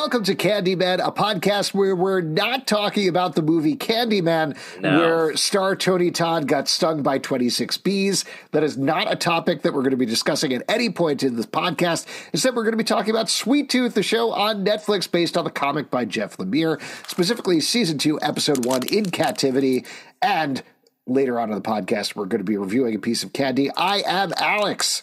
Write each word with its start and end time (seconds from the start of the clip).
Welcome 0.00 0.24
to 0.24 0.34
Candy 0.34 0.74
Men, 0.76 0.98
a 0.98 1.12
podcast 1.12 1.74
where 1.74 1.94
we're 1.94 2.22
not 2.22 2.66
talking 2.66 3.06
about 3.06 3.34
the 3.34 3.42
movie 3.42 3.76
Candyman, 3.76 4.56
No. 4.80 4.98
where 4.98 5.36
star 5.36 5.76
Tony 5.76 6.10
Todd 6.10 6.48
got 6.48 6.68
stung 6.68 7.02
by 7.02 7.18
26 7.18 7.76
bees. 7.76 8.24
That 8.52 8.64
is 8.64 8.78
not 8.78 9.12
a 9.12 9.14
topic 9.14 9.60
that 9.60 9.74
we're 9.74 9.82
going 9.82 9.90
to 9.90 9.98
be 9.98 10.06
discussing 10.06 10.54
at 10.54 10.62
any 10.70 10.88
point 10.88 11.22
in 11.22 11.36
this 11.36 11.44
podcast. 11.44 12.06
Instead, 12.32 12.56
we're 12.56 12.62
going 12.62 12.72
to 12.72 12.78
be 12.78 12.82
talking 12.82 13.10
about 13.10 13.28
Sweet 13.28 13.68
Tooth, 13.68 13.92
the 13.92 14.02
show 14.02 14.32
on 14.32 14.64
Netflix 14.64 15.08
based 15.08 15.36
on 15.36 15.44
the 15.44 15.50
comic 15.50 15.90
by 15.90 16.06
Jeff 16.06 16.38
Lemire, 16.38 16.80
specifically 17.06 17.60
season 17.60 17.98
two, 17.98 18.18
episode 18.22 18.64
one, 18.64 18.80
In 18.84 19.04
Captivity. 19.10 19.84
And 20.22 20.62
later 21.10 21.38
on 21.40 21.50
in 21.50 21.54
the 21.54 21.60
podcast, 21.60 22.14
we're 22.14 22.24
going 22.26 22.38
to 22.38 22.44
be 22.44 22.56
reviewing 22.56 22.94
a 22.94 22.98
piece 22.98 23.22
of 23.22 23.32
candy. 23.32 23.70
I 23.76 24.02
am 24.06 24.32
Alex. 24.36 25.02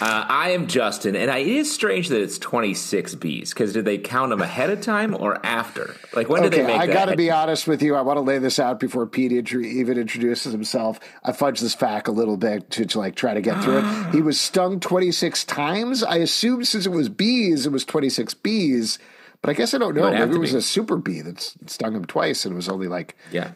Uh, 0.00 0.24
I 0.28 0.50
am 0.50 0.66
Justin, 0.66 1.14
and 1.14 1.30
I, 1.30 1.38
it 1.38 1.46
is 1.46 1.72
strange 1.72 2.08
that 2.08 2.20
it's 2.20 2.38
26 2.38 3.14
bees 3.16 3.54
because 3.54 3.72
did 3.72 3.84
they 3.84 3.98
count 3.98 4.30
them 4.30 4.40
ahead 4.40 4.70
of 4.70 4.80
time 4.80 5.14
or 5.14 5.44
after? 5.46 5.94
Like 6.14 6.28
when 6.28 6.42
did 6.42 6.52
they 6.52 6.62
make 6.66 6.78
that? 6.78 6.80
I 6.80 6.86
got 6.92 7.06
to 7.06 7.16
be 7.16 7.30
honest 7.30 7.68
with 7.68 7.82
you. 7.82 7.94
I 7.94 8.00
want 8.00 8.16
to 8.16 8.22
lay 8.22 8.38
this 8.38 8.58
out 8.58 8.80
before 8.80 9.06
Pete 9.06 9.30
even 9.32 9.98
introduces 9.98 10.52
himself. 10.52 10.98
I 11.22 11.30
fudged 11.32 11.60
this 11.60 11.74
fact 11.74 12.08
a 12.08 12.12
little 12.12 12.36
bit 12.36 12.70
to, 12.72 12.86
to 12.86 12.98
like 12.98 13.14
try 13.14 13.34
to 13.34 13.40
get 13.40 13.62
through 13.62 13.78
it. 13.78 13.84
He 14.14 14.22
was 14.22 14.40
stung 14.40 14.80
26 14.80 15.44
times. 15.44 16.02
I 16.02 16.16
assumed 16.16 16.66
since 16.68 16.86
it 16.86 16.90
was 16.90 17.08
bees, 17.08 17.66
it 17.66 17.72
was 17.72 17.84
26 17.84 18.34
bees. 18.34 18.98
But 19.42 19.50
I 19.50 19.52
guess 19.54 19.74
I 19.74 19.78
don't 19.78 19.94
know. 19.94 20.02
would 20.02 20.18
Maybe 20.18 20.36
it 20.36 20.38
was 20.38 20.52
be. 20.52 20.58
a 20.58 20.62
super 20.62 20.96
bee 20.96 21.20
that 21.20 21.40
stung 21.66 21.94
him 21.94 22.06
twice, 22.06 22.44
and 22.46 22.52
it 22.54 22.56
was 22.56 22.68
only 22.68 22.88
like 22.88 23.14
yeah. 23.30 23.50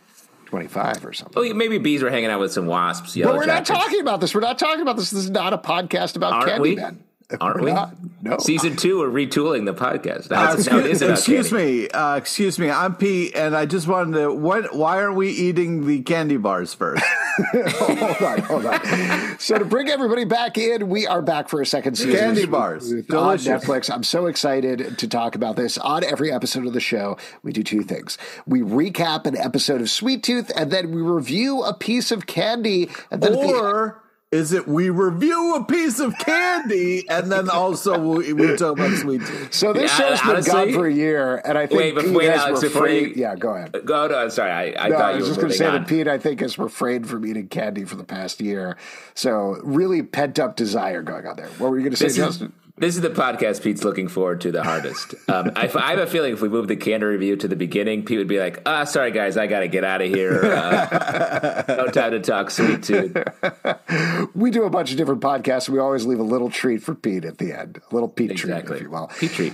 25 0.48 1.04
or 1.04 1.12
something. 1.12 1.34
Oh, 1.36 1.42
well, 1.42 1.54
maybe 1.54 1.76
bees 1.76 2.02
were 2.02 2.08
hanging 2.08 2.30
out 2.30 2.40
with 2.40 2.52
some 2.52 2.66
wasps. 2.66 3.14
But 3.14 3.34
we're 3.34 3.44
not 3.44 3.66
talking 3.66 4.00
about 4.00 4.22
this. 4.22 4.34
We're 4.34 4.40
not 4.40 4.58
talking 4.58 4.80
about 4.80 4.96
this. 4.96 5.10
This 5.10 5.24
is 5.24 5.30
not 5.30 5.52
a 5.52 5.58
podcast 5.58 6.16
about 6.16 6.32
Aren't 6.32 6.62
we? 6.62 6.76
Candyman. 6.76 6.96
Aren't 7.42 7.56
We're 7.60 7.64
we? 7.66 7.72
not. 7.72 7.94
No. 8.22 8.38
Season 8.38 8.74
two, 8.74 9.00
we're 9.00 9.10
retooling 9.10 9.66
the 9.66 9.74
podcast. 9.74 10.30
Now, 10.30 10.50
Uh, 10.50 10.54
it's, 10.54 10.66
now 10.66 10.78
excuse 10.78 11.02
about 11.02 11.18
excuse 11.18 11.52
me, 11.52 11.88
uh, 11.90 12.16
excuse 12.16 12.58
me. 12.58 12.70
I'm 12.70 12.94
Pete, 12.96 13.34
and 13.36 13.54
I 13.54 13.66
just 13.66 13.86
wanted 13.86 14.16
to. 14.18 14.32
What? 14.32 14.74
Why 14.74 15.02
aren't 15.02 15.16
we 15.16 15.28
eating 15.28 15.86
the 15.86 16.00
candy 16.00 16.38
bars 16.38 16.72
first? 16.72 17.04
hold 17.52 18.22
on, 18.22 18.38
hold 18.40 18.64
on. 18.66 19.38
So 19.38 19.58
to 19.58 19.64
bring 19.66 19.90
everybody 19.90 20.24
back 20.24 20.56
in, 20.56 20.88
we 20.88 21.06
are 21.06 21.20
back 21.20 21.50
for 21.50 21.60
a 21.60 21.66
second 21.66 21.96
season. 21.96 22.12
Candy 22.18 22.46
bars. 22.46 22.90
on 22.90 22.98
Netflix. 23.00 23.92
I'm 23.92 24.04
so 24.04 24.24
excited 24.26 24.96
to 24.98 25.06
talk 25.06 25.34
about 25.34 25.56
this. 25.56 25.76
On 25.76 26.02
every 26.02 26.32
episode 26.32 26.66
of 26.66 26.72
the 26.72 26.80
show, 26.80 27.18
we 27.42 27.52
do 27.52 27.62
two 27.62 27.82
things: 27.82 28.16
we 28.46 28.60
recap 28.62 29.26
an 29.26 29.36
episode 29.36 29.82
of 29.82 29.90
Sweet 29.90 30.22
Tooth, 30.22 30.50
and 30.56 30.70
then 30.70 30.92
we 30.92 31.02
review 31.02 31.62
a 31.62 31.74
piece 31.74 32.10
of 32.10 32.26
candy. 32.26 32.88
And 33.10 33.22
then 33.22 33.34
at 33.34 33.38
the- 33.40 33.54
or 33.54 34.02
is 34.30 34.52
it 34.52 34.68
we 34.68 34.90
review 34.90 35.54
a 35.54 35.64
piece 35.64 36.00
of 36.00 36.16
candy 36.18 37.08
and 37.08 37.32
then 37.32 37.48
also 37.48 37.98
we, 37.98 38.34
we 38.34 38.56
talk 38.56 38.78
about 38.78 38.94
sweet 38.98 39.24
tooth? 39.24 39.54
so 39.54 39.72
this 39.72 39.90
Yeah, 39.98 40.08
show's 40.10 40.20
been 40.20 40.30
honestly- 40.30 40.52
gone 40.52 40.72
for 40.74 40.86
a 40.86 40.92
year, 40.92 41.40
and 41.46 41.56
I 41.56 41.66
think 41.66 41.78
Wait, 41.80 41.94
but 41.94 42.04
Pete 42.04 42.14
wait, 42.14 42.30
has 42.30 42.40
Alex, 42.42 42.62
refrained. 42.62 43.16
you- 43.16 43.22
Yeah, 43.22 43.36
go 43.36 43.54
ahead. 43.54 43.74
Uh, 43.74 43.78
go, 43.80 44.06
no, 44.06 44.18
I'm 44.18 44.30
sorry. 44.30 44.50
I, 44.50 44.84
I 44.84 44.88
No, 44.90 44.98
thought 44.98 45.04
I 45.06 45.10
you 45.12 45.18
was 45.20 45.28
were 45.28 45.28
just 45.30 45.40
going 45.40 45.52
to 45.52 45.56
say 45.58 45.66
on. 45.66 45.74
that 45.80 45.88
Pete, 45.88 46.08
I 46.08 46.18
think, 46.18 46.40
has 46.40 46.58
refrained 46.58 47.08
from 47.08 47.24
eating 47.26 47.48
candy 47.48 47.84
for 47.84 47.96
the 47.96 48.04
past 48.04 48.40
year. 48.42 48.76
So 49.14 49.56
really 49.64 50.02
pent 50.02 50.38
up 50.38 50.56
desire 50.56 51.02
going 51.02 51.26
on 51.26 51.36
there. 51.36 51.48
What 51.58 51.70
were 51.70 51.78
you 51.78 51.84
going 51.84 51.92
to 51.92 51.96
say, 51.96 52.06
This 52.06 52.18
is, 52.18 52.24
Justin? 52.26 52.52
This 52.80 52.94
is 52.96 53.00
the 53.02 53.10
podcast 53.10 53.62
Pete's 53.62 53.84
looking 53.84 54.08
forward 54.08 54.40
to 54.42 54.52
the 54.52 54.62
hardest. 54.62 55.14
Um, 55.28 55.50
I, 55.54 55.68
I 55.74 55.90
have 55.90 55.98
a 55.98 56.06
feeling 56.06 56.32
if 56.32 56.40
we 56.40 56.48
move 56.48 56.68
the 56.68 56.76
candy 56.76 57.04
review 57.04 57.36
to 57.36 57.48
the 57.48 57.54
beginning, 57.56 58.04
Pete 58.04 58.16
would 58.18 58.28
be 58.28 58.38
like, 58.40 58.62
"Ah, 58.64 58.84
sorry 58.84 59.10
guys, 59.10 59.36
I 59.36 59.46
got 59.46 59.60
to 59.60 59.68
get 59.68 59.84
out 59.84 60.00
of 60.00 60.08
here. 60.08 60.42
Uh, 60.42 61.64
no 61.68 61.86
time 61.92 62.12
to 62.12 62.20
talk 62.20 62.50
sweet 62.50 62.82
tooth." 62.82 63.16
We 64.34 64.50
do 64.50 64.64
a 64.64 64.70
bunch 64.70 64.90
of 64.90 64.96
different 64.96 65.20
podcasts. 65.20 65.68
We 65.68 65.78
always 65.78 66.06
leave 66.06 66.18
a 66.20 66.22
little 66.24 66.50
treat 66.50 66.82
for 66.82 66.94
Pete 66.94 67.24
at 67.24 67.38
the 67.38 67.52
end, 67.52 67.80
a 67.90 67.94
little 67.94 68.08
Pete 68.08 68.28
treat, 68.36 68.50
Exactly. 68.50 68.76
if 68.76 68.82
you 68.82 68.90
will. 68.90 69.10
Pete 69.18 69.32
treat. 69.32 69.52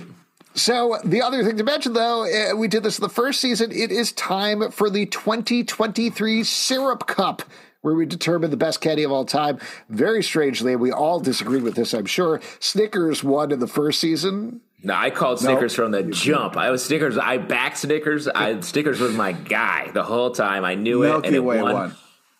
So 0.53 0.97
the 1.03 1.21
other 1.21 1.43
thing 1.43 1.57
to 1.57 1.63
mention, 1.63 1.93
though, 1.93 2.23
uh, 2.25 2.55
we 2.55 2.67
did 2.69 2.83
this 2.83 2.97
in 2.99 3.03
the 3.03 3.09
first 3.09 3.41
season. 3.41 3.71
It 3.71 3.91
is 3.91 4.11
time 4.13 4.71
for 4.71 4.89
the 4.89 5.05
2023 5.07 6.43
Syrup 6.43 7.07
Cup. 7.07 7.41
Where 7.85 7.93
we 7.93 8.07
determine 8.07 8.49
the 8.49 8.57
best 8.57 8.81
candy 8.81 9.03
of 9.03 9.11
all 9.11 9.25
time. 9.25 9.59
Very 9.89 10.23
strangely, 10.23 10.71
and 10.71 10.81
we 10.81 10.91
all 10.91 11.19
disagreed 11.19 11.61
with 11.61 11.75
this, 11.75 11.93
I'm 11.93 12.07
sure. 12.07 12.41
Snickers 12.59 13.23
won 13.23 13.51
in 13.51 13.59
the 13.59 13.67
first 13.67 13.99
season. 13.99 14.61
No, 14.81 14.95
I 14.95 15.11
called 15.11 15.39
Snickers 15.39 15.75
from 15.75 15.91
the 15.91 16.01
jump. 16.01 16.57
I 16.57 16.71
was 16.71 16.83
Snickers. 16.83 17.15
I 17.15 17.37
backed 17.37 17.77
Snickers. 17.77 18.27
I, 18.27 18.59
Snickers 18.61 18.99
was 18.99 19.13
my 19.13 19.33
guy 19.33 19.91
the 19.91 20.01
whole 20.01 20.31
time. 20.31 20.65
I 20.65 20.73
knew 20.73 21.03
it, 21.03 21.27
and 21.27 21.35
it 21.35 21.41
Way 21.41 21.61
won. 21.61 21.73
won. 21.73 21.95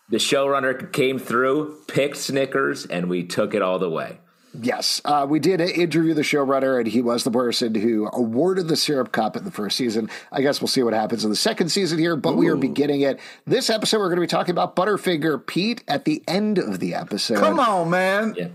The 0.09 0.17
showrunner 0.17 0.91
came 0.91 1.19
through, 1.19 1.77
picked 1.87 2.17
Snickers, 2.17 2.87
and 2.87 3.07
we 3.07 3.23
took 3.23 3.53
it 3.53 3.61
all 3.61 3.77
the 3.77 3.89
way. 3.89 4.17
Yes, 4.61 5.01
uh, 5.05 5.25
we 5.29 5.39
did 5.39 5.61
interview 5.61 6.13
the 6.13 6.21
showrunner, 6.21 6.77
and 6.79 6.87
he 6.87 7.01
was 7.01 7.23
the 7.23 7.31
person 7.31 7.75
who 7.75 8.09
awarded 8.13 8.67
the 8.67 8.75
Syrup 8.75 9.11
Cup 9.11 9.35
in 9.35 9.43
the 9.43 9.51
first 9.51 9.77
season. 9.77 10.09
I 10.31 10.41
guess 10.41 10.61
we'll 10.61 10.67
see 10.67 10.83
what 10.83 10.93
happens 10.93 11.23
in 11.23 11.29
the 11.29 11.35
second 11.35 11.69
season 11.69 11.99
here, 11.99 12.15
but 12.15 12.35
we 12.35 12.47
are 12.49 12.55
beginning 12.55 13.01
it. 13.01 13.19
This 13.45 13.69
episode, 13.69 13.99
we're 13.99 14.09
going 14.09 14.17
to 14.17 14.21
be 14.21 14.27
talking 14.27 14.51
about 14.51 14.75
Butterfinger 14.75 15.45
Pete 15.45 15.83
at 15.87 16.05
the 16.05 16.23
end 16.27 16.57
of 16.57 16.79
the 16.79 16.93
episode. 16.95 17.39
Come 17.39 17.59
on, 17.59 17.89
man. 17.89 18.33
Yeah. 18.37 18.47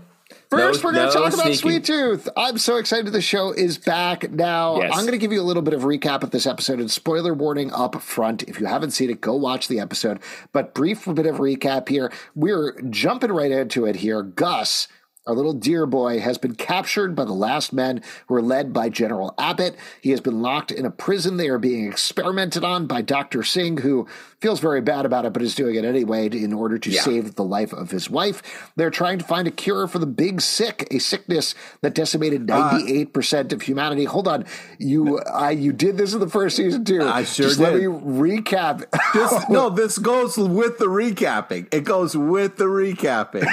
First, 0.49 0.83
No- 0.83 0.89
we're 0.89 0.93
going 0.93 1.09
to 1.09 1.17
no 1.17 1.23
talk 1.29 1.33
about. 1.33 1.53
Sweet 1.55 1.85
Tooth. 1.85 2.27
I'm 2.35 2.57
so 2.57 2.75
excited 2.75 3.11
the 3.13 3.21
show 3.21 3.51
is 3.51 3.77
back 3.77 4.29
now. 4.31 4.81
Yes. 4.81 4.91
I'm 4.93 5.01
going 5.01 5.13
to 5.13 5.17
give 5.17 5.31
you 5.31 5.41
a 5.41 5.43
little 5.43 5.61
bit 5.63 5.73
of 5.73 5.83
recap 5.83 6.23
of 6.23 6.31
this 6.31 6.45
episode 6.45 6.79
and 6.79 6.91
spoiler 6.91 7.33
warning 7.33 7.71
up 7.71 8.01
front. 8.01 8.43
If 8.43 8.59
you 8.59 8.65
haven't 8.65 8.91
seen 8.91 9.09
it, 9.09 9.21
go 9.21 9.33
watch 9.35 9.69
the 9.69 9.79
episode. 9.79 10.19
But 10.51 10.73
brief 10.73 11.05
bit 11.05 11.25
of 11.25 11.37
recap 11.37 11.87
here. 11.87 12.11
We're 12.35 12.79
jumping 12.89 13.31
right 13.31 13.51
into 13.51 13.85
it 13.85 13.97
here. 13.97 14.23
Gus. 14.23 14.89
Our 15.27 15.35
little 15.35 15.53
deer 15.53 15.85
boy 15.85 16.19
has 16.19 16.39
been 16.39 16.55
captured 16.55 17.15
by 17.15 17.25
the 17.25 17.31
last 17.31 17.73
men 17.73 18.01
who 18.27 18.33
are 18.33 18.41
led 18.41 18.73
by 18.73 18.89
General 18.89 19.35
Abbott. 19.37 19.75
He 20.01 20.09
has 20.09 20.19
been 20.19 20.41
locked 20.41 20.71
in 20.71 20.83
a 20.83 20.89
prison. 20.89 21.37
They 21.37 21.47
are 21.49 21.59
being 21.59 21.85
experimented 21.85 22.63
on 22.63 22.87
by 22.87 23.03
Dr. 23.03 23.43
Singh, 23.43 23.77
who 23.77 24.07
feels 24.39 24.59
very 24.59 24.81
bad 24.81 25.05
about 25.05 25.25
it, 25.25 25.33
but 25.33 25.43
is 25.43 25.53
doing 25.53 25.75
it 25.75 25.85
anyway 25.85 26.25
in 26.27 26.53
order 26.53 26.79
to 26.79 26.89
Yeah. 26.89 27.01
save 27.03 27.35
the 27.35 27.43
life 27.43 27.71
of 27.71 27.91
his 27.91 28.09
wife. 28.09 28.41
They're 28.75 28.89
trying 28.89 29.19
to 29.19 29.23
find 29.25 29.47
a 29.47 29.51
cure 29.51 29.87
for 29.87 29.99
the 29.99 30.07
big 30.07 30.41
sick, 30.41 30.87
a 30.89 30.97
sickness 30.97 31.53
that 31.83 31.93
decimated 31.93 32.49
Uh, 32.49 32.71
98% 32.71 33.53
of 33.53 33.61
humanity. 33.61 34.05
Hold 34.05 34.27
on. 34.27 34.43
You 34.79 35.19
I 35.19 35.51
you 35.51 35.71
did 35.71 35.97
this 35.97 36.13
in 36.15 36.19
the 36.19 36.29
first 36.29 36.55
season 36.55 36.83
too. 36.83 37.03
I 37.03 37.25
sure 37.25 37.45
Just 37.47 37.59
let 37.59 37.75
me 37.75 37.81
recap. 37.83 38.85
This, 39.13 39.31
no, 39.49 39.69
this 39.69 39.99
goes 39.99 40.35
with 40.37 40.79
the 40.79 40.85
recapping. 40.87 41.67
It 41.71 41.83
goes 41.83 42.17
with 42.17 42.57
the 42.57 42.65
recapping. 42.65 43.47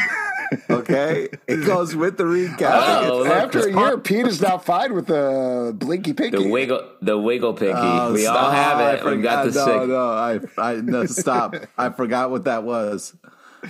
Okay, 0.71 1.29
it 1.47 1.67
goes 1.67 1.95
with 1.95 2.17
the 2.17 2.25
recap. 2.25 3.07
Oh, 3.09 3.19
look, 3.19 3.29
After 3.29 3.59
a 3.61 3.63
it's 3.69 3.77
year, 3.77 3.99
Pete 3.99 4.27
is 4.27 4.41
now 4.41 4.59
fine 4.59 4.95
with 4.95 5.07
the 5.07 5.73
blinky 5.77 6.13
pinky. 6.13 6.43
The 6.45 6.49
wiggle, 6.51 6.89
the 7.03 7.19
wiggle 7.19 7.55
pinky. 7.55 7.75
Oh, 7.77 8.13
we 8.13 8.27
all 8.27 8.35
stop. 8.35 8.53
have 8.55 8.79
I 8.79 8.93
it. 8.95 9.05
We 9.05 9.11
forgot- 9.11 9.45
got 9.45 9.53
the 9.53 9.59
no, 9.59 9.65
sick. 9.81 9.89
No, 9.89 10.11
I, 10.11 10.71
I, 10.73 10.75
no, 10.77 11.07
stop. 11.07 11.55
I 11.77 11.91
forgot 11.91 12.31
what 12.31 12.45
that 12.45 12.63
was. 12.65 13.15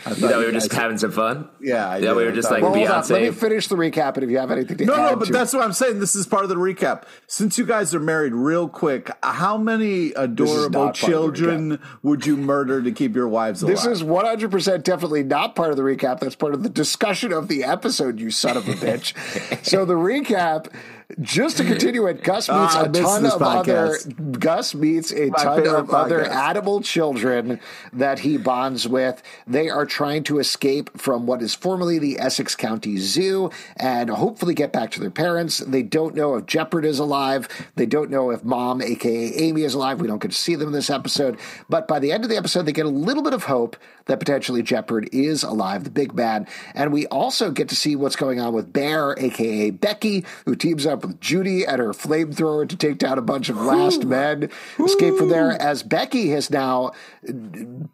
I 0.05 0.11
You 0.11 0.15
thought 0.17 0.39
we 0.39 0.45
were 0.45 0.53
just 0.53 0.71
guys- 0.71 0.79
having 0.81 0.99
some 0.99 1.13
fun. 1.13 1.49
Yeah, 1.61 1.89
I 1.89 1.97
Yeah, 1.99 2.13
we 2.15 2.25
were 2.25 2.31
I 2.31 2.35
just 2.35 2.49
thought- 2.49 2.55
like 2.61 2.63
Well, 2.63 2.75
hold 2.75 2.89
on. 2.91 3.09
Let 3.09 3.23
me 3.23 3.31
finish 3.31 3.69
the 3.69 3.77
recap, 3.77 4.15
and 4.15 4.25
if 4.25 4.31
you 4.31 4.39
have 4.39 4.51
anything 4.51 4.77
to 4.79 4.85
No, 4.85 4.95
add 4.95 5.11
no, 5.13 5.17
but 5.17 5.27
to 5.27 5.33
that's 5.33 5.53
what 5.55 5.63
I'm 5.65 5.73
saying. 5.73 5.99
This 6.01 6.15
is 6.15 6.27
part 6.27 6.43
of 6.43 6.49
the 6.51 6.57
recap. 6.57 7.05
Since 7.27 7.57
you 7.59 7.65
guys 7.65 7.95
are 7.95 8.01
married, 8.01 8.35
real 8.35 8.69
quick, 8.69 9.11
how 9.23 9.57
many 9.57 10.13
adorable 10.13 10.71
part 10.81 10.97
of 10.97 11.01
the 11.01 11.07
children 11.07 11.79
would 12.03 12.27
you 12.27 12.37
murder 12.37 12.83
to 12.83 12.93
keep 12.93 13.17
your 13.17 13.29
wives 13.29 13.63
alive? 13.63 13.77
This 13.77 13.87
is 13.87 14.03
100% 14.05 14.83
definitely 14.85 15.23
not 15.23 15.55
part 15.55 15.71
of 15.71 15.77
the 15.77 15.83
recap. 15.83 16.21
That's 16.21 16.35
part 16.37 16.55
of 16.55 16.63
the 16.63 16.69
discussion 16.69 17.33
of 17.33 17.49
the 17.49 17.65
episode, 17.65 18.21
you 18.21 18.31
son 18.31 18.57
of 18.57 18.69
a 18.69 18.73
bitch. 18.75 19.15
so 19.65 19.85
the 19.85 19.95
recap, 19.95 20.67
just 21.23 21.57
to 21.57 21.65
continue 21.65 22.07
it, 22.07 22.23
Gus 22.23 22.49
meets 22.51 22.75
Ah, 22.75 22.83
I 22.83 22.85
a 22.85 22.93
ton 22.93 23.25
of 23.25 23.41
other. 23.41 23.97
Gus 24.33 24.75
meets 24.75 25.11
a 25.11 25.31
My 25.31 25.43
ton 25.43 25.67
of 25.67 25.91
other 25.91 26.25
podcast. 26.25 26.35
animal 26.35 26.81
children 26.83 27.61
that 27.95 28.19
he 28.19 28.37
bonds 28.37 28.87
with. 28.87 29.23
They 29.47 29.71
are 29.71 29.87
trying 29.87 30.25
to 30.25 30.39
escape 30.39 30.91
from 30.99 31.27
what 31.27 31.41
is 31.41 31.55
formerly 31.55 31.99
the 31.99 32.21
Essex 32.21 32.55
County 32.55 32.99
Zoo 32.99 33.51
and 33.77 34.11
hopefully 34.11 34.53
get 34.53 34.71
back 34.71 34.91
to 34.93 35.01
their 35.01 35.11
parents. 35.11 35.59
They 35.59 35.83
don't 35.83 36.15
know 36.15 36.35
if 36.37 36.45
Jepperd 36.45 36.85
is 36.85 36.99
alive. 36.99 37.49
They 37.77 37.87
don't 37.87 38.11
know 38.11 38.31
if 38.31 38.45
mom, 38.45 38.83
aka 38.83 39.33
Amy, 39.35 39.63
is 39.63 39.73
alive. 39.73 40.03
We 40.03 40.09
don't 40.09 40.21
get 40.21 40.33
to 40.33 40.37
see 40.37 40.57
them 40.57 40.69
in 40.69 40.75
this 40.75 40.91
episode. 40.91 41.39
But 41.71 41.89
by 41.89 42.01
the 42.01 42.13
end 42.13 42.25
of 42.25 42.29
the 42.31 42.37
episode, 42.37 42.67
they 42.67 42.73
get 42.73 42.85
a 42.85 42.91
little 42.91 43.23
bit 43.23 43.33
of 43.33 43.45
hope 43.45 43.79
that 44.07 44.19
potentially 44.19 44.63
Jepperd 44.63 45.09
is 45.13 45.43
alive, 45.43 45.85
the 45.85 45.91
big 45.91 46.15
bad. 46.15 46.49
And 46.75 46.93
we 46.93 47.07
also 47.07 47.51
get 47.51 47.69
to 47.71 47.77
see 47.77 47.97
what's 47.97 48.17
going 48.17 48.41
on 48.41 48.53
with 48.53 48.73
Bear, 48.75 49.15
aka 49.19 49.71
Becky, 49.71 50.25
who 50.45 50.55
teams 50.55 50.85
up 50.87 50.98
with 51.05 51.21
Judy 51.21 51.65
and 51.67 51.79
her 51.79 51.91
flamethrower 51.93 52.69
to 52.69 52.77
take 52.77 52.99
down 52.99 53.19
a 53.19 53.23
bunch 53.23 53.49
of 53.49 53.57
last 53.61 54.05
men. 54.05 54.51
Escape 54.79 55.17
from 55.17 55.29
there 55.29 55.51
as 55.53 55.83
Becky 55.83 56.31
has 56.31 56.51
now, 56.51 56.93
uh, 57.29 57.33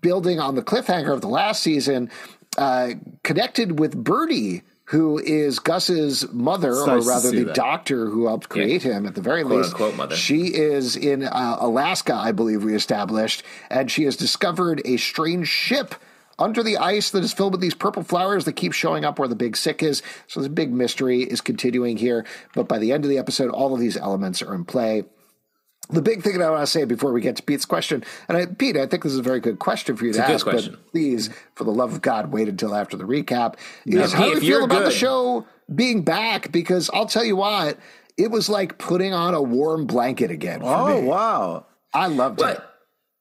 building 0.01 0.41
on 0.41 0.55
the 0.55 0.63
cliffhanger 0.63 1.13
of 1.13 1.21
the 1.21 1.29
last 1.29 1.63
season, 1.63 2.11
uh, 2.59 2.91
connected 3.23 3.79
with 3.79 3.97
Birdie. 4.03 4.63
Who 4.89 5.19
is 5.19 5.61
Gus's 5.61 6.31
mother, 6.31 6.75
or 6.75 6.87
nice 6.87 7.05
to 7.05 7.09
rather 7.09 7.31
the 7.31 7.45
that. 7.45 7.55
doctor 7.55 8.11
who 8.11 8.27
helped 8.27 8.51
create 8.51 8.83
him 8.83 9.07
at 9.07 9.15
the 9.15 9.23
very 9.23 9.43
Quote, 9.43 9.57
least? 9.57 9.71
unquote, 9.71 9.97
mother. 9.97 10.15
She 10.15 10.49
is 10.49 10.95
in 10.95 11.23
uh, 11.23 11.57
Alaska, 11.59 12.13
I 12.15 12.33
believe 12.33 12.63
we 12.65 12.75
established, 12.75 13.43
and 13.71 13.91
she 13.91 14.05
has 14.05 14.15
discovered 14.15 14.83
a 14.85 14.99
strange 14.99 15.49
ship 15.49 15.95
under 16.39 16.63
the 16.63 16.77
ice 16.79 17.11
that 17.11 17.23
is 17.25 17.33
filled 17.33 17.53
with 17.53 17.61
these 17.61 17.75
purple 17.75 18.03
flowers 18.03 18.45
that 18.45 18.55
keep 18.55 18.73
showing 18.73 19.05
up 19.05 19.19
where 19.19 19.29
the 19.29 19.37
big 19.37 19.57
sick 19.57 19.83
is. 19.83 20.03
So 20.27 20.41
this 20.41 20.49
big 20.49 20.73
mystery 20.73 21.23
is 21.23 21.41
continuing 21.41 21.97
here. 21.97 22.25
But 22.55 22.69
by 22.69 22.79
the 22.79 22.93
end 22.93 23.05
of 23.05 23.11
the 23.11 23.19
episode, 23.19 23.51
all 23.51 23.75
of 23.75 23.81
these 23.81 23.97
elements 23.97 24.43
are 24.43 24.55
in 24.55 24.65
play. 24.65 25.05
The 25.91 26.01
big 26.01 26.23
thing 26.23 26.39
that 26.39 26.47
I 26.47 26.51
want 26.51 26.63
to 26.63 26.67
say 26.67 26.85
before 26.87 27.13
we 27.13 27.21
get 27.21 27.37
to 27.37 27.43
Pete's 27.43 27.67
question, 27.67 28.05
and 28.27 28.39
I, 28.39 28.47
Pete, 28.47 28.77
I 28.79 28.87
think 28.87 29.03
this 29.03 29.13
is 29.13 29.19
a 29.19 29.23
very 29.23 29.39
good 29.41 29.59
question 29.59 29.97
for 29.97 30.05
you 30.05 30.11
It's 30.11 30.19
to 30.19 30.25
good 30.25 30.33
ask, 30.33 30.47
question. 30.47 30.73
but 30.73 30.93
please, 30.93 31.29
for 31.55 31.65
the 31.65 31.71
love 31.73 31.93
of 31.93 32.01
God, 32.01 32.33
wait 32.33 32.49
until 32.49 32.75
after 32.75 32.97
the 32.97 33.05
recap. 33.05 33.57
Is 33.85 33.95
Now, 34.13 34.19
how 34.19 34.25
do 34.25 34.31
you 34.31 34.41
feel 34.41 34.65
about 34.65 34.85
the 34.85 34.91
show 34.91 35.47
being 35.75 36.01
back? 36.03 36.51
Because 36.51 36.89
I'll 36.95 37.05
tell 37.05 37.23
you 37.25 37.37
what, 37.37 37.79
it 38.17 38.31
was 38.31 38.49
like 38.49 38.79
putting 38.79 39.13
on 39.13 39.35
a 39.35 39.43
warm 39.43 39.87
blanket 39.87 40.31
again. 40.31 40.61
For 40.61 40.67
Oh 40.75 41.03
me. 41.03 41.07
wow! 41.07 41.67
I 41.93 42.07
loved 42.07 42.41
it. 42.41 42.61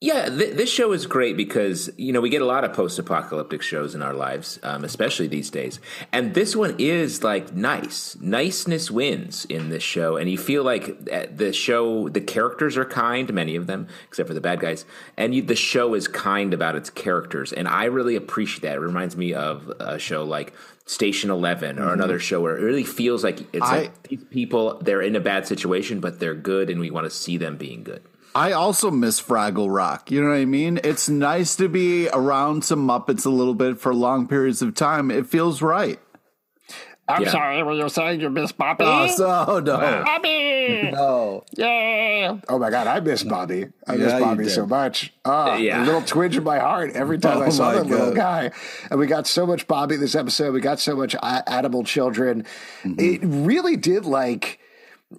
Yeah, 0.04 0.28
th- 0.28 0.58
this 0.58 0.70
show 0.70 0.92
is 0.92 1.06
great 1.06 1.38
because 1.38 1.90
you 1.96 2.12
know 2.12 2.20
we 2.20 2.30
get 2.30 2.42
a 2.42 2.46
lot 2.46 2.66
of 2.66 2.74
post-apocalyptic 2.74 3.62
shows 3.62 3.96
in 3.96 4.02
our 4.02 4.14
lives, 4.14 4.60
um, 4.62 4.84
especially 4.84 5.28
these 5.28 5.50
days. 5.50 5.80
And 6.12 6.34
this 6.34 6.58
one 6.58 6.76
is 6.78 7.24
like 7.24 7.56
nice. 7.56 8.18
Niceness 8.20 8.92
wins 8.92 9.46
in 9.46 9.70
this 9.70 9.82
show, 9.82 10.18
and 10.18 10.30
you 10.30 10.38
feel 10.38 10.62
like 10.66 10.90
uh, 11.10 11.28
the 11.34 11.54
show, 11.54 12.10
the 12.10 12.20
characters 12.20 12.76
are 12.76 12.84
kind, 12.84 13.34
many 13.34 13.56
of 13.56 13.66
them, 13.66 13.88
except 14.10 14.28
for 14.28 14.34
the 14.34 14.42
bad 14.42 14.60
guys, 14.60 14.84
and 15.16 15.34
you, 15.34 15.42
the 15.42 15.56
show 15.56 15.94
is 15.94 16.10
kind 16.10 16.54
about 16.54 16.76
its 16.76 16.90
characters, 16.90 17.54
and 17.54 17.66
I 17.70 17.86
really 17.86 18.18
appreciate 18.18 18.64
that. 18.64 18.76
It 18.76 18.82
reminds 18.82 19.16
me 19.16 19.34
of 19.34 19.70
a 19.80 19.98
show 20.00 20.26
like. 20.26 20.54
Station 20.86 21.30
Eleven 21.30 21.80
or 21.80 21.94
another 21.94 22.20
show 22.20 22.42
where 22.42 22.58
it 22.58 22.62
really 22.62 22.84
feels 22.84 23.24
like 23.24 23.40
it's 23.56 23.66
I- 23.66 23.84
like 23.84 24.04
these 24.10 24.24
people 24.26 24.80
they're 24.82 25.02
in 25.02 25.16
a 25.16 25.22
bad 25.22 25.48
situation 25.48 26.02
but 26.02 26.20
they're 26.20 26.36
good 26.36 26.70
and 26.70 26.78
we 26.82 26.92
want 26.92 27.06
to 27.06 27.10
see 27.10 27.38
them 27.38 27.56
being 27.56 27.86
good. 27.86 28.02
I 28.36 28.52
also 28.52 28.90
miss 28.90 29.22
Fraggle 29.22 29.74
Rock. 29.74 30.10
You 30.10 30.22
know 30.22 30.30
what 30.30 30.38
I 30.38 30.46
mean? 30.46 30.80
It's 30.84 31.08
nice 31.08 31.56
to 31.58 31.70
be 31.70 32.10
around 32.10 32.64
some 32.66 32.86
Muppets 32.88 33.26
a 33.26 33.30
little 33.30 33.54
bit 33.54 33.80
for 33.80 33.94
long 33.94 34.28
periods 34.28 34.62
of 34.62 34.74
time. 34.74 35.12
It 35.12 35.28
feels 35.28 35.62
right. 35.62 36.00
I'm 37.08 37.24
Yeah. 37.24 37.32
sorry, 37.32 37.62
were 37.64 37.74
you 37.74 37.90
saying 37.90 38.22
you 38.22 38.30
miss 38.30 38.54
Bobby? 38.54 38.86
Oh, 38.88 39.08
so 39.08 39.60
no, 39.60 39.76
Bobby! 40.06 40.90
no. 40.94 41.44
Yeah. 41.52 42.38
Oh 42.48 42.58
my 42.58 42.70
God, 42.70 42.88
I 42.88 43.02
miss 43.02 43.24
Bobby. 43.24 43.66
I 43.86 43.96
Yeah, 43.96 44.06
miss 44.06 44.14
Bobby 44.24 44.48
so 44.50 44.66
much. 44.66 45.14
Ah, 45.26 45.58
Yeah. 45.58 45.84
a 45.84 45.86
little 45.86 46.02
twinge 46.02 46.38
in 46.38 46.46
my 46.46 46.60
heart 46.60 46.94
every 46.94 47.20
time 47.20 47.40
I 47.44 47.48
Oh 47.48 47.50
saw 47.50 47.66
my 47.72 47.76
that 47.76 47.88
little 47.88 48.14
guy. 48.14 48.52
And 48.90 49.00
we 49.02 49.06
got 49.08 49.28
so 49.28 49.46
much 49.46 49.68
Bobby 49.68 49.98
this 49.98 50.16
episode. 50.16 50.54
We 50.54 50.62
got 50.62 50.80
so 50.80 50.96
much 50.96 51.14
a- 51.14 51.44
animal 51.52 51.84
children. 51.84 52.46
Mm-hmm. 52.84 53.00
It 53.00 53.20
really 53.26 53.76
did 53.76 54.06
like. 54.06 54.60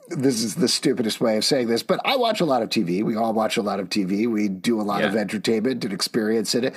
This 0.08 0.42
is 0.42 0.54
the 0.56 0.68
stupidest 0.68 1.20
way 1.20 1.36
of 1.36 1.44
saying 1.44 1.68
this, 1.68 1.82
but 1.82 2.00
I 2.04 2.16
watch 2.16 2.40
a 2.40 2.44
lot 2.44 2.62
of 2.62 2.68
TV. 2.68 3.02
We 3.02 3.16
all 3.16 3.32
watch 3.32 3.56
a 3.56 3.62
lot 3.62 3.80
of 3.80 3.88
TV. 3.88 4.26
We 4.26 4.48
do 4.48 4.80
a 4.80 4.82
lot 4.82 5.00
Yeah. 5.02 5.08
of 5.08 5.16
entertainment 5.16 5.84
and 5.84 5.92
experience 5.92 6.54
in 6.54 6.64
it 6.64 6.74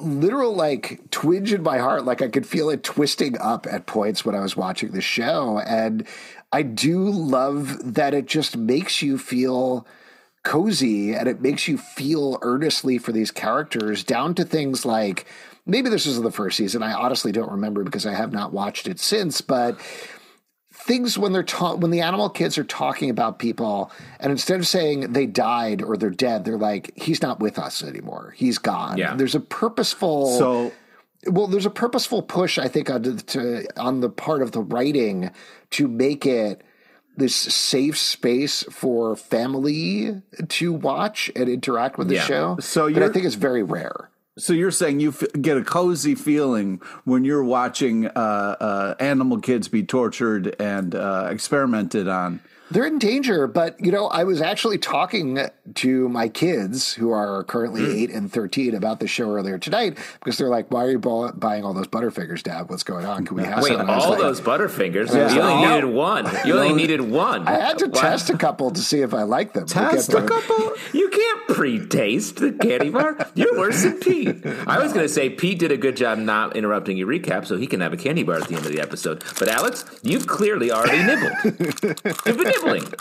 literal 0.00 0.54
like 0.54 1.00
twinge 1.10 1.52
in 1.54 1.62
my 1.62 1.78
heart 1.78 2.04
like 2.04 2.20
i 2.20 2.28
could 2.28 2.46
feel 2.46 2.68
it 2.68 2.82
twisting 2.84 3.36
up 3.38 3.66
at 3.66 3.86
points 3.86 4.22
when 4.24 4.34
i 4.34 4.40
was 4.40 4.54
watching 4.56 4.92
the 4.92 5.00
show 5.00 5.58
and 5.66 6.06
i 6.52 6.60
do 6.62 7.08
love 7.08 7.94
that 7.94 8.12
it 8.12 8.26
just 8.26 8.58
makes 8.58 9.00
you 9.00 9.16
feel 9.16 9.86
cozy 10.42 11.14
and 11.14 11.26
it 11.28 11.40
makes 11.40 11.66
you 11.66 11.78
feel 11.78 12.38
earnestly 12.42 12.98
for 12.98 13.10
these 13.10 13.30
characters 13.30 14.04
down 14.04 14.34
to 14.34 14.44
things 14.44 14.84
like 14.84 15.24
maybe 15.64 15.88
this 15.88 16.04
was 16.06 16.20
the 16.20 16.30
first 16.30 16.58
season 16.58 16.82
i 16.82 16.92
honestly 16.92 17.32
don't 17.32 17.50
remember 17.50 17.82
because 17.82 18.04
i 18.06 18.12
have 18.12 18.32
not 18.32 18.52
watched 18.52 18.86
it 18.86 19.00
since 19.00 19.40
but 19.40 19.80
things 20.88 21.16
when 21.18 21.32
they're 21.32 21.42
ta- 21.44 21.74
when 21.74 21.90
the 21.92 22.00
animal 22.00 22.28
kids 22.30 22.58
are 22.58 22.64
talking 22.64 23.10
about 23.10 23.38
people 23.38 23.92
and 24.20 24.32
instead 24.32 24.58
of 24.58 24.66
saying 24.66 25.12
they 25.12 25.26
died 25.26 25.82
or 25.82 25.96
they're 25.96 26.10
dead 26.10 26.44
they're 26.44 26.56
like 26.58 26.90
he's 26.96 27.20
not 27.22 27.38
with 27.40 27.58
us 27.58 27.84
anymore 27.84 28.34
he's 28.36 28.58
gone 28.58 28.96
Yeah. 28.98 29.14
there's 29.14 29.34
a 29.36 29.40
purposeful 29.40 30.36
So 30.38 30.72
well 31.26 31.46
there's 31.46 31.66
a 31.66 31.70
purposeful 31.84 32.22
push 32.22 32.58
i 32.58 32.66
think 32.68 32.88
on, 32.90 33.02
the- 33.02 33.22
to, 33.34 33.66
on 33.80 34.00
the 34.00 34.08
part 34.08 34.40
of 34.42 34.52
the 34.52 34.62
writing 34.62 35.30
to 35.72 35.86
make 35.88 36.24
it 36.26 36.62
this 37.16 37.34
safe 37.34 37.98
space 37.98 38.62
for 38.70 39.14
family 39.16 40.22
to 40.48 40.72
watch 40.72 41.30
and 41.36 41.48
interact 41.48 41.98
with 41.98 42.08
the 42.08 42.14
Yeah. 42.14 42.24
show 42.24 42.56
So 42.60 42.88
that 42.88 43.02
i 43.02 43.08
think 43.10 43.26
it's 43.26 43.34
very 43.34 43.62
rare 43.62 44.10
So 44.38 44.52
you're 44.52 44.70
saying 44.70 45.00
you 45.00 45.08
f- 45.10 45.24
get 45.40 45.56
a 45.56 45.64
cozy 45.64 46.14
feeling 46.14 46.80
when 47.04 47.24
you're 47.24 47.42
watching 47.42 48.06
uh, 48.06 48.10
uh, 48.60 48.94
animal 49.00 49.40
kids 49.40 49.66
be 49.66 49.82
tortured 49.82 50.54
and 50.60 50.94
uh, 50.94 51.28
experimented 51.30 52.06
on. 52.06 52.40
They're 52.70 52.86
in 52.86 52.98
danger, 52.98 53.46
but 53.46 53.76
you 53.84 53.90
know, 53.90 54.06
I 54.08 54.24
was 54.24 54.40
actually 54.40 54.78
talking 54.78 55.38
to 55.76 56.08
my 56.08 56.28
kids 56.28 56.92
who 56.94 57.10
are 57.10 57.44
currently 57.44 57.84
Hmm. 57.84 57.96
eight 57.98 58.10
and 58.10 58.30
thirteen 58.32 58.74
about 58.74 59.00
the 59.00 59.06
show 59.06 59.30
earlier 59.34 59.58
tonight 59.58 59.96
because 60.20 60.36
they're 60.38 60.48
like, 60.48 60.70
"Why 60.70 60.84
are 60.84 60.90
you 60.90 60.98
bu- 60.98 61.32
buying 61.32 61.64
all 61.64 61.72
those 61.72 61.86
Butterfingers, 61.88 62.42
Dad? 62.42 62.68
What's 62.68 62.82
going 62.82 63.06
on? 63.06 63.24
Can 63.26 63.36
we 63.36 63.44
have 63.44 63.62
Wait, 63.62 63.68
some?" 63.72 63.80
And 63.80 63.90
I 63.90 63.96
was 63.96 64.04
all 64.04 64.10
like, 64.12 64.20
those 64.20 64.40
Butterfingers? 64.40 65.14
Yeah. 65.14 65.32
You 65.34 65.40
only 65.40 65.66
needed 65.68 65.84
one. 65.86 66.26
You 66.44 66.58
only 66.58 66.74
needed 66.74 67.00
one. 67.00 67.46
I 67.48 67.52
had 67.52 67.78
to 67.78 67.86
Why- 67.86 68.00
test 68.00 68.30
a 68.30 68.36
couple 68.36 68.70
to 68.70 68.80
see 68.80 69.00
if 69.00 69.14
I 69.14 69.22
liked 69.22 69.54
them. 69.54 69.66
Test 69.66 70.12
a 70.14 70.22
couple. 70.22 70.72
You 70.92 71.08
can't 71.10 71.48
pre-taste 71.48 72.36
the 72.36 72.52
candy 72.52 72.88
bar. 72.90 73.16
You're 73.34 73.56
worse 73.58 73.82
than 73.82 73.98
Pete. 74.00 74.44
I 74.66 74.78
was 74.82 74.92
going 74.92 75.04
to 75.06 75.12
say 75.12 75.28
Pete 75.28 75.58
did 75.58 75.70
a 75.70 75.76
good 75.76 75.96
job 75.96 76.18
not 76.18 76.56
interrupting 76.56 76.96
your 76.96 77.08
recap, 77.08 77.46
so 77.46 77.56
he 77.56 77.66
can 77.66 77.80
have 77.80 77.92
a 77.92 77.96
candy 77.96 78.22
bar 78.22 78.36
at 78.36 78.48
the 78.48 78.54
end 78.54 78.64
of 78.64 78.72
the 78.72 78.80
episode. 78.80 79.22
But 79.38 79.48
Alex, 79.48 79.84
you've 80.02 80.26
clearly 80.26 80.70
already 80.72 81.02
nibbled. 81.02 81.32
You've 82.64 82.74
nibbling. 82.74 82.94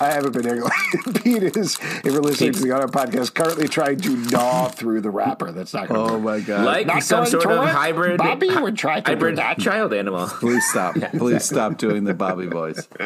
I 0.00 0.10
haven't 0.12 0.32
been 0.32 0.46
able. 0.46 0.70
Pete 1.22 1.42
is, 1.56 1.78
if 1.80 2.04
you're 2.04 2.20
listening 2.20 2.50
Pete's- 2.52 2.62
to 2.62 2.68
the 2.68 2.76
auto 2.76 2.86
podcast, 2.86 3.34
currently 3.34 3.68
trying 3.68 3.98
to 4.00 4.16
gnaw 4.16 4.68
through 4.68 5.00
the 5.00 5.10
wrapper. 5.10 5.52
That's 5.52 5.72
not 5.74 5.88
going 5.88 6.06
to 6.06 6.12
Oh 6.14 6.18
work. 6.18 6.22
my 6.24 6.40
god! 6.40 6.64
Like 6.64 6.86
Not 6.86 7.02
some 7.02 7.26
sort 7.26 7.46
of 7.46 7.64
hybrid, 7.68 8.18
Bobby 8.18 8.48
would 8.54 8.76
try 8.76 8.96
to 9.00 9.02
do 9.02 9.10
hybrid 9.12 9.36
that. 9.36 9.58
child 9.58 9.92
animal. 9.94 10.26
Please 10.26 10.64
stop! 10.70 10.94
Please 11.16 11.44
stop 11.44 11.76
doing 11.78 12.04
the 12.04 12.14
Bobby 12.14 12.46
voice. 12.46 12.88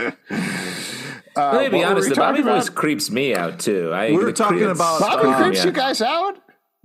Let 1.37 1.63
me 1.63 1.69
be 1.69 1.77
what 1.79 1.85
were 1.85 1.85
honest, 1.87 2.09
we 2.09 2.15
the 2.15 2.21
Bobby 2.21 2.39
talking 2.39 2.45
voice 2.53 2.69
creeps 2.69 3.11
me 3.11 3.35
out 3.35 3.61
too. 3.61 3.93
I, 3.93 4.11
We're 4.13 4.29
it 4.31 4.37
talking 4.37 4.59
creeps- 4.59 4.73
about- 4.79 5.01
Bobby 5.01 5.29
Um, 5.29 5.43
creeps 5.43 5.59
yeah. 5.59 5.65
you 5.67 5.73
guys 5.73 6.03
out. 6.03 6.37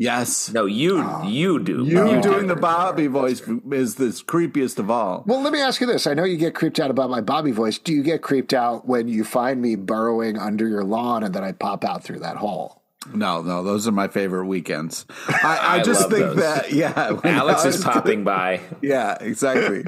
Yes, 0.03 0.51
No, 0.51 0.65
you, 0.65 1.01
you 1.25 1.59
do. 1.59 1.85
you 1.85 2.05
do. 2.05 2.21
doing 2.21 2.47
the 2.47 2.55
Bobby 2.57 3.07
voice 3.07 3.41
is 3.71 3.95
the 3.95 4.07
creepiest 4.07 4.77
of 4.77 4.91
all. 4.91 5.23
Well, 5.25 5.41
let 5.41 5.53
me 5.53 5.61
ask 5.61 5.79
you 5.79 5.87
this. 5.87 6.05
I 6.07 6.13
know 6.13 6.25
you 6.25 6.35
get 6.35 6.53
creeped 6.53 6.79
out 6.79 6.91
about 6.91 7.09
my 7.09 7.21
Bobby 7.21 7.51
voice. 7.51 7.77
Do 7.77 7.93
you 7.93 8.03
get 8.03 8.21
creeped 8.21 8.53
out 8.53 8.85
when 8.85 9.07
you 9.07 9.23
find 9.23 9.61
me 9.61 9.75
burrowing 9.75 10.37
under 10.37 10.67
your 10.67 10.83
lawn 10.83 11.23
and 11.23 11.33
then 11.33 11.43
I 11.43 11.53
pop 11.53 11.85
out 11.85 12.03
through 12.03 12.19
that 12.19 12.35
hole? 12.35 12.81
No, 13.13 13.41
no, 13.41 13.63
those 13.63 13.87
are 13.87 13.91
my 13.93 14.09
favorite 14.09 14.45
weekends. 14.45 15.05
I, 15.27 15.33
I, 15.43 15.75
I 15.77 15.83
just 15.83 16.01
love 16.01 16.11
think 16.11 16.25
those. 16.25 16.35
that 16.37 16.73
yeah, 16.73 17.11
when 17.11 17.33
Alex 17.35 17.63
is 17.63 17.81
popping 17.83 18.23
by. 18.25 18.59
Yeah, 18.81 19.17
exactly. 19.21 19.85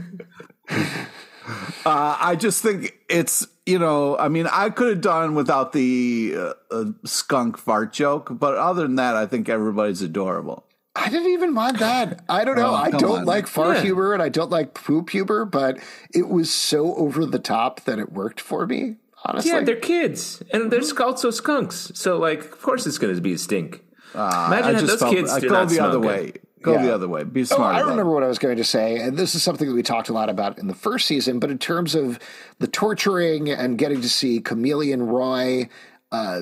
uh, 0.69 2.17
I 2.19 2.35
just 2.39 2.61
think 2.63 2.97
it's 3.09 3.45
you 3.65 3.79
know, 3.79 4.17
I 4.17 4.27
mean, 4.27 4.47
I 4.51 4.69
could 4.69 4.89
have 4.89 5.01
done 5.01 5.35
without 5.35 5.71
the 5.73 6.33
uh, 6.37 6.53
uh, 6.71 6.85
skunk 7.03 7.57
fart 7.57 7.93
joke, 7.93 8.29
but 8.31 8.55
other 8.57 8.83
than 8.83 8.95
that, 8.95 9.15
I 9.15 9.25
think 9.25 9.49
everybody's 9.49 10.01
adorable. 10.01 10.65
I 10.95 11.09
didn't 11.09 11.31
even 11.33 11.53
mind 11.53 11.79
that. 11.79 12.23
I 12.29 12.45
don't 12.45 12.55
know. 12.55 12.69
Oh, 12.71 12.75
I 12.75 12.89
don't 12.89 13.19
on. 13.19 13.25
like 13.25 13.47
fart 13.47 13.77
Yeah. 13.77 13.81
humor 13.83 14.13
and 14.13 14.23
I 14.23 14.29
don't 14.29 14.49
like 14.49 14.73
poop 14.73 15.09
humor, 15.09 15.43
but 15.43 15.77
it 16.13 16.29
was 16.29 16.53
so 16.53 16.95
over 16.95 17.25
the 17.25 17.39
top 17.39 17.81
that 17.81 17.99
it 17.99 18.13
worked 18.13 18.39
for 18.39 18.65
me. 18.65 18.95
Honestly, 19.25 19.51
Yeah, 19.51 19.61
they're 19.61 19.75
kids, 19.75 20.41
and 20.53 20.71
they're 20.71 20.81
also 21.03 21.31
skunks. 21.31 21.91
So, 21.95 22.17
like, 22.17 22.41
of 22.45 22.61
course, 22.61 22.85
it's 22.85 22.97
going 22.99 23.13
to 23.15 23.21
be 23.21 23.33
a 23.33 23.37
stink. 23.39 23.81
Imagine 24.13 24.21
I 24.53 24.71
if 24.73 24.79
just 24.81 24.85
those 24.87 24.99
felt, 24.99 25.15
kids 25.15 25.31
I 25.31 25.39
do 25.39 25.49
go 25.49 25.53
not 25.55 25.69
the 25.69 25.79
other 25.79 25.93
smoke 25.93 26.05
way. 26.05 26.25
it. 26.35 26.44
Go 26.65 26.73
Yeah. 26.73 26.81
the 26.83 26.95
other 26.95 27.07
way. 27.07 27.23
Be 27.23 27.45
smart. 27.45 27.75
Oh. 27.75 27.77
I 27.77 27.81
remember 27.81 28.11
it. 28.11 28.15
what 28.15 28.23
I 28.23 28.27
was 28.27 28.39
going 28.39 28.57
to 28.57 28.63
say, 28.63 28.97
and 28.99 29.15
this 29.17 29.35
is 29.35 29.43
something 29.43 29.67
that 29.67 29.73
we 29.75 29.83
talked 29.83 30.09
a 30.09 30.13
lot 30.13 30.29
about 30.29 30.57
in 30.57 30.67
the 30.67 30.73
first 30.73 31.05
season. 31.07 31.39
But 31.39 31.51
in 31.51 31.59
terms 31.59 31.93
of 31.95 32.19
the 32.59 32.67
torturing 32.67 33.49
and 33.49 33.77
getting 33.77 34.01
to 34.01 34.09
see 34.09 34.39
Chameleon 34.41 35.03
Roy, 35.07 35.69
uh, 36.11 36.41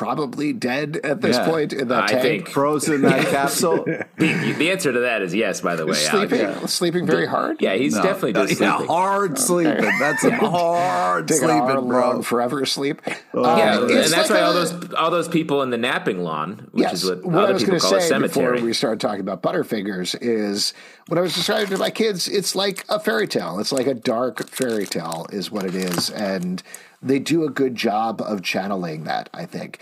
probably 0.00 0.54
dead 0.54 0.98
at 1.04 1.20
this 1.20 1.36
Yeah. 1.36 1.44
point 1.44 1.74
in 1.74 1.88
that 1.88 2.04
I 2.04 2.06
tank, 2.06 2.22
think 2.22 2.48
Frozen 2.48 2.94
in 2.94 3.02
that 3.02 3.26
capsule. 3.26 3.84
the, 3.84 4.54
the 4.56 4.70
answer 4.70 4.90
to 4.94 5.00
that 5.00 5.20
is 5.20 5.34
yes. 5.34 5.60
By 5.60 5.76
the 5.76 5.84
way, 5.84 5.92
Alex. 6.08 6.30
sleeping, 6.30 6.66
sleeping 6.68 7.06
very 7.06 7.26
hard. 7.26 7.60
Yeah, 7.60 7.74
he's 7.74 7.94
No. 7.94 8.02
definitely 8.02 8.32
just 8.32 8.58
yeah, 8.62 8.76
sleeping. 8.78 8.86
hard 8.86 9.38
sleeping. 9.38 9.98
That's 9.98 10.24
a 10.24 10.30
hard 10.36 11.28
Taking 11.28 11.40
sleeping, 11.48 11.60
our 11.60 11.82
bro. 11.82 12.00
long 12.00 12.22
forever 12.22 12.64
sleep. 12.64 13.02
Yeah, 13.06 13.14
Um, 13.34 13.82
and 13.90 13.90
that's 13.90 14.12
like 14.16 14.30
why 14.30 14.40
all 14.40 14.54
those 14.54 14.94
all 14.94 15.10
those 15.10 15.28
people 15.28 15.60
in 15.62 15.68
the 15.68 15.76
napping 15.78 16.24
lawn, 16.24 16.68
which 16.72 16.80
yes, 16.84 17.02
is 17.02 17.10
what, 17.10 17.22
what 17.26 17.34
I 17.34 17.42
other 17.44 17.52
was 17.52 17.62
people 17.64 17.78
going 17.78 17.80
to 17.82 17.86
call 17.88 17.98
a 17.98 18.00
cemetery. 18.00 18.52
before 18.52 18.64
we 18.66 18.72
started 18.72 19.00
talking 19.00 19.20
about 19.20 19.42
Butterfingers 19.42 20.16
is 20.22 20.72
when 21.08 21.18
I 21.18 21.20
was 21.20 21.34
describing 21.34 21.68
to 21.68 21.76
my 21.76 21.90
kids, 21.90 22.26
it's 22.26 22.54
like 22.54 22.86
a 22.88 22.98
fairy 22.98 23.28
tale. 23.28 23.58
It's 23.60 23.70
like 23.72 23.86
a 23.86 23.94
dark 23.94 24.48
fairy 24.48 24.86
tale, 24.86 25.26
is 25.30 25.50
what 25.50 25.66
it 25.66 25.74
is, 25.74 26.08
and 26.08 26.62
they 27.02 27.18
do 27.18 27.44
a 27.44 27.50
good 27.50 27.74
job 27.74 28.20
of 28.20 28.42
channeling 28.42 29.04
that. 29.04 29.28
I 29.32 29.46
think. 29.46 29.80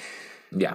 yeah, 0.56 0.74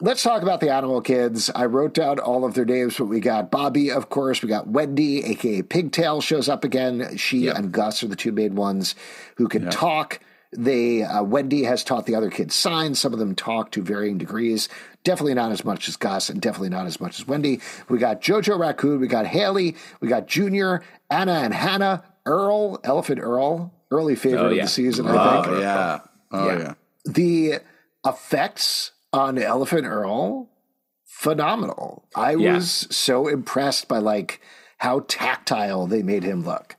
Let's 0.00 0.22
talk 0.24 0.42
about 0.42 0.58
the 0.60 0.70
animal 0.72 1.00
kids. 1.00 1.48
I 1.54 1.66
wrote 1.66 1.94
down 1.94 2.18
all 2.18 2.44
of 2.44 2.54
their 2.54 2.64
names, 2.64 2.96
but 2.98 3.04
we 3.04 3.20
got 3.20 3.52
Bobby, 3.52 3.90
of 3.90 4.08
course. 4.08 4.42
We 4.42 4.48
got 4.48 4.66
Wendy, 4.66 5.24
aka 5.24 5.62
Pigtail, 5.62 6.20
shows 6.20 6.48
up 6.48 6.64
again. 6.64 7.16
She 7.16 7.40
Yep. 7.40 7.56
and 7.56 7.72
Gus 7.72 8.02
are 8.02 8.08
the 8.08 8.16
two 8.16 8.32
main 8.32 8.56
ones 8.56 8.94
who 9.36 9.46
can 9.46 9.70
talk 9.70 10.18
They 10.54 11.02
uh, 11.02 11.22
Wendy 11.22 11.62
has 11.64 11.82
taught 11.84 12.04
the 12.06 12.14
other 12.14 12.30
kids 12.30 12.54
signs. 12.54 12.98
Some 13.00 13.12
of 13.14 13.18
them 13.20 13.34
talk 13.34 13.70
to 13.70 13.82
varying 13.82 14.18
degrees. 14.18 14.68
Definitely 15.04 15.34
not 15.34 15.50
as 15.52 15.64
much 15.64 15.88
as 15.88 15.96
Gus, 15.96 16.28
and 16.28 16.40
definitely 16.42 16.68
not 16.68 16.86
as 16.86 17.00
much 17.00 17.18
as 17.20 17.26
Wendy. 17.26 17.60
We 17.88 17.98
got 17.98 18.20
Jojo 18.20 18.58
Raccoon. 18.58 19.00
We 19.00 19.06
got 19.06 19.26
Haley. 19.26 19.76
We 20.00 20.08
got 20.08 20.26
Junior, 20.26 20.82
Anna, 21.10 21.34
and 21.34 21.54
Hannah. 21.54 22.04
Earl, 22.26 22.80
Elephant 22.84 23.18
Earl, 23.20 23.72
early 23.92 24.16
favorite 24.16 24.40
Oh, 24.40 24.50
yeah. 24.50 24.62
of 24.62 24.68
the 24.68 24.72
season. 24.72 25.06
I 25.06 25.10
oh, 25.38 25.42
think 25.42 25.56
Oh 25.56 25.60
yeah. 25.60 25.98
Oh 26.32 26.46
Yeah. 26.48 26.58
yeah. 26.58 26.74
the 27.04 27.54
effects 28.04 28.92
on 29.12 29.38
Elephant 29.38 29.86
Earl 29.86 30.48
phenomenal. 31.04 32.04
I 32.14 32.34
Yeah. 32.34 32.54
was 32.54 32.86
so 32.90 33.28
impressed 33.28 33.88
by 33.88 33.98
like 33.98 34.40
how 34.78 35.04
tactile 35.08 35.86
they 35.86 36.02
made 36.02 36.24
him 36.24 36.44
look. 36.44 36.76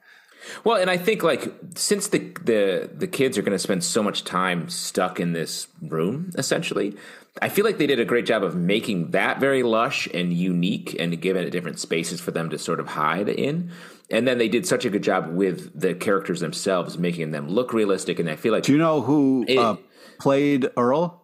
Well, 0.65 0.75
and 0.75 0.89
I 0.89 0.97
think 0.97 1.23
like 1.23 1.53
since 1.75 2.07
the 2.07 2.19
the 2.43 2.89
the 2.93 3.07
kids 3.07 3.37
are 3.37 3.41
going 3.41 3.53
to 3.53 3.59
spend 3.59 3.83
so 3.83 4.03
much 4.03 4.25
time 4.25 4.69
stuck 4.69 5.19
in 5.19 5.31
this 5.31 5.67
room, 5.81 6.31
essentially, 6.37 6.97
I 7.41 7.47
feel 7.47 7.63
like 7.63 7.77
they 7.77 7.87
did 7.87 7.99
a 8.01 8.05
great 8.05 8.25
job 8.25 8.43
of 8.43 8.53
making 8.53 9.11
that 9.11 9.39
very 9.39 9.63
lush 9.63 10.07
and 10.13 10.33
unique, 10.33 10.97
and 10.99 11.19
giving 11.21 11.43
it 11.47 11.51
different 11.51 11.79
spaces 11.79 12.19
for 12.19 12.31
them 12.31 12.49
to 12.49 12.57
sort 12.57 12.81
of 12.81 12.87
hide 12.87 13.29
in. 13.29 13.71
And 14.11 14.27
then 14.27 14.37
they 14.37 14.47
did 14.49 14.65
such 14.67 14.85
a 14.85 14.89
good 14.89 15.01
job 15.03 15.29
with 15.33 15.79
the 15.79 15.93
characters 15.95 16.39
themselves, 16.41 16.97
making 16.97 17.31
them 17.31 17.47
look 17.49 17.73
realistic. 17.73 18.19
And 18.19 18.29
I 18.29 18.35
feel 18.35 18.51
like 18.53 18.63
Do 18.63 18.71
you 18.73 18.77
know 18.77 19.01
who 19.01 19.45
It- 19.47 19.57
uh, 19.57 19.77
played 20.19 20.69
Earl? 20.77 21.21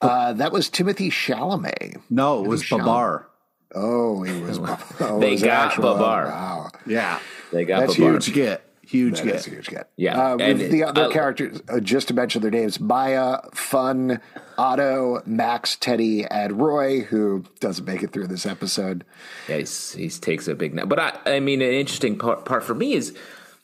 Uh, 0.00 0.32
that 0.34 0.50
was 0.52 0.68
Timothée 0.70 1.10
Chalamet. 1.10 2.00
No, 2.08 2.42
it 2.44 2.48
was 2.48 2.62
Chalamet. 2.62 2.78
Babar. 2.78 3.26
Oh, 3.74 4.22
he 4.22 4.40
was. 4.42 4.58
Oh, 5.00 5.20
They 5.20 5.32
was 5.32 5.42
got 5.42 5.76
Babar. 5.76 6.26
Wow, 6.26 6.70
Yeah. 6.86 7.18
they 7.52 7.64
got 7.64 7.80
That's 7.80 7.96
Babar. 7.96 8.12
Huge 8.12 8.32
get. 8.32 8.62
Huge 8.90 9.18
that 9.18 9.26
get. 9.26 9.34
is 9.36 9.46
a 9.46 9.50
huge 9.50 9.68
get. 9.68 9.90
Yeah, 9.96 10.18
uh, 10.20 10.36
with 10.36 10.46
and 10.46 10.60
the 10.72 10.82
other 10.82 11.04
I- 11.06 11.12
characters, 11.12 11.62
uh, 11.68 11.78
just 11.78 12.08
to 12.08 12.14
mention 12.14 12.42
their 12.42 12.50
names: 12.50 12.80
Maya, 12.80 13.38
Fun, 13.54 14.20
Otto, 14.58 15.22
Max, 15.26 15.76
Teddy, 15.76 16.24
and 16.24 16.60
Roy, 16.60 17.02
who 17.02 17.44
doesn't 17.60 17.84
make 17.84 18.02
it 18.02 18.12
through 18.12 18.26
this 18.26 18.46
episode. 18.46 19.04
Yeah, 19.48 19.58
he's, 19.58 19.92
he 19.92 20.08
takes 20.08 20.48
a 20.48 20.56
big. 20.56 20.74
Nap. 20.74 20.88
But 20.88 20.98
I, 20.98 21.18
I 21.36 21.40
mean, 21.40 21.62
an 21.62 21.70
interesting 21.72 22.18
part, 22.18 22.44
part 22.44 22.64
for 22.64 22.74
me 22.74 22.94
is, 22.94 23.16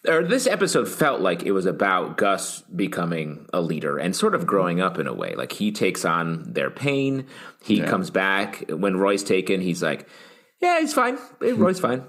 or 0.07 0.23
this 0.23 0.47
episode 0.47 0.89
felt 0.89 1.21
like 1.21 1.43
it 1.43 1.51
was 1.51 1.67
about 1.67 2.17
Gus 2.17 2.61
becoming 2.75 3.49
a 3.53 3.61
leader 3.61 3.99
and 3.99 4.15
sort 4.15 4.35
of 4.37 4.47
growing 4.47 4.81
up 4.81 4.97
in 4.97 5.09
a 5.09 5.13
way. 5.13 5.35
Like 5.35 5.51
he 5.51 5.73
takes 5.73 6.05
on 6.05 6.53
their 6.53 6.71
pain. 6.71 7.27
He 7.65 7.81
comes 7.81 8.11
back 8.11 8.65
when 8.71 8.97
Roy's 8.97 9.25
taken. 9.25 9.61
He's 9.61 9.83
like, 9.83 10.09
yeah, 10.63 10.79
he's 10.79 10.95
fine. 10.95 11.19
Roy's 11.41 11.81
fine. 11.81 12.05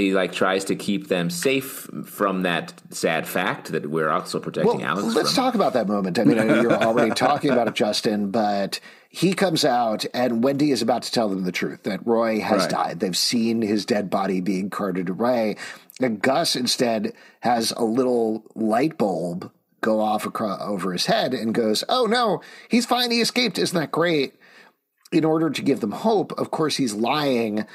He 0.00 0.14
like 0.14 0.32
tries 0.32 0.64
to 0.66 0.76
keep 0.76 1.08
them 1.08 1.30
safe 1.30 1.88
from 2.04 2.42
that 2.42 2.72
sad 2.90 3.26
fact 3.28 3.72
that 3.72 3.90
we're 3.90 4.08
also 4.08 4.40
protecting 4.40 4.82
Alex. 4.82 5.14
let's 5.14 5.34
from. 5.34 5.44
talk 5.44 5.54
about 5.54 5.74
that 5.74 5.86
moment. 5.88 6.18
I 6.18 6.24
mean, 6.24 6.38
I 6.38 6.44
know 6.44 6.60
you're 6.62 6.72
already 6.82 7.10
talking 7.14 7.50
about 7.50 7.68
it, 7.68 7.74
Justin, 7.74 8.30
but 8.30 8.80
he 9.10 9.34
comes 9.34 9.64
out 9.64 10.04
and 10.14 10.42
Wendy 10.42 10.70
is 10.70 10.82
about 10.82 11.02
to 11.02 11.12
tell 11.12 11.28
them 11.28 11.44
the 11.44 11.52
truth 11.52 11.82
that 11.82 12.06
Roy 12.06 12.40
has 12.40 12.62
Right. 12.62 12.70
died. 12.70 13.00
They've 13.00 13.16
seen 13.16 13.60
his 13.62 13.84
dead 13.84 14.08
body 14.10 14.40
being 14.40 14.70
carted 14.70 15.08
away. 15.08 15.56
And 16.00 16.22
Gus 16.22 16.56
instead 16.56 17.12
has 17.40 17.72
a 17.76 17.84
little 17.84 18.44
light 18.54 18.96
bulb 18.96 19.50
go 19.82 20.00
off 20.00 20.24
across, 20.26 20.60
over 20.62 20.92
his 20.92 21.06
head 21.06 21.34
and 21.34 21.54
goes, 21.54 21.84
Oh 21.88 22.06
no, 22.06 22.40
he's 22.68 22.86
fine. 22.86 23.10
He 23.10 23.20
escaped. 23.20 23.58
Isn't 23.58 23.78
that 23.78 23.90
great? 23.90 24.34
In 25.12 25.24
order 25.24 25.50
to 25.50 25.62
give 25.62 25.80
them 25.80 25.90
hope, 25.92 26.32
of 26.38 26.50
course, 26.52 26.76
he's 26.76 26.94
lying 26.94 27.66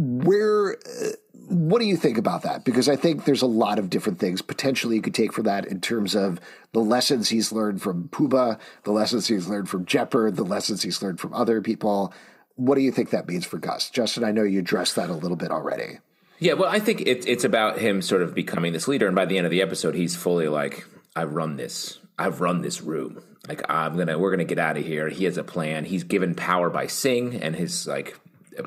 where 0.00 0.76
uh, 0.76 1.10
what 1.48 1.78
do 1.78 1.84
you 1.84 1.96
think 1.96 2.16
about 2.16 2.42
that 2.42 2.64
because 2.64 2.88
i 2.88 2.96
think 2.96 3.24
there's 3.26 3.42
a 3.42 3.46
lot 3.46 3.78
of 3.78 3.90
different 3.90 4.18
things 4.18 4.40
potentially 4.40 4.96
you 4.96 5.02
could 5.02 5.14
take 5.14 5.32
from 5.32 5.44
that 5.44 5.66
in 5.66 5.80
terms 5.80 6.14
of 6.14 6.40
the 6.72 6.80
lessons 6.80 7.28
he's 7.28 7.52
learned 7.52 7.82
from 7.82 8.08
Pubba, 8.08 8.58
the 8.84 8.92
lessons 8.92 9.26
he's 9.26 9.48
learned 9.48 9.68
from 9.68 9.84
Jepperd, 9.84 10.36
the 10.36 10.44
lessons 10.44 10.82
he's 10.82 11.02
learned 11.02 11.20
from 11.20 11.34
other 11.34 11.60
people 11.60 12.14
what 12.54 12.76
do 12.76 12.80
you 12.80 12.92
think 12.92 13.10
that 13.10 13.28
means 13.28 13.44
for 13.44 13.58
gus 13.58 13.90
justin 13.90 14.24
i 14.24 14.32
know 14.32 14.42
you 14.42 14.60
addressed 14.60 14.96
that 14.96 15.10
a 15.10 15.14
little 15.14 15.36
bit 15.36 15.50
already 15.50 15.98
Yeah, 16.38 16.54
well, 16.54 16.70
I 16.70 16.80
think 16.80 17.02
it's 17.04 17.26
it's 17.26 17.44
about 17.44 17.78
him 17.78 18.00
sort 18.00 18.22
of 18.22 18.34
becoming 18.34 18.72
this 18.72 18.88
leader, 18.88 19.06
and 19.06 19.14
by 19.14 19.26
the 19.26 19.36
end 19.36 19.46
of 19.46 19.50
the 19.50 19.60
episode, 19.60 19.94
he's 19.94 20.16
fully 20.16 20.48
like, 20.48 20.86
I've 21.14 21.34
run 21.34 21.56
this. 21.56 21.98
I've 22.18 22.40
run 22.40 22.62
this 22.62 22.80
room. 22.80 23.22
Like, 23.46 23.60
I'm 23.68 23.94
gonna, 23.98 24.18
we're 24.18 24.30
gonna 24.30 24.44
get 24.44 24.58
out 24.58 24.78
of 24.78 24.86
here." 24.86 25.10
He 25.10 25.26
has 25.26 25.36
a 25.36 25.44
plan. 25.44 25.84
He's 25.84 26.02
given 26.02 26.34
power 26.34 26.70
by 26.70 26.86
Singh, 26.86 27.36
and 27.42 27.54
his 27.54 27.86
like 27.86 28.18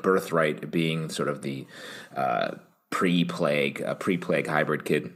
birthright 0.02 0.70
being 0.70 1.08
sort 1.08 1.28
of 1.28 1.42
the 1.42 1.66
uh, 2.16 2.52
pre-plague, 2.90 3.82
uh, 3.82 3.94
pre-plague 3.94 4.46
hybrid 4.46 4.84
kid. 4.84 5.12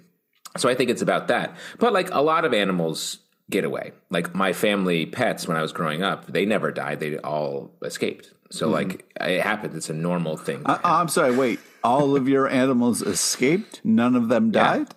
So 0.56 0.68
I 0.68 0.74
think 0.74 0.90
it's 0.90 1.02
about 1.02 1.28
that. 1.28 1.56
But 1.78 1.92
like 1.92 2.10
a 2.12 2.20
lot 2.20 2.44
of 2.44 2.52
animals 2.52 3.18
get 3.50 3.64
away. 3.64 3.92
Like 4.10 4.34
my 4.34 4.52
family 4.52 5.06
pets 5.06 5.46
when 5.46 5.56
I 5.56 5.62
was 5.62 5.72
growing 5.72 6.02
up, 6.02 6.26
they 6.26 6.44
never 6.44 6.70
died. 6.72 7.00
They 7.00 7.18
all 7.18 7.70
escaped. 7.82 8.32
So 8.50 8.68
like 8.68 9.04
it 9.20 9.42
happens. 9.42 9.74
It's 9.76 9.90
a 9.90 9.94
normal 9.94 10.36
thing. 10.36 10.62
I, 10.66 10.80
I'm 10.82 11.08
sorry. 11.08 11.36
Wait. 11.36 11.60
All 11.84 12.16
of 12.16 12.28
your 12.28 12.48
animals 12.48 13.02
escaped. 13.02 13.80
None 13.84 14.16
of 14.16 14.28
them 14.28 14.50
died. 14.50 14.88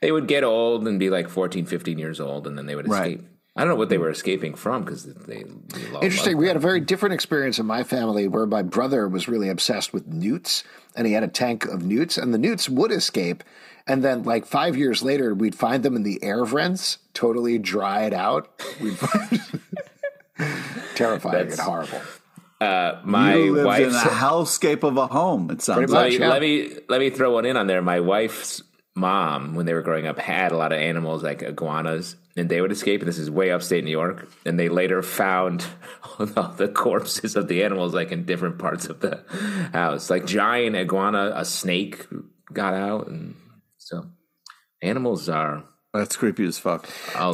they 0.00 0.10
would 0.10 0.26
get 0.26 0.42
old 0.42 0.88
and 0.88 0.98
be 0.98 1.10
like 1.10 1.28
14 1.28 1.66
15 1.66 1.98
years 1.98 2.18
old 2.20 2.46
and 2.46 2.56
then 2.56 2.66
they 2.66 2.74
would 2.74 2.88
Right. 2.88 3.20
Escape 3.60 3.64
i 3.64 3.64
don't 3.64 3.74
know 3.74 3.78
what 3.78 3.88
they 3.88 3.98
were 3.98 4.10
escaping 4.10 4.54
from 4.54 4.84
because 4.84 5.04
they, 5.04 5.42
they 5.42 5.44
Interesting. 6.02 6.36
We 6.36 6.46
had 6.46 6.56
a 6.56 6.60
very 6.60 6.80
different 6.80 7.14
experience 7.14 7.58
in 7.58 7.66
my 7.66 7.82
family 7.84 8.26
where 8.28 8.46
my 8.46 8.62
brother 8.62 9.06
was 9.08 9.28
really 9.28 9.48
obsessed 9.48 9.92
with 9.92 10.06
newts 10.06 10.64
and 10.96 11.06
he 11.06 11.12
had 11.12 11.22
a 11.22 11.28
tank 11.28 11.66
of 11.66 11.82
newts 11.84 12.16
and 12.18 12.32
the 12.34 12.38
newts 12.38 12.68
would 12.68 12.90
escape. 12.92 13.44
And 13.86 14.02
then 14.04 14.22
like 14.22 14.46
five 14.46 14.76
years 14.76 15.02
later, 15.02 15.34
we'd 15.34 15.54
find 15.54 15.82
them 15.82 15.96
in 15.96 16.02
the 16.02 16.22
air 16.22 16.44
vents, 16.44 16.98
totally 17.14 17.58
dried 17.58 18.14
out. 18.14 18.48
We'd 18.80 18.96
find 18.98 19.60
terrifying 20.94 21.50
and 21.50 21.60
horrible. 21.60 22.00
uh, 22.60 23.00
my 23.04 23.34
you 23.34 23.52
lived 23.52 23.66
wife 23.66 23.88
in 23.88 23.94
a 23.94 23.98
hellscape 23.98 24.82
of 24.82 24.96
a 24.96 25.06
home. 25.06 25.50
It 25.50 25.62
sounds 25.62 25.90
Pretty 25.90 25.92
let, 25.92 26.02
like. 26.02 26.12
me, 26.12 26.18
yeah. 26.18 26.28
let 26.28 26.40
me 26.40 26.82
let 26.88 27.00
me 27.00 27.10
throw 27.10 27.32
one 27.32 27.44
in 27.44 27.56
on 27.56 27.66
there 27.66 27.82
my 27.82 28.00
wife's 28.00 28.62
mom 28.94 29.54
when 29.54 29.66
they 29.66 29.74
were 29.74 29.82
growing 29.82 30.06
up 30.06 30.18
had 30.18 30.52
a 30.52 30.56
lot 30.56 30.72
of 30.72 30.78
animals 30.78 31.22
like 31.22 31.42
iguanas 31.42 32.16
and 32.36 32.48
they 32.48 32.60
would 32.60 32.72
escape 32.72 33.00
and 33.00 33.08
this 33.08 33.18
is 33.18 33.30
way 33.30 33.50
upstate 33.50 33.84
new 33.84 33.90
york 33.90 34.28
and 34.44 34.58
they 34.58 34.68
later 34.68 35.00
found 35.00 35.64
all 36.36 36.48
the 36.56 36.68
corpses 36.68 37.36
of 37.36 37.48
the 37.48 37.62
animals 37.62 37.94
like 37.94 38.10
in 38.10 38.24
different 38.24 38.58
parts 38.58 38.86
of 38.86 39.00
the 39.00 39.22
house 39.72 40.10
like 40.10 40.26
giant 40.26 40.74
iguana 40.74 41.32
a 41.36 41.44
snake 41.44 42.06
got 42.52 42.74
out 42.74 43.06
and 43.06 43.36
so 43.78 44.06
animals 44.82 45.28
are 45.28 45.64
That's 45.92 46.16
creepy 46.16 46.44
as 46.44 46.56
fuck. 46.58 46.88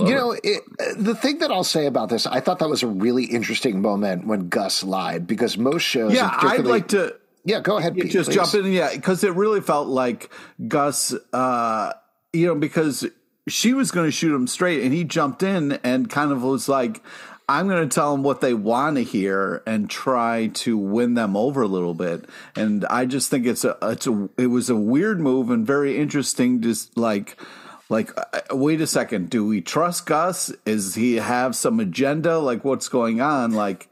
You 0.07 0.15
know, 0.15 0.37
it, 0.43 0.63
the 0.97 1.15
thing 1.15 1.39
that 1.39 1.51
I'll 1.51 1.63
say 1.63 1.85
about 1.85 2.09
this, 2.09 2.27
I 2.27 2.41
thought 2.41 2.59
that 2.61 2.71
was 2.71 2.83
a 2.83 2.87
really 2.87 3.25
interesting 3.25 3.83
moment 3.83 4.27
when 4.27 4.49
Gus 4.49 4.83
lied 4.83 5.27
because 5.27 5.59
most 5.59 5.83
shows, 5.83 6.15
Yeah, 6.15 6.31
I'd 6.33 6.65
like 6.65 6.89
to 6.89 7.15
Yeah, 7.47 7.61
go 7.61 7.77
ahead, 7.79 7.95
Pete. 7.95 8.11
just 8.11 8.29
please. 8.31 8.35
jump 8.35 8.55
in. 8.55 8.73
Yeah, 8.73 8.91
because 8.93 9.23
it 9.23 9.33
really 9.35 9.61
felt 9.61 9.87
like 9.87 10.31
Gus, 10.67 11.15
uh, 11.33 11.93
you 12.33 12.47
know, 12.47 12.57
because 12.57 13.07
she 13.49 13.73
was 13.73 13.93
going 13.93 14.07
to 14.07 14.11
shoot 14.11 14.35
him 14.35 14.49
straight, 14.49 14.83
and 14.83 14.93
he 14.93 15.05
jumped 15.05 15.45
in 15.45 15.73
and 15.85 16.11
kind 16.11 16.33
of 16.33 16.43
was 16.43 16.69
like, 16.69 17.03
"I'm 17.49 17.69
going 17.69 17.89
to 17.89 17.95
tell 17.95 18.11
them 18.11 18.25
what 18.25 18.41
they 18.41 18.53
want 18.53 18.97
to 18.97 19.05
hear 19.05 19.63
and 19.65 19.89
try 19.89 20.49
to 20.55 20.77
win 20.77 21.15
them 21.15 21.37
over 21.37 21.63
a 21.63 21.69
little 21.69 21.95
bit." 21.95 22.29
And 22.57 22.85
I 22.87 23.07
just 23.07 23.31
think 23.31 23.47
it's 23.47 23.65
a, 23.65 23.79
it's 23.81 24.09
a, 24.09 24.29
it 24.37 24.49
was 24.49 24.69
a 24.69 24.77
weird 24.77 25.21
move 25.21 25.49
and 25.49 25.65
very 25.65 25.97
interesting. 25.97 26.61
Just 26.61 26.99
like. 26.99 27.41
Like, 27.89 28.11
uh, 28.19 28.41
wait 28.51 28.81
a 28.81 28.87
second. 28.89 29.31
Do 29.31 29.47
we 29.47 29.61
trust 29.61 30.07
Gus? 30.07 30.53
Is 30.67 30.97
he 30.97 31.15
have 31.15 31.55
some 31.55 31.79
agenda? 31.79 32.41
Like, 32.41 32.65
what's 32.65 32.89
going 32.89 33.21
on? 33.21 33.53
Like, 33.53 33.89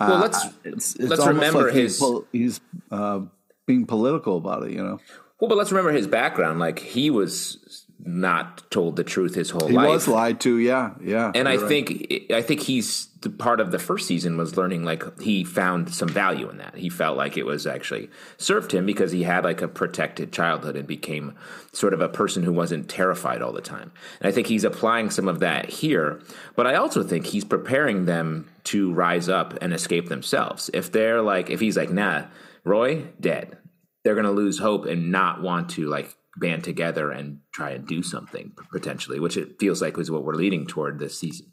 well 0.00 0.18
let's 0.18 0.44
it's, 0.64 0.94
it's 0.96 1.08
Let's 1.10 1.26
remember 1.26 1.64
like 1.64 1.74
he's 1.74 1.82
his- 1.92 1.98
pol- 1.98 2.24
he's 2.32 2.60
uh, 2.90 3.20
being 3.66 3.86
political 3.86 4.36
about 4.36 4.62
it. 4.64 4.72
You 4.72 4.82
know, 4.82 5.00
Well, 5.40 5.48
but 5.48 5.56
let's 5.58 5.72
remember 5.72 5.92
his 5.92 6.06
background. 6.06 6.58
Like 6.58 6.78
he 6.78 7.10
was 7.10 7.85
not 8.04 8.70
told 8.70 8.96
the 8.96 9.04
truth 9.04 9.34
his 9.34 9.50
whole 9.50 9.68
he 9.68 9.74
life. 9.74 9.86
He 9.86 9.92
was 9.92 10.08
lied 10.08 10.40
to. 10.40 10.58
Yeah, 10.58 10.94
yeah. 11.00 11.32
and 11.34 11.48
I 11.48 11.56
right. 11.56 11.68
think 11.68 12.22
I 12.30 12.42
think 12.42 12.60
he's 12.60 13.06
the 13.20 13.30
part 13.30 13.60
of 13.60 13.70
the 13.70 13.78
first 13.78 14.06
season 14.06 14.36
was 14.36 14.56
learning 14.56 14.84
like 14.84 15.20
he 15.20 15.44
found 15.44 15.92
some 15.92 16.08
value 16.08 16.48
in 16.48 16.58
that. 16.58 16.76
He 16.76 16.88
felt 16.88 17.16
like 17.16 17.36
it 17.36 17.46
was 17.46 17.66
actually 17.66 18.10
served 18.36 18.72
him 18.72 18.86
because 18.86 19.12
he 19.12 19.22
had 19.22 19.44
like 19.44 19.62
a 19.62 19.68
protected 19.68 20.32
childhood 20.32 20.76
and 20.76 20.86
became 20.86 21.34
sort 21.72 21.94
of 21.94 22.00
a 22.00 22.08
person 22.08 22.42
who 22.42 22.52
wasn't 22.52 22.88
terrified 22.88 23.42
all 23.42 23.52
the 23.52 23.60
time. 23.60 23.90
And 24.20 24.28
I 24.28 24.32
think 24.32 24.46
he's 24.46 24.64
applying 24.64 25.10
some 25.10 25.28
of 25.28 25.40
that 25.40 25.68
here, 25.68 26.20
but 26.54 26.66
I 26.66 26.74
also 26.74 27.02
think 27.02 27.26
he's 27.26 27.44
preparing 27.44 28.04
them 28.04 28.48
to 28.64 28.92
rise 28.92 29.28
up 29.28 29.56
and 29.62 29.72
escape 29.72 30.08
themselves. 30.08 30.70
If 30.74 30.92
they're 30.92 31.22
like 31.22 31.50
if 31.50 31.60
he's 31.60 31.76
like, 31.76 31.90
"Nah, 31.90 32.26
Roy 32.64 33.04
dead." 33.20 33.58
They're 34.04 34.14
going 34.14 34.26
to 34.26 34.30
lose 34.30 34.60
hope 34.60 34.84
and 34.84 35.10
not 35.10 35.42
want 35.42 35.70
to 35.70 35.88
like 35.88 36.14
band 36.36 36.64
together 36.64 37.10
and 37.10 37.40
try 37.52 37.70
and 37.70 37.86
do 37.86 38.02
something 38.02 38.52
potentially, 38.70 39.18
which 39.18 39.36
it 39.36 39.58
feels 39.58 39.80
like 39.80 39.98
is 39.98 40.10
what 40.10 40.24
we're 40.24 40.34
leading 40.34 40.66
toward 40.66 40.98
this 40.98 41.18
season. 41.18 41.52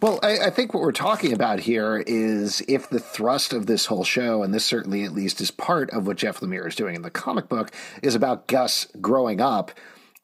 Well, 0.00 0.18
I, 0.22 0.46
I 0.46 0.50
think 0.50 0.72
what 0.72 0.82
we're 0.82 0.92
talking 0.92 1.32
about 1.32 1.60
here 1.60 2.02
is 2.06 2.62
if 2.68 2.88
the 2.88 2.98
thrust 2.98 3.52
of 3.52 3.66
this 3.66 3.86
whole 3.86 4.04
show, 4.04 4.42
and 4.42 4.54
this 4.54 4.64
certainly 4.64 5.04
at 5.04 5.12
least 5.12 5.40
is 5.40 5.50
part 5.50 5.90
of 5.90 6.06
what 6.06 6.16
Jeff 6.16 6.40
Lemire 6.40 6.66
is 6.66 6.74
doing 6.74 6.94
in 6.94 7.02
the 7.02 7.10
comic 7.10 7.48
book, 7.48 7.70
is 8.02 8.14
about 8.14 8.46
Gus 8.46 8.86
growing 9.00 9.40
up. 9.40 9.72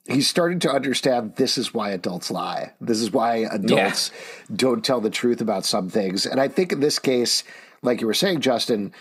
he's 0.08 0.28
starting 0.28 0.58
to 0.60 0.70
understand 0.70 1.36
this 1.36 1.58
is 1.58 1.74
why 1.74 1.90
adults 1.90 2.30
lie. 2.30 2.72
This 2.80 3.00
is 3.00 3.12
why 3.12 3.46
adults 3.50 4.10
yeah. 4.10 4.56
don't 4.56 4.84
tell 4.84 5.00
the 5.00 5.10
truth 5.10 5.40
about 5.40 5.64
some 5.64 5.90
things. 5.90 6.24
And 6.24 6.40
I 6.40 6.48
think 6.48 6.72
in 6.72 6.80
this 6.80 6.98
case, 6.98 7.44
like 7.82 8.00
you 8.00 8.06
were 8.06 8.14
saying, 8.14 8.40
Justin, 8.40 8.92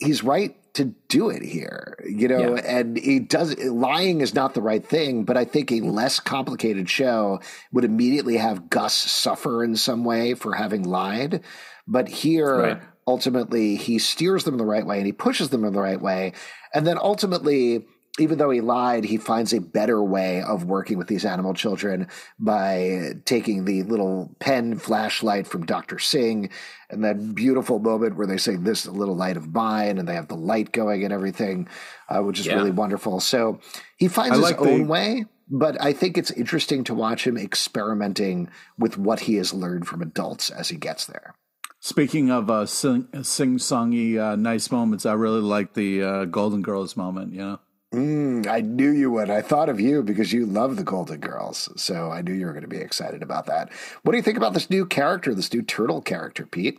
he's 0.00 0.24
right 0.24 0.56
to 0.74 0.84
do 1.08 1.30
it 1.30 1.42
here, 1.42 1.98
you 2.08 2.28
know, 2.28 2.54
yeah. 2.54 2.78
and 2.78 2.96
he 2.96 3.18
does 3.18 3.58
lying 3.58 4.20
is 4.20 4.34
not 4.34 4.54
the 4.54 4.62
right 4.62 4.84
thing, 4.84 5.24
but 5.24 5.36
I 5.36 5.44
think 5.44 5.72
a 5.72 5.80
less 5.80 6.20
complicated 6.20 6.88
show 6.88 7.40
would 7.72 7.84
immediately 7.84 8.36
have 8.36 8.70
Gus 8.70 8.94
suffer 8.94 9.64
in 9.64 9.74
some 9.76 10.04
way 10.04 10.34
for 10.34 10.54
having 10.54 10.84
lied. 10.84 11.42
But 11.88 12.08
here, 12.08 12.56
right. 12.56 12.82
ultimately, 13.06 13.74
he 13.74 13.98
steers 13.98 14.44
them 14.44 14.58
the 14.58 14.64
right 14.64 14.86
way 14.86 14.98
and 14.98 15.06
he 15.06 15.12
pushes 15.12 15.48
them 15.48 15.64
in 15.64 15.72
the 15.72 15.80
right 15.80 16.00
way. 16.00 16.34
And 16.72 16.86
then 16.86 16.98
ultimately, 16.98 17.86
even 18.20 18.38
though 18.38 18.50
he 18.50 18.60
lied, 18.60 19.04
he 19.04 19.16
finds 19.16 19.52
a 19.52 19.60
better 19.60 20.02
way 20.02 20.42
of 20.42 20.64
working 20.64 20.98
with 20.98 21.08
these 21.08 21.24
animal 21.24 21.54
children 21.54 22.08
by 22.38 23.14
taking 23.24 23.64
the 23.64 23.82
little 23.84 24.34
pen 24.38 24.76
flashlight 24.76 25.46
from 25.46 25.66
Dr. 25.66 25.98
Singh 25.98 26.50
and 26.90 27.04
that 27.04 27.34
beautiful 27.34 27.78
moment 27.78 28.16
where 28.16 28.26
they 28.26 28.38
say, 28.38 28.56
This 28.56 28.86
little 28.86 29.16
light 29.16 29.36
of 29.36 29.54
mine, 29.54 29.98
and 29.98 30.08
they 30.08 30.14
have 30.14 30.28
the 30.28 30.36
light 30.36 30.72
going 30.72 31.04
and 31.04 31.12
everything, 31.12 31.68
uh, 32.08 32.20
which 32.20 32.40
is 32.40 32.46
yeah. 32.46 32.54
really 32.54 32.70
wonderful. 32.70 33.20
So 33.20 33.60
he 33.96 34.08
finds 34.08 34.32
I 34.32 34.40
his 34.40 34.42
like 34.42 34.60
own 34.60 34.88
way 34.88 35.24
but 35.50 35.82
I 35.82 35.92
think 35.92 36.16
it's 36.16 36.30
interesting 36.30 36.84
to 36.84 36.94
watch 36.94 37.26
him 37.26 37.36
experimenting 37.36 38.48
with 38.78 38.96
what 38.96 39.20
he 39.20 39.34
has 39.34 39.52
learned 39.52 39.88
from 39.88 40.00
adults 40.00 40.48
as 40.48 40.68
he 40.68 40.76
gets 40.76 41.06
there. 41.06 41.34
Speaking 41.80 42.30
of 42.30 42.50
uh, 42.50 42.66
sing 42.66 43.08
songy 43.12 44.18
uh, 44.18 44.36
nice 44.36 44.70
moments, 44.70 45.06
I 45.06 45.14
really 45.14 45.40
like 45.40 45.74
the 45.74 46.02
uh, 46.02 46.24
Golden 46.26 46.62
Girls 46.62 46.96
moment. 46.96 47.32
You 47.32 47.40
know, 47.40 47.60
Mm, 47.92 48.46
I 48.46 48.60
knew 48.60 48.90
you 48.90 49.10
would. 49.10 49.30
I 49.30 49.42
thought 49.42 49.68
of 49.68 49.80
you 49.80 50.02
because 50.02 50.32
you 50.32 50.46
love 50.46 50.76
the 50.76 50.84
Golden 50.84 51.18
Girls. 51.18 51.68
So 51.76 52.10
I 52.10 52.22
knew 52.22 52.32
you 52.32 52.46
were 52.46 52.52
going 52.52 52.62
to 52.62 52.68
be 52.68 52.76
excited 52.76 53.22
about 53.22 53.46
that. 53.46 53.72
What 54.02 54.12
do 54.12 54.16
you 54.16 54.22
think 54.22 54.36
about 54.36 54.54
this 54.54 54.70
new 54.70 54.86
character, 54.86 55.34
this 55.34 55.52
new 55.52 55.62
turtle 55.62 56.00
character, 56.00 56.46
Pete? 56.46 56.78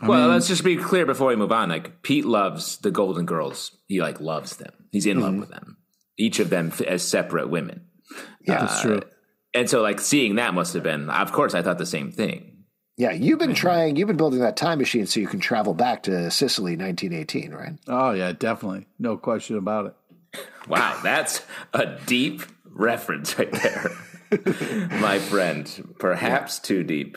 I 0.00 0.08
well, 0.08 0.22
mean, 0.22 0.30
let's 0.30 0.48
just 0.48 0.64
be 0.64 0.76
clear 0.76 1.06
before 1.06 1.28
we 1.28 1.36
move 1.36 1.52
on. 1.52 1.68
Like 1.68 2.02
Pete 2.02 2.24
loves 2.24 2.78
the 2.78 2.90
Golden 2.90 3.24
Girls. 3.24 3.76
He 3.86 4.00
like 4.00 4.20
loves 4.20 4.56
them. 4.56 4.72
He's 4.90 5.06
in 5.06 5.18
mm-hmm. 5.18 5.24
love 5.24 5.36
with 5.36 5.50
them. 5.50 5.76
Each 6.18 6.40
of 6.40 6.50
them 6.50 6.72
as 6.86 7.06
separate 7.06 7.48
women. 7.48 7.86
Yeah, 8.40 8.56
uh, 8.56 8.66
that's 8.66 8.80
true. 8.80 9.02
And 9.54 9.70
so, 9.70 9.82
like 9.82 10.00
seeing 10.00 10.36
that 10.36 10.54
must 10.54 10.74
have 10.74 10.82
been. 10.82 11.08
Of 11.08 11.32
course, 11.32 11.54
I 11.54 11.62
thought 11.62 11.78
the 11.78 11.86
same 11.86 12.10
thing. 12.10 12.64
Yeah, 12.98 13.12
you've 13.12 13.38
been 13.38 13.54
trying. 13.54 13.96
You've 13.96 14.08
been 14.08 14.16
building 14.16 14.40
that 14.40 14.56
time 14.56 14.78
machine 14.78 15.06
so 15.06 15.20
you 15.20 15.26
can 15.26 15.40
travel 15.40 15.74
back 15.74 16.04
to 16.04 16.30
Sicily, 16.30 16.76
1918, 16.76 17.52
right? 17.52 17.78
Oh 17.86 18.12
yeah, 18.12 18.32
definitely, 18.32 18.86
no 18.98 19.16
question 19.16 19.58
about 19.58 19.86
it. 19.86 19.94
Wow, 20.68 20.98
that's 21.02 21.42
a 21.72 21.96
deep 22.06 22.42
reference 22.64 23.38
right 23.38 23.52
there, 23.52 23.90
my 25.00 25.18
friend. 25.18 25.94
Perhaps 25.98 26.58
too 26.58 26.82
deep. 26.82 27.16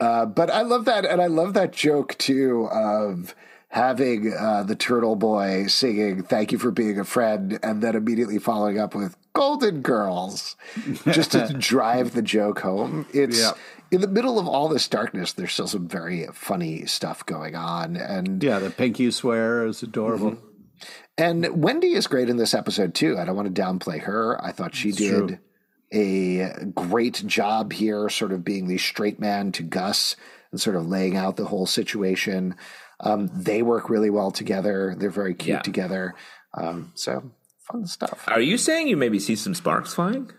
Uh, 0.00 0.26
but 0.26 0.50
I 0.50 0.62
love 0.62 0.84
that, 0.84 1.04
and 1.04 1.20
I 1.20 1.26
love 1.26 1.54
that 1.54 1.72
joke 1.72 2.16
too 2.18 2.68
of 2.70 3.34
having 3.68 4.32
uh, 4.32 4.62
the 4.62 4.76
turtle 4.76 5.16
boy 5.16 5.66
singing 5.66 6.22
"Thank 6.22 6.52
you 6.52 6.58
for 6.58 6.70
being 6.70 6.98
a 6.98 7.04
friend," 7.04 7.58
and 7.62 7.82
then 7.82 7.96
immediately 7.96 8.38
following 8.38 8.78
up 8.78 8.94
with 8.94 9.16
"Golden 9.32 9.82
Girls," 9.82 10.56
just 11.10 11.32
to 11.32 11.52
drive 11.58 12.14
the 12.14 12.22
joke 12.22 12.60
home. 12.60 13.06
It's. 13.12 13.40
Yeah. 13.40 13.52
In 13.90 14.02
the 14.02 14.06
middle 14.06 14.38
of 14.38 14.46
all 14.46 14.68
this 14.68 14.86
darkness, 14.86 15.32
there's 15.32 15.54
still 15.54 15.66
some 15.66 15.88
very 15.88 16.26
funny 16.34 16.84
stuff 16.84 17.24
going 17.24 17.54
on, 17.54 17.96
and 17.96 18.42
yeah, 18.42 18.58
the 18.58 18.68
pinky 18.68 19.10
swear 19.10 19.64
is 19.64 19.82
adorable. 19.82 20.32
Mm-hmm. 20.32 20.47
And 21.18 21.62
Wendy 21.62 21.94
is 21.94 22.06
great 22.06 22.30
in 22.30 22.36
this 22.36 22.54
episode 22.54 22.94
too. 22.94 23.18
I 23.18 23.24
don't 23.24 23.34
want 23.34 23.52
to 23.54 23.60
downplay 23.62 24.00
her. 24.02 24.42
I 24.42 24.52
thought 24.52 24.76
she 24.76 24.92
did 24.92 25.28
true. 25.28 25.38
a 25.92 26.64
great 26.66 27.26
job 27.26 27.72
here, 27.72 28.08
sort 28.08 28.32
of 28.32 28.44
being 28.44 28.68
the 28.68 28.78
straight 28.78 29.18
man 29.18 29.50
to 29.52 29.64
Gus 29.64 30.14
and 30.52 30.60
sort 30.60 30.76
of 30.76 30.86
laying 30.86 31.16
out 31.16 31.36
the 31.36 31.44
whole 31.44 31.66
situation. 31.66 32.54
Um, 33.00 33.28
they 33.34 33.62
work 33.62 33.90
really 33.90 34.10
well 34.10 34.30
together. 34.30 34.94
They're 34.96 35.10
very 35.10 35.34
cute 35.34 35.56
yeah. 35.56 35.62
together. 35.62 36.14
Um, 36.54 36.92
so 36.94 37.32
fun 37.58 37.86
stuff. 37.86 38.24
Are 38.28 38.40
you 38.40 38.56
saying 38.56 38.86
you 38.86 38.96
maybe 38.96 39.18
see 39.18 39.34
some 39.34 39.54
sparks 39.54 39.94
flying? 39.94 40.30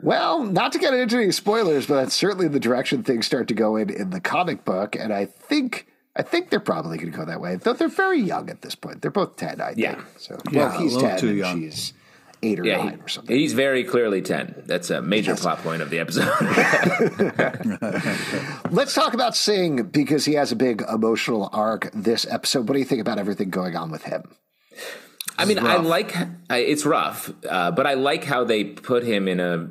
Well, 0.00 0.44
not 0.44 0.72
to 0.72 0.78
get 0.78 0.94
into 0.94 1.16
any 1.16 1.32
spoilers, 1.32 1.86
but 1.86 1.96
that's 1.96 2.14
certainly 2.14 2.48
the 2.48 2.60
direction 2.60 3.02
things 3.02 3.24
start 3.24 3.48
to 3.48 3.54
go 3.54 3.76
in 3.76 3.88
in 3.88 4.10
the 4.10 4.20
comic 4.20 4.64
book. 4.64 4.96
And 4.96 5.12
I 5.12 5.26
think 5.26 5.86
I 6.14 6.22
think 6.22 6.50
they're 6.50 6.60
probably 6.60 6.98
going 6.98 7.10
to 7.10 7.16
go 7.16 7.24
that 7.24 7.40
way. 7.40 7.56
Though 7.56 7.72
they're 7.72 7.88
very 7.88 8.20
young 8.20 8.50
at 8.50 8.60
this 8.62 8.74
point. 8.74 9.00
They're 9.00 9.10
both 9.10 9.36
ten, 9.36 9.60
I 9.60 9.74
yeah. 9.76 9.94
think. 9.94 10.06
So 10.18 10.38
yeah, 10.50 10.68
well, 10.68 10.80
he's 10.80 10.96
ten 10.96 11.18
and 11.18 11.38
young. 11.38 11.60
she's 11.60 11.94
eight 12.42 12.60
or 12.60 12.64
yeah, 12.64 12.76
nine 12.78 12.94
he, 12.96 13.00
or 13.00 13.08
something. 13.08 13.36
He's 13.36 13.52
very 13.54 13.84
clearly 13.84 14.20
ten. 14.20 14.62
That's 14.66 14.90
a 14.90 15.00
major 15.00 15.32
yes. 15.32 15.40
plot 15.40 15.58
point 15.58 15.80
of 15.80 15.90
the 15.90 16.00
episode. 16.00 16.28
Let's 18.70 18.94
talk 18.94 19.14
about 19.14 19.34
Singh 19.36 19.84
because 19.84 20.24
he 20.24 20.34
has 20.34 20.52
a 20.52 20.56
big 20.56 20.82
emotional 20.82 21.48
arc 21.52 21.90
this 21.94 22.26
episode. 22.28 22.68
What 22.68 22.74
do 22.74 22.80
you 22.80 22.84
think 22.84 23.00
about 23.00 23.18
everything 23.18 23.50
going 23.50 23.76
on 23.76 23.90
with 23.90 24.02
him? 24.02 24.22
I 25.38 25.44
mean, 25.46 25.58
I 25.58 25.76
like 25.76 26.14
it's 26.50 26.84
rough, 26.84 27.32
uh, 27.48 27.70
but 27.70 27.86
I 27.86 27.94
like 27.94 28.24
how 28.24 28.44
they 28.44 28.64
put 28.64 29.02
him 29.02 29.28
in 29.28 29.40
a. 29.40 29.66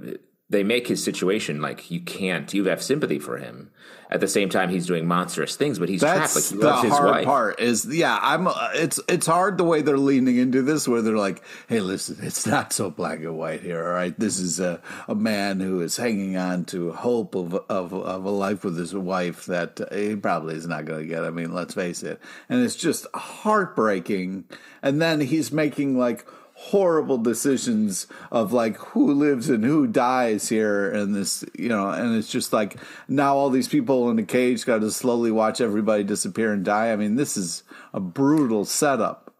They 0.51 0.63
make 0.63 0.87
his 0.87 1.03
situation 1.03 1.61
like 1.61 1.89
you 1.89 2.01
can't. 2.01 2.53
You 2.53 2.65
have 2.65 2.83
sympathy 2.83 3.17
for 3.17 3.37
him 3.37 3.71
at 4.11 4.19
the 4.19 4.27
same 4.27 4.49
time 4.49 4.69
he's 4.69 4.85
doing 4.85 5.07
monstrous 5.07 5.55
things, 5.55 5.79
but 5.79 5.87
he's 5.87 6.01
That's 6.01 6.33
trapped. 6.33 6.51
Like 6.51 6.59
he 6.59 6.65
loves 6.65 6.83
his 6.83 6.91
hard 6.91 7.11
wife. 7.11 7.25
part 7.25 7.59
is 7.61 7.85
yeah. 7.85 8.19
I'm. 8.21 8.47
Uh, 8.47 8.69
it's 8.73 8.99
it's 9.07 9.25
hard 9.25 9.57
the 9.57 9.63
way 9.63 9.81
they're 9.81 9.97
leaning 9.97 10.37
into 10.37 10.61
this, 10.61 10.87
where 10.87 11.01
they're 11.01 11.15
like, 11.15 11.41
"Hey, 11.67 11.79
listen, 11.79 12.17
it's 12.21 12.45
not 12.45 12.73
so 12.73 12.89
black 12.91 13.19
and 13.19 13.37
white 13.37 13.61
here. 13.61 13.83
All 13.83 13.93
right, 13.93 14.17
this 14.19 14.37
is 14.37 14.59
a 14.59 14.81
a 15.07 15.15
man 15.15 15.61
who 15.61 15.81
is 15.81 15.95
hanging 15.95 16.35
on 16.35 16.65
to 16.65 16.91
hope 16.91 17.35
of 17.35 17.53
of 17.69 17.93
of 17.93 18.25
a 18.25 18.29
life 18.29 18.65
with 18.65 18.77
his 18.77 18.93
wife 18.93 19.45
that 19.45 19.79
he 19.93 20.15
probably 20.17 20.55
is 20.55 20.67
not 20.67 20.85
going 20.85 20.99
to 20.99 21.07
get. 21.07 21.23
I 21.23 21.29
mean, 21.29 21.53
let's 21.53 21.73
face 21.73 22.03
it, 22.03 22.19
and 22.49 22.61
it's 22.61 22.75
just 22.75 23.07
heartbreaking. 23.15 24.43
And 24.83 25.01
then 25.01 25.21
he's 25.21 25.51
making 25.51 25.97
like 25.97 26.25
horrible 26.65 27.17
decisions 27.17 28.05
of 28.31 28.53
like 28.53 28.77
who 28.77 29.11
lives 29.11 29.49
and 29.49 29.63
who 29.63 29.87
dies 29.87 30.47
here 30.47 30.91
and 30.91 31.15
this 31.15 31.43
you 31.57 31.67
know 31.67 31.89
and 31.89 32.15
it's 32.15 32.31
just 32.31 32.53
like 32.53 32.77
now 33.07 33.35
all 33.35 33.49
these 33.49 33.67
people 33.67 34.11
in 34.11 34.15
the 34.15 34.23
cage 34.23 34.63
got 34.63 34.79
to 34.79 34.91
slowly 34.91 35.31
watch 35.31 35.59
everybody 35.59 36.03
disappear 36.03 36.53
and 36.53 36.63
die. 36.63 36.91
I 36.91 36.95
mean 36.95 37.15
this 37.15 37.35
is 37.35 37.63
a 37.93 37.99
brutal 37.99 38.63
setup. 38.63 39.33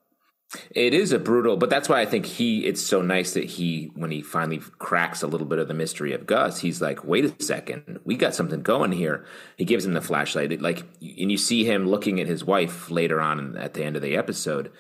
It 0.71 0.95
is 0.95 1.11
a 1.11 1.19
brutal 1.19 1.57
but 1.57 1.69
that's 1.69 1.87
why 1.87 2.01
i 2.01 2.05
think 2.05 2.25
he 2.25 2.65
it's 2.65 2.81
so 2.81 3.01
nice 3.01 3.35
that 3.35 3.45
he 3.45 3.91
when 3.93 4.09
he 4.09 4.23
finally 4.23 4.59
cracks 4.79 5.21
a 5.21 5.27
little 5.27 5.47
bit 5.47 5.59
of 5.59 5.67
the 5.69 5.73
mystery 5.73 6.13
of 6.13 6.25
gus 6.25 6.59
he's 6.59 6.81
like 6.81 7.05
wait 7.05 7.23
a 7.23 7.41
second 7.41 7.99
we 8.03 8.17
got 8.17 8.33
something 8.33 8.63
going 8.63 8.91
here. 8.93 9.25
He 9.57 9.63
gives 9.63 9.85
him 9.85 9.93
the 9.93 10.01
flashlight. 10.01 10.59
Like 10.59 10.79
and 11.01 11.31
you 11.31 11.37
see 11.37 11.65
him 11.65 11.87
looking 11.87 12.19
at 12.19 12.27
his 12.27 12.43
wife 12.43 12.89
later 12.89 13.21
on 13.21 13.55
at 13.57 13.75
the 13.75 13.83
end 13.83 13.95
of 13.95 14.01
the 14.01 14.17
episode 14.17 14.71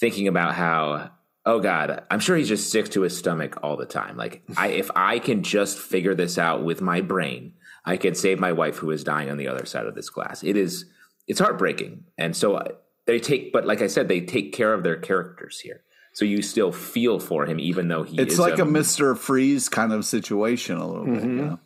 thinking 0.00 0.26
about 0.26 0.54
how 0.54 1.10
oh 1.46 1.60
god 1.60 2.04
i'm 2.10 2.20
sure 2.20 2.36
he's 2.36 2.48
just 2.48 2.70
sick 2.70 2.90
to 2.90 3.02
his 3.02 3.16
stomach 3.16 3.56
all 3.62 3.76
the 3.76 3.86
time 3.86 4.16
like 4.16 4.42
i 4.56 4.68
if 4.68 4.90
i 4.94 5.18
can 5.18 5.42
just 5.42 5.78
figure 5.78 6.14
this 6.14 6.36
out 6.36 6.64
with 6.64 6.82
my 6.82 7.00
brain 7.00 7.54
i 7.84 7.96
can 7.96 8.14
save 8.14 8.38
my 8.38 8.52
wife 8.52 8.76
who 8.76 8.90
is 8.90 9.04
dying 9.04 9.30
on 9.30 9.38
the 9.38 9.48
other 9.48 9.64
side 9.64 9.86
of 9.86 9.94
this 9.94 10.10
glass 10.10 10.42
it 10.42 10.56
is 10.56 10.84
it's 11.26 11.40
heartbreaking 11.40 12.04
and 12.18 12.36
so 12.36 12.54
uh, 12.56 12.68
they 13.06 13.18
take 13.18 13.52
but 13.52 13.64
like 13.64 13.80
i 13.80 13.86
said 13.86 14.08
they 14.08 14.20
take 14.20 14.52
care 14.52 14.74
of 14.74 14.82
their 14.82 14.96
characters 14.96 15.60
here 15.60 15.82
so 16.12 16.24
you 16.24 16.42
still 16.42 16.72
feel 16.72 17.18
for 17.18 17.46
him 17.46 17.60
even 17.60 17.88
though 17.88 18.02
he 18.02 18.18
it's 18.18 18.38
like 18.38 18.58
a, 18.58 18.62
a, 18.62 18.66
mr 18.66 19.16
freeze 19.16 19.68
kind 19.68 19.92
of 19.92 20.04
situation 20.04 20.76
a 20.76 20.86
little 20.86 21.06
mm-hmm. 21.06 21.20
bit 21.20 21.28
you 21.28 21.42
know? 21.42 21.58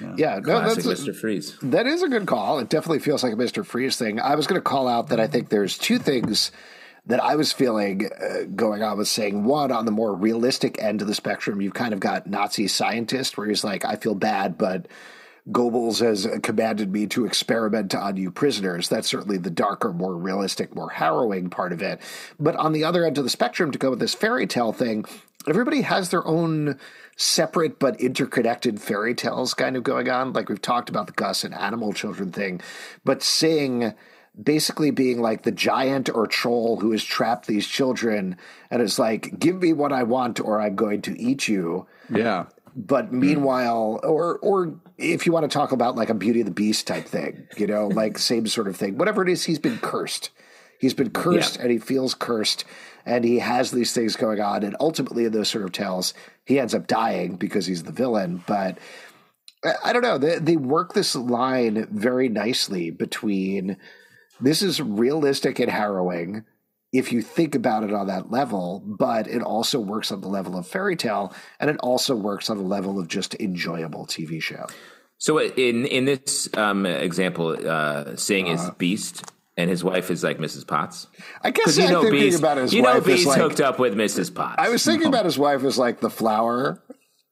Yeah, 0.00 0.14
yeah 0.16 0.38
no, 0.40 0.60
that's 0.60 0.86
Mr. 0.86 1.16
Freeze. 1.16 1.56
That 1.62 1.86
is 1.86 2.02
a 2.02 2.08
good 2.08 2.26
call. 2.26 2.58
It 2.58 2.68
definitely 2.68 2.98
feels 2.98 3.22
like 3.22 3.32
a 3.32 3.36
Mr. 3.36 3.64
Freeze 3.64 3.96
thing. 3.96 4.20
I 4.20 4.34
was 4.34 4.46
going 4.46 4.60
to 4.60 4.64
call 4.64 4.86
out 4.86 5.08
that 5.08 5.18
I 5.18 5.26
think 5.26 5.48
there's 5.48 5.78
two 5.78 5.98
things 5.98 6.52
that 7.06 7.22
I 7.22 7.34
was 7.34 7.52
feeling 7.52 8.06
uh, 8.06 8.44
going 8.54 8.82
on 8.82 8.98
with 8.98 9.08
Singh 9.08 9.44
one 9.44 9.72
on 9.72 9.86
the 9.86 9.90
more 9.90 10.14
realistic 10.14 10.80
end 10.80 11.02
of 11.02 11.08
the 11.08 11.14
spectrum, 11.14 11.60
you've 11.60 11.74
kind 11.74 11.92
of 11.92 12.00
got 12.00 12.28
Nazi 12.28 12.68
scientist 12.68 13.36
where 13.36 13.48
he's 13.48 13.64
like, 13.64 13.84
I 13.84 13.96
feel 13.96 14.14
bad, 14.14 14.56
but 14.56 14.86
Goebbels 15.50 16.00
has 16.00 16.28
commanded 16.42 16.92
me 16.92 17.08
to 17.08 17.26
experiment 17.26 17.94
on 17.94 18.16
you 18.16 18.30
prisoners. 18.30 18.88
That's 18.88 19.08
certainly 19.08 19.38
the 19.38 19.50
darker, 19.50 19.92
more 19.92 20.14
realistic, 20.14 20.74
more 20.74 20.90
harrowing 20.90 21.50
part 21.50 21.72
of 21.72 21.82
it. 21.82 22.00
But 22.38 22.54
on 22.54 22.72
the 22.72 22.84
other 22.84 23.04
end 23.04 23.18
of 23.18 23.24
the 23.24 23.30
spectrum, 23.30 23.72
to 23.72 23.78
go 23.78 23.90
with 23.90 23.98
this 23.98 24.14
fairy 24.14 24.46
tale 24.46 24.72
thing, 24.72 25.04
everybody 25.48 25.82
has 25.82 26.10
their 26.10 26.24
own 26.24 26.78
separate 27.16 27.80
but 27.80 28.00
interconnected 28.00 28.80
fairy 28.80 29.14
tales 29.14 29.54
kind 29.54 29.76
of 29.76 29.82
going 29.82 30.08
on. 30.08 30.32
Like 30.32 30.48
we've 30.48 30.62
talked 30.62 30.88
about 30.88 31.08
the 31.08 31.12
Gus 31.12 31.42
and 31.42 31.54
animal 31.54 31.92
children 31.92 32.30
thing, 32.30 32.60
but 33.04 33.22
Singh 33.22 33.94
basically 34.40 34.90
being 34.90 35.20
like 35.20 35.42
the 35.42 35.52
giant 35.52 36.08
or 36.14 36.26
troll 36.26 36.80
who 36.80 36.92
has 36.92 37.04
trapped 37.04 37.46
these 37.46 37.66
children 37.66 38.36
and 38.70 38.80
it's 38.80 38.98
like 38.98 39.38
give 39.38 39.60
me 39.60 39.72
what 39.72 39.92
i 39.92 40.02
want 40.02 40.40
or 40.40 40.60
i'm 40.60 40.74
going 40.74 41.02
to 41.02 41.18
eat 41.20 41.46
you 41.46 41.86
yeah 42.08 42.46
but 42.74 43.12
meanwhile 43.12 44.00
or 44.02 44.38
or 44.38 44.74
if 44.96 45.26
you 45.26 45.32
want 45.32 45.44
to 45.44 45.54
talk 45.54 45.72
about 45.72 45.96
like 45.96 46.08
a 46.08 46.14
beauty 46.14 46.40
of 46.40 46.46
the 46.46 46.52
beast 46.52 46.86
type 46.86 47.04
thing 47.04 47.46
you 47.58 47.66
know 47.66 47.88
like 47.94 48.16
same 48.16 48.46
sort 48.46 48.68
of 48.68 48.74
thing 48.74 48.96
whatever 48.96 49.22
it 49.22 49.28
is 49.28 49.44
he's 49.44 49.58
been 49.58 49.78
cursed 49.78 50.30
He's 50.82 50.94
been 50.94 51.10
cursed 51.10 51.56
yeah. 51.56 51.62
and 51.62 51.70
he 51.70 51.78
feels 51.78 52.12
cursed 52.12 52.64
and 53.06 53.24
he 53.24 53.38
has 53.38 53.70
these 53.70 53.92
things 53.92 54.16
going 54.16 54.40
on. 54.40 54.64
And 54.64 54.76
ultimately, 54.80 55.24
in 55.24 55.32
those 55.32 55.48
sort 55.48 55.62
of 55.62 55.70
tales, 55.70 56.12
he 56.44 56.58
ends 56.58 56.74
up 56.74 56.88
dying 56.88 57.36
because 57.36 57.66
he's 57.66 57.84
the 57.84 57.92
villain. 57.92 58.42
But 58.48 58.78
I 59.84 59.92
don't 59.92 60.02
know. 60.02 60.18
They, 60.18 60.40
they 60.40 60.56
work 60.56 60.92
this 60.92 61.14
line 61.14 61.86
very 61.92 62.28
nicely 62.28 62.90
between 62.90 63.76
this 64.40 64.62
is 64.62 64.80
realistic 64.80 65.58
and 65.58 65.70
harrowing 65.70 66.44
if 66.92 67.10
you 67.10 67.22
think 67.22 67.54
about 67.54 67.82
it 67.84 67.92
on 67.92 68.06
that 68.08 68.30
level, 68.30 68.82
but 68.84 69.26
it 69.26 69.42
also 69.42 69.80
works 69.80 70.12
on 70.12 70.20
the 70.20 70.28
level 70.28 70.56
of 70.56 70.66
fairy 70.66 70.94
tale 70.94 71.34
and 71.58 71.70
it 71.70 71.76
also 71.80 72.14
works 72.14 72.50
on 72.50 72.58
the 72.58 72.64
level 72.64 72.98
of 72.98 73.08
just 73.08 73.34
enjoyable 73.36 74.06
TV 74.06 74.42
show. 74.42 74.66
So 75.16 75.40
in 75.40 75.86
in 75.86 76.04
this 76.04 76.48
um, 76.54 76.84
example, 76.84 77.56
uh, 77.66 78.16
Singh 78.16 78.48
uh, 78.48 78.54
is 78.54 78.70
Beast 78.76 79.32
and 79.56 79.70
his 79.70 79.84
wife 79.84 80.10
is 80.10 80.24
like 80.24 80.38
Mrs. 80.38 80.66
Potts. 80.66 81.06
I 81.42 81.50
guess 81.50 81.76
you 81.78 81.88
know 81.88 82.10
Beast, 82.10 82.38
about 82.40 82.58
his 82.58 82.74
you 82.74 82.82
wife 82.82 82.94
know 82.94 83.00
Beast 83.00 83.26
like, 83.26 83.40
hooked 83.40 83.60
up 83.60 83.78
with 83.78 83.94
Mrs. 83.94 84.34
Potts. 84.34 84.56
I 84.58 84.68
was 84.68 84.84
thinking 84.84 85.08
about 85.12 85.24
his 85.24 85.38
wife 85.38 85.62
as 85.64 85.78
like 85.78 86.00
the 86.00 86.10
flower, 86.10 86.82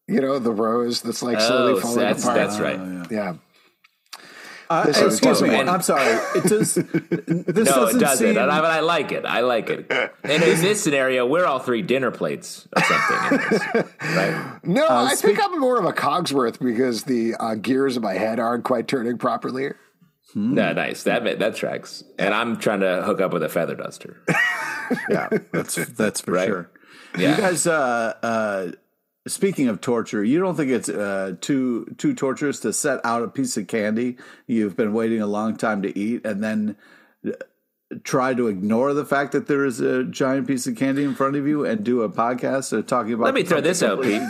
you 0.07 0.21
know, 0.21 0.39
the 0.39 0.53
rose 0.53 1.03
that's 1.03 1.23
like 1.23 1.41
slowly 1.41 1.75
oh, 1.75 1.81
falling 1.81 1.99
that's, 1.99 2.23
apart. 2.23 2.37
That's 2.37 2.61
right. 2.61 2.79
Oh, 2.79 3.07
yeah. 3.11 3.33
yeah. 3.33 3.35
Uh, 4.71 4.85
excuse 4.87 5.43
me. 5.43 5.55
I'm 5.55 5.83
sorry. 5.83 6.19
It 6.37 6.45
does. 6.45 6.75
This 7.51 7.69
no, 7.69 7.87
it 7.87 7.99
doesn't. 7.99 8.29
Seem... 8.29 8.39
And 8.39 8.51
I, 8.51 8.59
I, 8.77 8.81
like 8.81 9.11
it. 9.11 9.27
I 9.27 9.41
like 9.41 9.69
it. 9.69 9.91
And 10.23 10.43
in 10.43 10.61
this 10.61 10.81
scenario, 10.81 11.27
we're 11.27 11.45
all 11.45 11.59
three 11.59 11.83
dinner 11.83 12.13
plates 12.13 12.69
or 12.77 12.83
something. 12.83 13.39
This, 13.51 13.63
right? 14.01 14.61
No, 14.65 14.87
uh, 14.87 14.93
I 14.93 15.15
speak... 15.15 15.37
think 15.37 15.45
I'm 15.45 15.59
more 15.59 15.79
of 15.79 15.85
a 15.85 15.93
Cogsworth 15.93 16.61
because 16.61 17.05
the 17.05 17.35
uh, 17.35 17.57
gears 17.57 17.97
in 17.97 18.03
my 18.03 18.15
head 18.15 18.39
aren't 18.39 18.65
quite 18.65 18.87
turning 18.87 19.19
properly. 19.19 19.71
Hmm. 20.33 20.57
Yeah, 20.57 20.73
nice. 20.73 21.03
That 21.03 21.41
that 21.41 21.57
tracks. 21.57 22.05
And 22.19 22.33
I'm 22.33 22.57
trying 22.57 22.81
to 22.81 23.03
hook 23.03 23.21
up 23.21 23.33
with 23.33 23.43
a 23.43 23.49
feather 23.49 23.75
duster. 23.75 24.23
yeah, 25.11 25.29
that's 25.53 25.75
that's 25.75 26.21
for 26.21 26.33
right? 26.33 26.47
sure. 26.47 26.71
Yeah. 27.19 27.37
You 27.37 27.43
guys, 27.43 27.67
uh, 27.67 28.15
uh, 28.23 28.71
Speaking 29.27 29.69
of 29.69 29.83
torture, 29.83 30.25
you 30.25 30.41
don't 30.41 30.57
think 30.57 30.71
it's 30.71 30.89
uh, 30.89 31.37
too 31.41 31.95
too 31.99 32.15
torturous 32.15 32.61
to 32.61 32.73
set 32.73 33.05
out 33.05 33.23
a 33.23 33.29
piece 33.29 33.57
of 33.59 33.67
candy 33.67 34.17
you've 34.47 34.77
been 34.77 34.95
waiting 34.95 35.21
a 35.21 35.27
long 35.27 35.57
time 35.57 35.83
to 35.83 35.99
eat, 35.99 36.25
and 36.25 36.43
then 36.43 36.77
try 38.05 38.33
to 38.35 38.47
ignore 38.47 38.95
the 38.95 39.05
fact 39.05 39.33
that 39.33 39.49
there 39.49 39.65
is 39.65 39.81
a 39.81 40.05
giant 40.05 40.47
piece 40.47 40.67
of 40.69 40.77
candy 40.77 41.03
in 41.03 41.15
front 41.15 41.35
of 41.35 41.47
you 41.47 41.65
and 41.65 41.83
do 41.83 42.03
a 42.03 42.09
podcast 42.09 42.77
uh, 42.77 42.83
talking 42.83 43.15
about. 43.15 43.25
Let 43.25 43.35
me 43.35 43.43
throw 43.43 43.61
this 43.61 43.83
out, 43.83 44.03
Pete. 44.03 44.23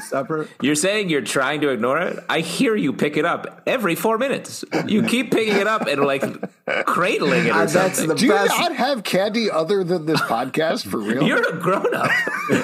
You're 0.63 0.75
saying 0.75 1.11
you're 1.11 1.21
trying 1.21 1.61
to 1.61 1.69
ignore 1.69 1.99
it. 1.99 2.19
I 2.29 2.41
hear 2.41 2.75
you 2.75 2.93
pick 2.95 3.19
it 3.19 3.27
up 3.27 3.63
every 3.67 3.95
four 3.95 4.17
minutes. 4.17 4.65
You 4.87 5.03
keep 5.03 5.31
picking 5.31 5.57
it 5.57 5.67
up 5.67 5.87
and 5.87 6.03
like 6.03 6.23
cradling 6.87 7.47
it 7.47 7.51
or 7.51 7.63
uh, 7.63 7.67
something. 7.67 8.17
Do 8.17 8.29
best. 8.29 8.55
you 8.55 8.61
not 8.61 8.75
have 8.75 9.05
candy 9.05 9.51
other 9.51 9.85
than 9.85 10.07
this 10.07 10.21
podcast 10.23 10.87
for 10.87 10.99
real? 10.99 11.23
You're 11.23 11.47
a 11.47 11.61
grown 11.61 11.95
up. 11.95 12.11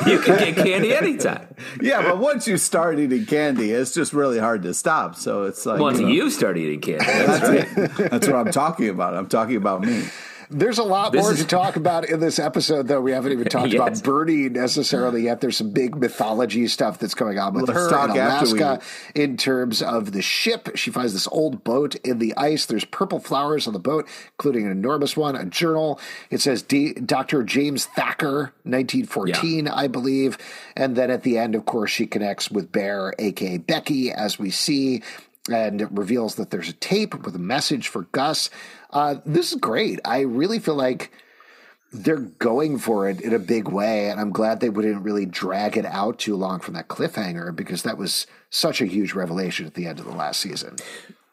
You 0.07 0.19
can 0.19 0.39
get 0.39 0.57
candy 0.57 0.95
anytime. 0.95 1.47
Yeah, 1.81 2.03
but 2.03 2.19
once 2.19 2.49
you 2.49 2.57
start 2.57 2.99
eating 2.99 3.27
candy, 3.27 3.71
it's 3.71 3.93
just 3.93 4.13
really 4.13 4.39
hard 4.39 4.63
to 4.63 4.73
stop. 4.73 5.15
So 5.15 5.45
it's 5.45 5.67
like 5.67 5.79
once 5.79 5.99
you, 5.99 6.07
know, 6.07 6.13
you 6.13 6.31
start 6.31 6.57
eating 6.57 6.81
candy. 6.81 7.05
That's, 7.05 7.41
that's 7.41 7.99
right. 7.99 8.11
That's 8.11 8.27
what 8.27 8.37
I'm 8.37 8.51
talking 8.51 8.89
about. 8.89 9.15
I'm 9.15 9.29
talking 9.29 9.57
about 9.57 9.83
me. 9.83 10.05
There's 10.51 10.79
a 10.79 10.85
lot 10.85 11.13
this 11.13 11.23
more 11.23 11.33
is... 11.33 11.41
to 11.41 11.47
talk 11.47 11.77
about 11.77 12.09
in 12.09 12.21
this 12.21 12.39
episode, 12.39 12.89
though. 12.89 13.01
We 13.01 13.13
haven't 13.13 13.33
even 13.33 13.49
talked 13.49 13.69
yes. 13.73 14.01
about 14.01 14.03
Birdie 14.05 14.49
necessarily 14.49 15.25
yet. 15.25 15.41
There's 15.41 15.57
some 15.57 15.71
big 15.71 15.97
mythology 15.97 16.67
stuff 16.69 16.99
that's 16.99 17.15
going 17.15 17.39
on 17.39 17.55
with 17.55 17.69
Let's 17.69 17.93
her 17.93 18.05
in 18.05 18.11
Alaska 18.11 18.81
we... 19.15 19.23
in 19.23 19.37
terms 19.37 19.83
of 19.83 20.13
the 20.13 20.23
ship. 20.23 20.77
She 20.77 20.91
finds 20.91 21.13
this 21.13 21.29
old 21.29 21.65
boat 21.65 21.95
in 21.97 22.19
the 22.19 22.37
ice. 22.37 22.67
There's 22.67 22.85
purple 22.85 23.19
flowers 23.19 23.67
on 23.67 23.73
the 23.73 23.79
boat, 23.79 24.09
including 24.39 24.67
an 24.67 24.73
enormous 24.73 25.17
one, 25.17 25.37
a 25.37 25.45
journal. 25.45 26.01
It 26.31 26.41
says 26.41 26.63
D- 26.63 26.95
Dr. 26.95 27.43
James 27.43 27.87
Thacker, 27.87 28.53
1914, 28.65 29.67
yeah. 29.67 29.75
I 29.75 29.89
believe. 29.89 30.39
And 30.77 30.97
then 30.97 31.11
at 31.11 31.23
the 31.23 31.39
end, 31.39 31.55
of 31.55 31.67
course, 31.67 31.91
she 31.91 32.07
connects 32.07 32.51
with 32.51 32.73
Bear, 32.73 33.15
aka 33.19 33.59
Becky, 33.59 34.13
as 34.13 34.39
we 34.39 34.51
see 34.51 35.03
and 35.51 35.81
it 35.81 35.89
reveals 35.93 36.37
that 36.37 36.51
there's 36.51 36.69
a 36.69 36.75
tape 36.75 37.25
with 37.25 37.35
a 37.35 37.41
message 37.41 37.89
for 37.89 38.03
Gus. 38.13 38.51
Uh, 38.97 39.21
this 39.27 39.53
is 39.53 39.59
great. 39.61 40.01
I 40.07 40.21
really 40.21 40.59
feel 40.59 40.75
like 40.75 41.13
they're 41.93 42.17
going 42.17 42.79
for 42.79 43.11
it 43.11 43.21
in 43.21 43.35
a 43.35 43.39
big 43.39 43.69
way, 43.69 44.09
and 44.09 44.19
I'm 44.19 44.33
glad 44.33 44.61
they 44.61 44.71
wouldn't 44.71 45.03
really 45.03 45.27
drag 45.27 45.77
it 45.77 45.85
out 45.85 46.19
too 46.19 46.35
long 46.35 46.61
from 46.61 46.73
that 46.75 46.89
cliffhanger 46.89 47.55
because 47.55 47.83
that 47.83 47.99
was 47.99 48.27
such 48.49 48.81
a 48.81 48.87
huge 48.87 49.13
revelation 49.13 49.67
at 49.67 49.75
the 49.75 49.87
end 49.87 49.99
of 49.99 50.07
the 50.07 50.15
last 50.15 50.41
season. 50.41 50.77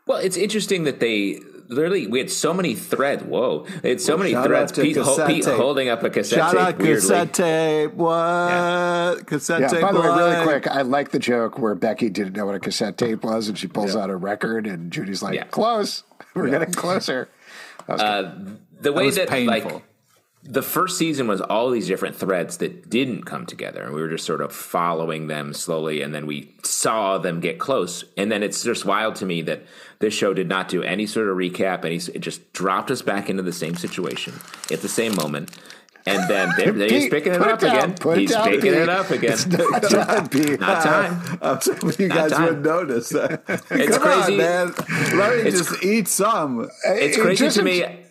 Well, 0.06 0.17
it's 0.17 0.36
interesting 0.36 0.84
that 0.84 0.99
they 0.99 1.39
literally 1.67 2.08
we 2.08 2.19
had 2.19 2.30
so 2.30 2.54
many 2.54 2.76
threads. 2.76 3.23
Whoa, 3.23 3.65
they 3.82 3.89
had 3.89 4.02
so 4.02 4.15
well, 4.15 4.23
many 4.23 4.34
threads. 4.34 4.71
Pete, 4.71 4.97
ho- 4.97 5.28
Pete 5.28 5.45
holding 5.45 5.89
up 5.89 6.04
a 6.04 6.10
cassette 6.10 6.39
shout 6.39 6.52
tape. 6.52 6.62
Out 6.62 6.80
cassette 6.80 7.34
tape. 7.34 7.93
What 7.93 8.10
yeah. 8.15 9.15
cassette 9.26 9.62
yeah, 9.62 9.67
tape? 9.67 9.82
By 9.82 9.91
the 9.91 10.02
way, 10.02 10.08
really 10.08 10.43
quick, 10.43 10.67
I 10.67 10.82
like 10.82 11.12
the 11.12 11.19
joke 11.19 11.58
where 11.58 11.76
Becky 11.76 12.10
didn't 12.10 12.36
know 12.36 12.45
what 12.45 12.56
a 12.56 12.60
cassette 12.60 12.97
tape 12.97 13.23
was, 13.23 13.47
and 13.47 13.58
she 13.58 13.67
pulls 13.67 13.95
yeah. 13.95 14.02
out 14.02 14.10
a 14.10 14.15
record, 14.15 14.67
and 14.67 14.91
Judy's 14.91 15.21
like, 15.21 15.52
"Close, 15.52 16.04
we're 16.36 16.49
getting 16.49 16.73
closer." 16.73 17.30
Uh, 17.88 18.34
the 18.80 18.93
way 18.93 19.10
that, 19.10 19.30
that 19.30 19.45
like 19.45 19.84
the 20.45 20.62
first 20.62 20.97
season 20.97 21.27
was 21.27 21.39
all 21.39 21.69
these 21.69 21.88
different 21.88 22.15
threads 22.15 22.58
that 22.58 22.89
didn't 22.89 23.23
come 23.23 23.45
together 23.45 23.84
and 23.84 23.93
we 23.93 24.01
were 24.01 24.10
just 24.10 24.25
sort 24.25 24.41
of 24.41 24.53
following 24.53 25.27
them 25.27 25.53
slowly 25.53 26.01
and 26.01 26.13
then 26.13 26.27
we 26.27 26.53
saw 26.63 27.17
them 27.17 27.39
get 27.39 27.60
close 27.60 28.03
and 28.17 28.29
then 28.32 28.43
it's 28.43 28.62
just 28.62 28.84
wild 28.84 29.15
to 29.15 29.25
me 29.25 29.41
that 29.41 29.63
this 29.99 30.13
show 30.13 30.34
did 30.34 30.49
not 30.49 30.67
do 30.67 30.84
any 30.84 31.06
sort 31.06 31.29
of 31.29 31.38
recap 31.38 31.86
and 31.86 31.93
it 31.93 32.19
just 32.19 32.51
dropped 32.51 32.91
us 32.91 33.01
back 33.01 33.29
into 33.29 33.41
the 33.41 33.53
same 33.53 33.75
situation 33.75 34.34
at 34.69 34.82
the 34.82 34.89
same 34.89 35.15
moment 35.15 35.58
and 36.06 36.29
then 36.29 36.51
he's 36.89 37.08
picking 37.08 37.34
it 37.34 37.41
up 37.41 37.63
it 37.63 37.67
again. 37.67 37.95
He's 38.19 38.32
down, 38.32 38.49
picking 38.49 38.62
Pete. 38.62 38.73
it 38.73 38.89
up 38.89 39.10
again. 39.10 39.32
It's 39.32 39.47
not 39.47 39.84
time, 39.89 40.27
Pete. 40.27 40.60
Not 40.60 40.84
time. 40.84 41.39
I'm 41.41 41.62
sorry 41.62 41.79
you 41.97 42.10
guys 42.10 42.38
wouldn't 42.38 42.62
notice 42.62 43.08
that. 43.10 43.41
It's 43.71 43.97
Come 43.97 44.01
crazy, 44.01 44.34
on, 44.34 44.38
man. 44.38 44.73
Let 45.17 45.38
me 45.38 45.49
it's, 45.49 45.60
just 45.60 45.82
eat 45.82 46.10
some. 46.10 46.69
It's 46.84 47.15
crazy 47.15 47.49
to 47.49 47.63
me 47.63 48.02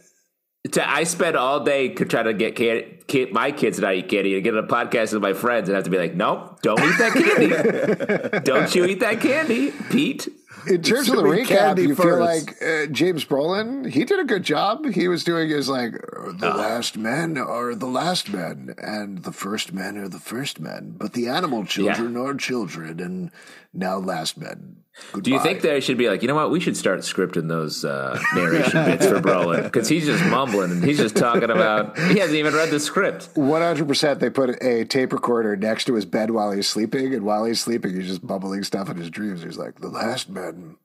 to, 0.70 0.88
I 0.88 1.04
spend 1.04 1.36
all 1.36 1.60
day 1.60 1.88
trying 1.88 2.26
to 2.26 2.34
get 2.34 2.54
kid, 2.54 3.06
kid, 3.08 3.32
my 3.32 3.50
kids 3.50 3.76
to 3.78 3.82
not 3.82 3.94
eat 3.94 4.08
candy 4.08 4.34
and 4.34 4.44
get 4.44 4.56
on 4.56 4.62
a 4.62 4.66
podcast 4.66 5.12
with 5.12 5.22
my 5.22 5.32
friends 5.32 5.68
and 5.68 5.74
have 5.74 5.84
to 5.84 5.90
be 5.90 5.98
like, 5.98 6.14
nope, 6.14 6.62
don't 6.62 6.80
eat 6.80 6.98
that 6.98 7.12
candy. 7.12 8.40
don't 8.44 8.74
you 8.74 8.84
eat 8.84 9.00
that 9.00 9.20
candy, 9.20 9.72
Pete. 9.90 10.28
In 10.68 10.80
terms 10.80 11.08
of 11.08 11.16
the 11.16 11.22
recap, 11.24 11.76
you 11.82 11.96
first. 11.96 12.08
feel 12.08 12.20
like 12.20 12.62
uh, 12.62 12.86
James 12.92 13.24
Brolin, 13.24 13.90
he 13.90 14.04
did 14.04 14.20
a 14.20 14.24
good 14.24 14.44
job. 14.44 14.86
He 14.86 15.08
was 15.08 15.24
doing 15.24 15.48
his 15.48 15.68
like, 15.68 15.92
the 15.92 16.52
uh. 16.52 16.56
last 16.56 16.96
men 16.96 17.36
are 17.36 17.74
the 17.74 17.88
last 17.88 18.30
men, 18.32 18.72
and 18.78 19.24
the 19.24 19.32
first 19.32 19.72
men 19.72 19.98
are 19.98 20.08
the 20.08 20.20
first 20.20 20.60
men, 20.60 20.94
but 20.96 21.14
the 21.14 21.26
animal 21.26 21.64
children 21.64 22.14
yeah. 22.14 22.20
are 22.20 22.34
children, 22.34 23.00
and 23.00 23.32
now 23.74 23.98
last 23.98 24.38
men 24.38 24.81
Goodbye. 25.12 25.20
Do 25.22 25.30
you 25.30 25.40
think 25.40 25.62
they 25.62 25.80
should 25.80 25.96
be 25.96 26.08
like, 26.08 26.22
you 26.22 26.28
know 26.28 26.34
what? 26.34 26.50
We 26.50 26.60
should 26.60 26.76
start 26.76 27.00
scripting 27.00 27.48
those 27.48 27.84
uh, 27.84 28.20
narration 28.34 28.84
bits 28.84 29.06
for 29.06 29.20
Brolin 29.20 29.64
because 29.64 29.88
he's 29.88 30.04
just 30.04 30.24
mumbling 30.26 30.70
and 30.70 30.84
he's 30.84 30.98
just 30.98 31.16
talking 31.16 31.50
about. 31.50 31.98
He 31.98 32.18
hasn't 32.18 32.36
even 32.36 32.54
read 32.54 32.70
the 32.70 32.78
script. 32.80 33.30
One 33.34 33.62
hundred 33.62 33.88
percent. 33.88 34.20
They 34.20 34.30
put 34.30 34.62
a 34.62 34.84
tape 34.84 35.12
recorder 35.12 35.56
next 35.56 35.86
to 35.86 35.94
his 35.94 36.04
bed 36.04 36.30
while 36.30 36.52
he's 36.52 36.68
sleeping, 36.68 37.14
and 37.14 37.22
while 37.24 37.44
he's 37.44 37.60
sleeping, 37.60 37.94
he's 37.96 38.08
just 38.08 38.26
bubbling 38.26 38.64
stuff 38.64 38.90
in 38.90 38.96
his 38.98 39.08
dreams. 39.10 39.42
He's 39.42 39.56
like, 39.58 39.80
"The 39.80 39.88
last 39.88 40.28
men, 40.28 40.76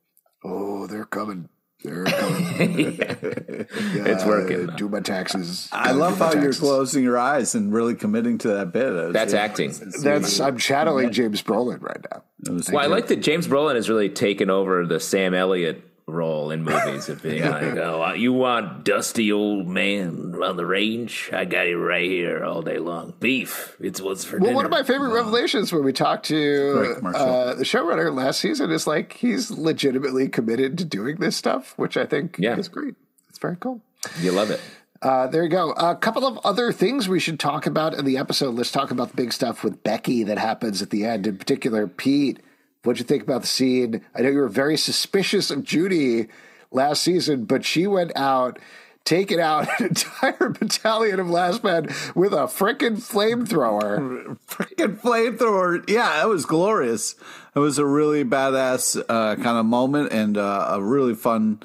oh, 0.43 0.87
they're 0.87 1.05
coming." 1.05 1.49
They're 1.83 2.05
coming. 2.05 2.97
yeah. 2.97 3.65
it's 3.69 4.25
working. 4.25 4.67
Do 4.75 4.89
my 4.89 4.99
taxes. 4.99 5.69
I 5.71 5.91
love 5.91 6.17
how 6.17 6.31
taxes. 6.31 6.43
you're 6.43 6.53
closing 6.53 7.03
your 7.03 7.17
eyes 7.17 7.53
and 7.53 7.71
really 7.71 7.95
committing 7.95 8.39
to 8.39 8.47
that 8.49 8.71
bit. 8.71 9.13
That's 9.13 9.33
yeah. 9.33 9.41
acting. 9.41 9.73
That's 10.01 10.39
I'm 10.39 10.57
channeling 10.57 11.11
James 11.11 11.41
Brolin 11.43 11.81
right 11.81 12.03
now. 12.11 12.23
Well, 12.71 12.83
I 12.83 12.87
like 12.87 13.07
that 13.07 13.17
James 13.17 13.47
Brolin 13.47 13.75
has 13.75 13.89
really 13.89 14.09
taken 14.09 14.49
over 14.49 14.85
the 14.85 14.99
Sam 14.99 15.33
Elliott 15.33 15.87
role 16.07 16.51
in 16.51 16.63
movies 16.63 17.09
of 17.09 17.21
being 17.21 17.43
like, 17.43 17.75
oh, 17.75 18.13
you 18.13 18.31
want 18.31 18.85
dusty 18.85 19.31
old 19.31 19.67
man 19.67 20.33
on 20.41 20.55
the 20.55 20.65
range? 20.65 21.29
I 21.33 21.43
got 21.45 21.67
it 21.67 21.77
right 21.77 22.09
here 22.09 22.43
all 22.45 22.61
day 22.61 22.79
long. 22.79 23.13
Beef. 23.19 23.75
It's 23.79 24.01
what's 24.01 24.23
for 24.23 24.37
well, 24.37 24.47
dinner. 24.47 24.55
one 24.55 24.65
of 24.65 24.71
my 24.71 24.83
favorite 24.83 25.13
revelations 25.13 25.73
when 25.73 25.83
we 25.83 25.91
talked 25.91 26.25
to 26.27 26.97
uh, 27.03 27.53
the 27.55 27.63
showrunner 27.63 28.13
last 28.15 28.39
season 28.39 28.71
is 28.71 28.87
like 28.87 29.13
he's 29.13 29.51
legitimately 29.51 30.29
committed 30.29 30.77
to 30.77 30.85
doing 30.85 31.17
this 31.17 31.35
stuff, 31.35 31.77
which 31.77 31.97
I 31.97 32.05
think 32.05 32.37
yeah. 32.39 32.57
is 32.57 32.69
great. 32.69 32.95
It's 33.29 33.39
very 33.39 33.57
cool. 33.57 33.81
You 34.21 34.31
love 34.31 34.49
it. 34.49 34.61
Uh, 35.01 35.27
there 35.27 35.43
you 35.43 35.49
go. 35.49 35.71
A 35.71 35.95
couple 35.95 36.25
of 36.25 36.39
other 36.43 36.71
things 36.71 37.07
we 37.07 37.19
should 37.19 37.39
talk 37.39 37.67
about 37.67 37.93
in 37.93 38.05
the 38.05 38.17
episode. 38.17 38.55
Let's 38.55 38.71
talk 38.71 38.91
about 38.91 39.09
the 39.09 39.15
big 39.15 39.33
stuff 39.33 39.63
with 39.63 39.83
Becky 39.83 40.23
that 40.23 40.37
happens 40.37 40.81
at 40.81 40.89
the 40.89 41.05
end. 41.05 41.27
In 41.27 41.37
particular, 41.37 41.85
Pete, 41.87 42.39
what'd 42.88 43.00
you 43.00 43.06
think 43.06 43.23
about 43.23 43.41
the 43.41 43.47
scene? 43.47 44.02
I 44.15 44.21
know 44.21 44.30
you 44.30 44.39
were 44.39 44.47
very 44.47 44.78
suspicious 44.78 45.52
of 45.52 45.63
Judy 45.63 46.28
last 46.71 47.04
season, 47.04 47.43
but 47.43 47.65
she 47.65 47.86
went 47.86 48.13
out, 48.15 48.60
taking 49.04 49.39
out 49.39 49.67
an 49.80 49.88
entire 49.89 50.50
battalion 50.50 51.19
of 51.19 51.30
last 51.30 51.63
men 51.63 51.88
with 52.15 52.32
a 52.34 52.47
freaking 52.47 52.97
flamethrower. 52.97 54.38
Freaking 54.47 55.00
flamethrower. 55.00 55.88
Yeah, 55.89 56.23
it 56.23 56.28
was 56.28 56.45
glorious. 56.45 57.15
It 57.54 57.60
was 57.60 57.78
a 57.78 57.86
really 57.86 58.23
badass 58.23 58.97
uh, 59.10 59.36
kind 59.36 59.58
of 59.58 59.65
moment 59.65 60.13
and 60.13 60.38
uh, 60.38 60.67
a 60.71 60.82
really 60.82 61.13
fun 61.13 61.60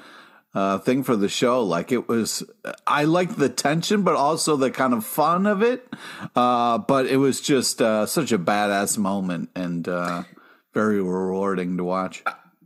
uh, 0.54 0.78
thing 0.78 1.02
for 1.02 1.16
the 1.16 1.28
show. 1.28 1.62
Like 1.62 1.92
it 1.92 2.08
was, 2.08 2.42
I 2.86 3.04
liked 3.04 3.38
the 3.38 3.48
tension, 3.48 4.02
but 4.02 4.16
also 4.16 4.56
the 4.56 4.70
kind 4.70 4.92
of 4.92 5.04
fun 5.04 5.46
of 5.46 5.62
it. 5.62 5.88
Uh, 6.34 6.78
but 6.78 7.06
it 7.06 7.18
was 7.18 7.40
just 7.40 7.80
uh, 7.80 8.06
such 8.06 8.32
a 8.32 8.38
badass 8.38 8.98
moment 8.98 9.50
and 9.54 9.88
uh, 9.88 10.24
very 10.72 11.00
rewarding 11.00 11.76
to 11.76 11.84
watch. 11.84 12.22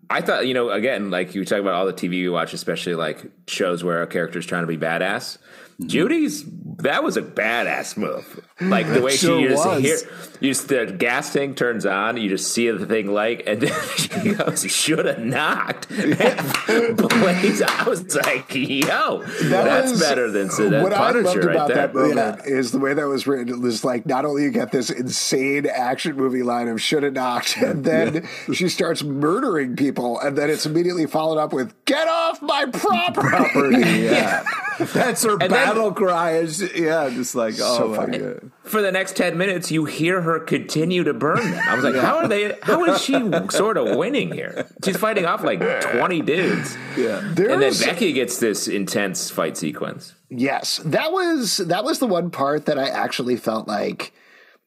I 0.09 0.21
thought, 0.21 0.47
you 0.47 0.55
know, 0.55 0.71
again, 0.71 1.11
like 1.11 1.35
you 1.35 1.45
talk 1.45 1.59
about 1.59 1.75
all 1.75 1.87
the 1.87 1.93
TV 1.93 2.11
we 2.11 2.29
watch, 2.29 2.53
especially 2.53 2.95
like 2.95 3.25
shows 3.49 3.83
where 3.83 4.03
a 4.03 4.07
character's 4.07 4.47
trying 4.47 4.63
to 4.63 4.67
be 4.69 4.79
badass. 4.79 5.39
Mm-hmm. 5.79 5.89
Judy's 5.89 6.45
that 6.79 7.03
was 7.03 7.17
a 7.17 7.23
badass 7.23 7.97
move. 7.97 8.41
Like 8.61 8.87
the 8.91 9.03
way 9.03 9.17
sure 9.17 9.37
she 9.39 9.43
you 9.43 9.49
just 9.51 9.67
was. 9.67 9.83
hear, 9.83 9.97
you 10.41 10.51
just 10.51 10.69
the 10.69 10.87
gas 10.87 11.33
tank 11.33 11.57
turns 11.59 11.85
on, 11.85 12.17
you 12.17 12.29
just 12.31 12.53
see 12.53 12.71
the 12.71 12.87
thing 12.87 13.13
like, 13.13 13.43
and 13.47 13.61
then 13.63 13.73
she 13.97 14.35
goes, 14.35 14.65
"Should 14.71 15.05
have 15.05 15.19
knocked." 15.19 15.91
And 15.91 16.97
Blaze, 16.97 17.61
I 17.63 17.85
was 17.87 18.15
like, 18.17 18.55
"Yo, 18.55 19.23
that's 19.43 19.91
was- 19.93 20.01
better 20.01 20.31
than 20.31 20.49
than 20.49 20.83
what 20.83 20.93
I 20.95 21.13
Punisher 21.13 21.25
loved 21.25 21.45
right 21.45 21.55
about 21.57 21.69
there." 21.69 21.77
that 21.89 21.95
moment 21.95 22.41
is 22.47 22.73
the 22.73 22.79
way 22.79 22.95
that 22.95 23.07
was 23.07 23.27
written. 23.27 23.49
It 23.51 23.61
was 23.61 23.85
like 23.85 24.07
not 24.07 24.25
only 24.25 24.45
you 24.45 24.51
get 24.51 24.73
this 24.73 24.89
insane 24.89 25.67
action 25.67 26.17
movie 26.17 26.43
line 26.43 26.69
of 26.69 26.81
"should 26.81 27.03
have 27.03 27.13
knocked," 27.13 27.57
and 27.63 27.85
then 27.85 28.27
she 28.55 28.71
starts 28.71 29.03
murdering 29.03 29.77
people, 29.77 30.19
and 30.21 30.37
then 30.37 30.49
it's 30.49 30.65
immediately 30.65 31.05
followed 31.07 31.39
up 31.39 31.53
with 31.53 31.75
"get 31.85 32.09
off 32.09 32.41
my 32.41 32.65
property." 32.67 33.29
Property, 33.29 33.79
yeah. 34.03 34.45
That's 34.79 35.23
her 35.25 35.37
then- 35.37 35.51
battle 35.69 35.93
cry. 35.93 36.37
Is, 36.39 36.63
yeah, 36.75 37.09
just 37.11 37.35
like, 37.35 37.55
oh 37.61 37.77
So 37.79 37.89
my 37.89 37.97
funny. 37.97 38.19
God. 38.19 38.51
For 38.65 38.83
the 38.83 38.91
next 38.93 39.17
ten 39.17 39.37
minutes, 39.39 39.71
you 39.71 39.85
hear 39.85 40.21
her 40.23 40.41
continue 40.41 41.05
to 41.05 41.15
burn 41.15 41.39
them. 41.51 41.69
I 41.69 41.75
was 41.75 41.85
like, 41.85 41.95
"How 41.97 42.17
are 42.19 42.29
they? 42.29 42.57
How 42.63 42.85
is 42.85 43.03
she 43.03 43.15
sort 43.51 43.77
of 43.77 43.97
winning 43.97 44.33
here? 44.33 44.67
She's 44.85 44.97
fighting 44.97 45.25
off 45.27 45.43
like 45.45 45.61
twenty 45.83 46.23
dudes." 46.23 46.77
Yeah. 46.97 47.21
There 47.35 47.51
and 47.51 47.61
then 47.63 47.69
was- 47.69 47.85
Becky 47.85 48.13
gets 48.13 48.39
this 48.39 48.69
intense 48.69 49.31
fight 49.31 49.57
sequence. 49.57 50.15
Yes, 50.29 50.79
that 50.85 51.13
was 51.13 51.59
that 51.59 51.85
was 51.85 51.99
the 52.01 52.07
one 52.07 52.31
part 52.31 52.67
that 52.67 52.79
I 52.79 52.89
actually 52.89 53.37
felt 53.37 53.69
like 53.69 54.13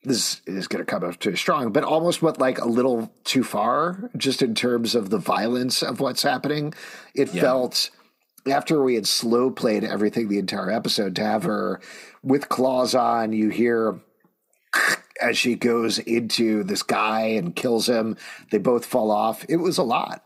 this 0.04 0.40
is 0.46 0.70
going 0.70 0.80
to 0.80 0.90
come 0.90 1.04
up 1.04 1.20
too 1.20 1.36
strong, 1.36 1.74
but 1.74 1.84
almost 1.84 2.22
went 2.22 2.40
like 2.40 2.58
a 2.60 2.66
little 2.66 3.12
too 3.26 3.44
far, 3.44 4.10
just 4.16 4.42
in 4.42 4.56
terms 4.56 4.96
of 4.96 5.10
the 5.10 5.18
violence 5.18 5.84
of 5.84 6.00
what's 6.00 6.24
happening. 6.24 6.74
It 7.14 7.28
felt 7.28 7.90
after 8.48 8.82
we 8.84 8.96
had 8.96 9.08
slow 9.08 9.50
played 9.52 9.84
everything 9.84 10.28
the 10.28 10.40
entire 10.40 10.70
episode 10.72 11.16
to 11.18 11.24
have 11.24 11.44
her 11.44 11.80
with 12.24 12.50
claws 12.50 12.96
on. 12.96 13.34
You 13.34 13.50
hear 13.50 14.00
as 15.22 15.38
she 15.38 15.56
goes 15.56 16.00
into 16.00 16.64
this 16.64 16.84
guy 16.84 17.22
and 17.22 17.56
kills 17.56 17.88
him. 17.88 18.18
They 18.52 18.58
both 18.58 18.86
fall 18.86 19.12
off. 19.12 19.46
It 19.50 19.58
was 19.58 19.78
a 19.78 19.84
lot. 19.84 20.24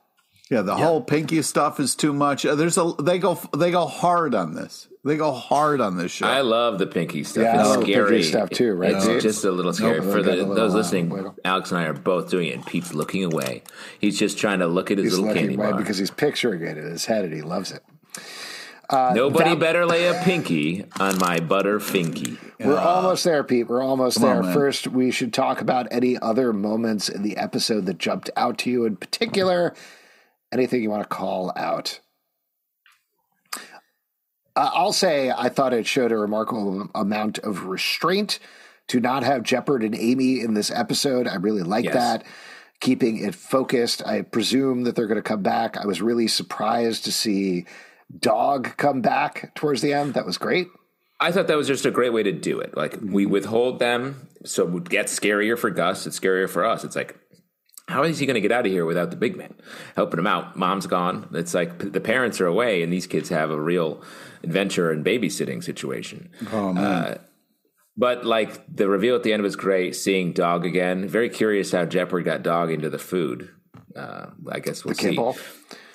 Yeah, 0.50 0.62
the 0.62 0.76
whole 0.76 1.02
pinky 1.02 1.42
stuff 1.42 1.80
is 1.80 1.96
too 1.96 2.14
much. 2.14 2.46
Uh, 2.46 2.54
There's 2.54 2.78
a 2.78 2.92
they 3.02 3.18
go 3.18 3.40
they 3.58 3.72
go 3.72 3.86
hard 3.88 4.36
on 4.36 4.54
this. 4.54 4.88
They 5.06 5.18
go 5.18 5.32
hard 5.32 5.82
on 5.82 5.98
this 5.98 6.12
show. 6.12 6.28
I 6.28 6.42
love 6.42 6.80
the 6.80 6.86
pinky 6.86 7.24
stuff. 7.24 7.44
Yeah, 7.44 7.60
it's 7.62 7.70
love 7.70 7.84
scary 7.84 8.10
pinky 8.12 8.24
stuff 8.24 8.50
too, 8.52 8.74
right, 8.74 8.92
It's 8.94 9.06
Pete? 9.08 9.22
just 9.22 9.44
a 9.46 9.52
little 9.52 9.74
scary 9.74 10.00
Nope, 10.00 10.12
for 10.14 10.22
the, 10.22 10.32
little, 10.36 10.54
those 10.56 10.74
listening. 10.74 11.10
wiggle. 11.10 11.36
Alex 11.44 11.72
and 11.72 11.80
I 11.80 11.86
are 11.86 11.94
both 11.94 12.30
doing 12.30 12.48
it, 12.50 12.56
and 12.56 12.66
Pete's 12.66 12.94
looking 12.94 13.24
away. 13.26 13.64
He's 14.00 14.18
just 14.20 14.38
trying 14.38 14.60
to 14.60 14.68
look 14.68 14.92
at 14.92 14.98
his 15.00 15.12
He's 15.12 15.20
little 15.20 15.34
candy 15.34 15.58
bar. 15.58 15.74
because 15.74 15.98
he's 15.98 16.12
picturing 16.12 16.62
it 16.62 16.78
in 16.78 16.86
his 16.86 17.06
head 17.06 17.26
and 17.26 17.34
he 17.34 17.42
loves 17.42 17.72
it. 17.72 17.84
Nobody 18.92 19.52
that- 19.52 19.60
better 19.60 19.86
lay 19.86 20.06
a 20.08 20.14
pinky 20.24 20.86
on 21.00 21.18
my 21.18 21.40
butter 21.40 21.80
finky. 21.80 22.38
We're 22.60 22.78
almost 22.80 23.24
there, 23.24 23.44
Pete. 23.44 23.68
We're 23.68 23.82
almost 23.82 24.20
Come 24.20 24.30
on, 24.30 24.44
there. 24.46 24.54
First, 24.54 24.88
we 24.88 25.10
should 25.12 25.34
talk 25.34 25.60
about 25.62 25.88
any 25.92 26.18
other 26.20 26.54
moments 26.54 27.10
in 27.10 27.24
the 27.24 27.38
episode 27.38 27.86
that 27.88 27.98
jumped 27.98 28.30
out 28.38 28.58
to 28.60 28.70
you 28.70 28.86
in 28.86 28.96
particular. 28.96 29.74
Anything 30.52 30.84
you 30.84 30.90
want 30.90 31.02
to 31.04 31.10
call 31.10 31.52
out? 31.56 32.00
Uh, 34.56 34.70
I'll 34.74 34.94
say 34.94 35.32
I 35.32 35.50
thought 35.50 35.74
it 35.74 35.88
showed 35.88 36.12
a 36.12 36.18
remarkable 36.18 36.88
amount 36.94 37.40
of 37.40 37.66
restraint 37.66 38.40
to 38.88 39.00
not 39.00 39.24
have 39.24 39.42
Jepperd 39.44 39.84
and 39.84 39.96
Amy 39.96 40.42
in 40.42 40.54
this 40.54 40.70
episode. 40.70 41.28
I 41.28 41.36
really 41.36 41.64
like 41.64 41.86
Yes. 41.86 41.94
that. 41.96 42.24
Keeping 42.80 43.18
it 43.18 43.34
focused. 43.34 44.06
I 44.06 44.22
presume 44.22 44.84
that 44.84 44.96
they're 44.96 45.08
going 45.08 45.16
to 45.16 45.22
come 45.24 45.42
back. 45.42 45.78
I 45.78 45.88
was 45.88 46.02
really 46.02 46.28
surprised 46.28 47.06
to 47.06 47.12
see 47.12 47.66
Dog 48.20 48.76
come 48.78 49.02
back 49.02 49.54
towards 49.56 49.82
the 49.82 49.94
end. 49.94 50.14
That 50.14 50.26
was 50.26 50.38
great. 50.38 50.68
I 51.20 51.32
thought 51.32 51.48
that 51.48 51.58
was 51.58 51.68
just 51.68 51.86
a 51.86 51.92
great 51.92 52.12
way 52.14 52.24
to 52.24 52.32
do 52.32 52.60
it. 52.60 52.76
Like 52.76 52.98
we 53.02 53.26
withhold 53.26 53.80
them, 53.80 54.28
so 54.46 54.64
it 54.64 54.70
would 54.72 54.90
get 54.90 55.08
scarier 55.08 55.58
for 55.58 55.70
Gus. 55.70 56.06
It's 56.06 56.20
scarier 56.20 56.50
for 56.50 56.66
us. 56.66 56.84
It's 56.84 56.96
like, 56.96 57.18
how 57.88 58.04
is 58.04 58.20
he 58.20 58.26
going 58.26 58.36
to 58.36 58.42
get 58.42 58.52
out 58.52 58.66
of 58.66 58.72
here 58.72 58.86
without 58.86 59.10
the 59.12 59.16
big 59.18 59.36
man 59.38 59.54
helping 59.96 60.20
him 60.20 60.28
out? 60.28 60.56
Mom's 60.58 60.88
gone. 60.88 61.30
It's 61.34 61.54
like 61.54 61.80
p- 61.80 61.90
the 61.90 62.02
parents 62.02 62.42
are 62.42 62.48
away, 62.48 62.84
and 62.84 62.92
these 62.92 63.08
kids 63.08 63.30
have 63.30 63.52
a 63.52 63.60
real 63.60 64.02
adventure 64.44 64.92
and 64.92 65.06
babysitting 65.06 65.64
situation. 65.64 66.30
oh 66.52 66.74
man. 66.74 66.84
Uh, 66.84 67.18
But 67.96 68.26
like 68.26 68.64
the 68.76 68.90
reveal 68.90 69.16
at 69.16 69.24
the 69.24 69.32
end 69.34 69.44
was 69.44 69.56
great. 69.56 69.96
Seeing 69.96 70.34
Dog 70.34 70.66
again, 70.66 71.08
very 71.08 71.30
curious 71.30 71.72
how 71.72 71.86
Jeopardy 71.86 72.26
got 72.26 72.42
Dog 72.44 72.72
into 72.72 72.90
the 72.90 72.98
food. 73.00 73.50
Uh, 73.96 74.28
I 74.52 74.60
guess 74.60 74.84
we'll 74.84 74.94
The 74.96 75.02
see. 75.02 75.10
kibble. 75.12 75.38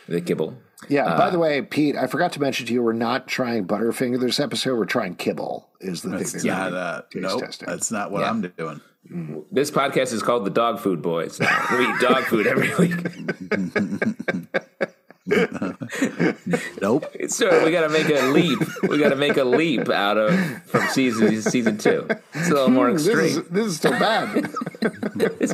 The 0.09 0.21
kibble. 0.21 0.57
Yeah. 0.88 1.17
by 1.17 1.31
the 1.31 1.38
way, 1.38 1.61
Pete, 1.62 1.97
I 1.97 2.07
forgot 2.07 2.33
to 2.33 2.41
mention 2.41 2.67
to 2.67 2.73
you, 2.73 2.83
we're 2.83 2.93
not 2.93 3.27
trying 3.27 3.67
Butterfinger 3.67 4.21
this 4.21 4.38
episode. 4.38 4.79
We're 4.79 4.85
trying 4.85 5.17
kibble. 5.17 5.69
Is 5.81 6.03
the 6.03 6.11
That's 6.11 6.33
thing 6.33 6.43
they're 6.43 6.53
not 6.55 6.71
doing. 6.71 6.75
uh, 6.81 7.01
Taste 7.03 7.17
nope, 7.35 7.41
testing. 7.41 7.67
That's 7.69 7.91
not 7.91 8.11
what 8.12 8.21
Yeah. 8.21 8.31
I'm 8.31 8.41
doing. 8.43 8.81
This 9.51 9.71
podcast 9.71 10.12
is 10.12 10.23
called 10.23 10.45
the 10.45 10.51
Dog 10.51 10.79
Food 10.81 11.01
Boys. 11.03 11.41
we 11.41 11.47
eat 11.47 12.01
dog 12.01 12.25
food 12.25 12.47
every 12.47 12.75
week. 12.77 12.95
Nope. 16.81 17.07
So 17.29 17.64
we 17.64 17.71
got 17.71 17.83
to 17.83 17.88
make 17.88 18.09
a 18.09 18.27
leap. 18.33 18.59
We 18.83 18.99
got 18.99 19.11
to 19.11 19.17
make 19.17 19.37
a 19.37 19.45
leap 19.45 19.88
out 19.88 20.17
of 20.17 20.35
from 20.64 20.87
season 20.88 21.41
season 21.43 21.77
two. 21.79 22.07
It's 22.35 22.49
a 22.49 22.55
little 22.55 22.71
more 22.71 22.93
This 22.93 23.07
is, 23.07 23.37
extreme. 23.37 23.47
this 23.55 23.67
is 23.67 23.77
still 23.77 23.93
bad. 23.93 24.51
This 25.19 25.53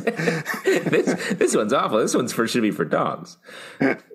this 1.33 1.55
one's 1.55 1.73
awful. 1.73 1.97
This 1.97 2.13
one's 2.15 2.31
for 2.31 2.47
should 2.47 2.61
be 2.61 2.69
for 2.71 2.85
dogs. 2.85 3.37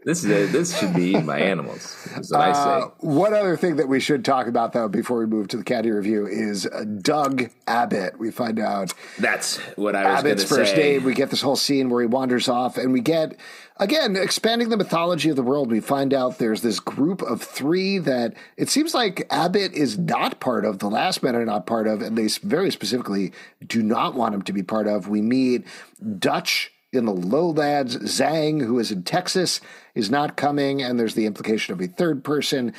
This 0.05 0.25
is 0.25 0.27
a, 0.31 0.47
this 0.47 0.79
should 0.79 0.95
be 0.95 1.07
eaten 1.11 1.27
by 1.27 1.41
animals. 1.41 2.07
That's 2.15 2.31
what 2.31 2.41
I 2.41 2.51
Uh, 2.51 2.81
say. 2.87 2.91
one 3.01 3.35
other 3.35 3.57
thing 3.57 3.77
that 3.77 3.89
we 3.89 3.99
should 4.01 4.25
talk 4.25 4.47
about, 4.47 4.73
though, 4.73 4.89
before 4.89 5.19
we 5.19 5.27
move 5.27 5.49
to 5.49 5.57
the 5.57 5.65
caddy 5.65 5.91
review 5.91 6.27
is 6.27 6.67
uh, 6.67 6.85
Doug 6.85 7.51
Abbott. 7.67 8.19
We 8.19 8.31
find 8.31 8.59
out 8.61 8.95
That's 9.19 9.57
what 9.77 9.97
I 9.97 10.05
was 10.13 10.23
going 10.23 10.33
Abbott's 10.35 10.49
first 10.49 10.71
say. 10.71 10.77
date. 10.99 11.03
We 11.03 11.15
get 11.15 11.31
this 11.31 11.43
whole 11.43 11.57
scene 11.57 11.91
where 11.91 12.01
he 12.03 12.07
wanders 12.07 12.49
off, 12.49 12.79
and 12.79 12.93
we 12.93 13.01
get 13.01 13.37
again 13.81 14.15
expanding 14.15 14.69
the 14.69 14.77
mythology 14.77 15.31
of 15.31 15.37
the 15.37 15.43
world. 15.43 15.71
We 15.71 15.81
find 15.81 16.15
out 16.15 16.39
there's 16.39 16.63
this 16.63 16.79
group 16.79 17.23
of 17.23 17.43
three 17.43 17.99
that 17.99 18.35
it 18.57 18.69
seems 18.69 18.95
like 18.95 19.27
Abbott 19.31 19.73
is 19.73 19.99
not 19.99 20.39
part 20.39 20.65
of. 20.65 20.79
The 20.79 20.91
last 20.91 21.23
men 21.23 21.35
are 21.35 21.47
not 21.47 21.67
part 21.67 21.89
of, 21.89 22.03
and 22.03 22.17
they 22.17 22.29
very 22.47 22.71
specifically 22.71 23.33
do 23.67 23.83
not 23.83 24.15
want 24.15 24.35
him 24.35 24.43
to 24.43 24.53
be 24.53 24.63
part 24.63 24.87
of. 24.87 25.09
We 25.09 25.23
meet 25.23 25.67
Dutch 26.19 26.71
in 26.93 27.07
the 27.07 27.13
lowlands. 27.13 27.97
Zhang, 27.97 28.65
who 28.65 28.79
is 28.79 28.93
in 28.93 29.03
Texas, 29.03 29.61
is 29.95 30.11
not 30.11 30.37
coming, 30.37 30.83
and 30.83 31.01
there's 31.01 31.15
the 31.15 31.27
implication 31.27 31.73
of 31.73 31.81
a 31.81 31.87
third 31.87 32.23
person 32.23 32.75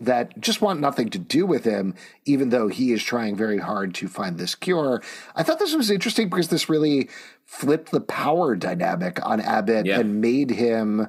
that 0.00 0.38
just 0.40 0.60
want 0.60 0.80
nothing 0.80 1.08
to 1.10 1.18
do 1.18 1.46
with 1.46 1.64
him, 1.64 1.94
even 2.24 2.50
though 2.50 2.68
he 2.68 2.92
is 2.92 3.02
trying 3.02 3.36
very 3.36 3.58
hard 3.58 3.94
to 3.94 4.08
find 4.08 4.38
this 4.38 4.54
cure. 4.54 5.02
I 5.36 5.42
thought 5.42 5.58
this 5.58 5.74
was 5.74 5.90
interesting 5.90 6.28
because 6.28 6.48
this 6.48 6.68
really 6.68 7.08
flipped 7.44 7.90
the 7.90 8.00
power 8.00 8.56
dynamic 8.56 9.24
on 9.24 9.40
Abbott 9.40 9.86
Yeah. 9.86 10.00
and 10.00 10.20
made 10.20 10.50
him, 10.50 11.08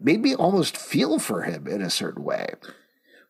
made 0.00 0.22
me 0.22 0.34
almost 0.34 0.76
feel 0.76 1.18
for 1.18 1.42
him 1.42 1.66
in 1.66 1.82
a 1.82 1.90
certain 1.90 2.24
way. 2.24 2.48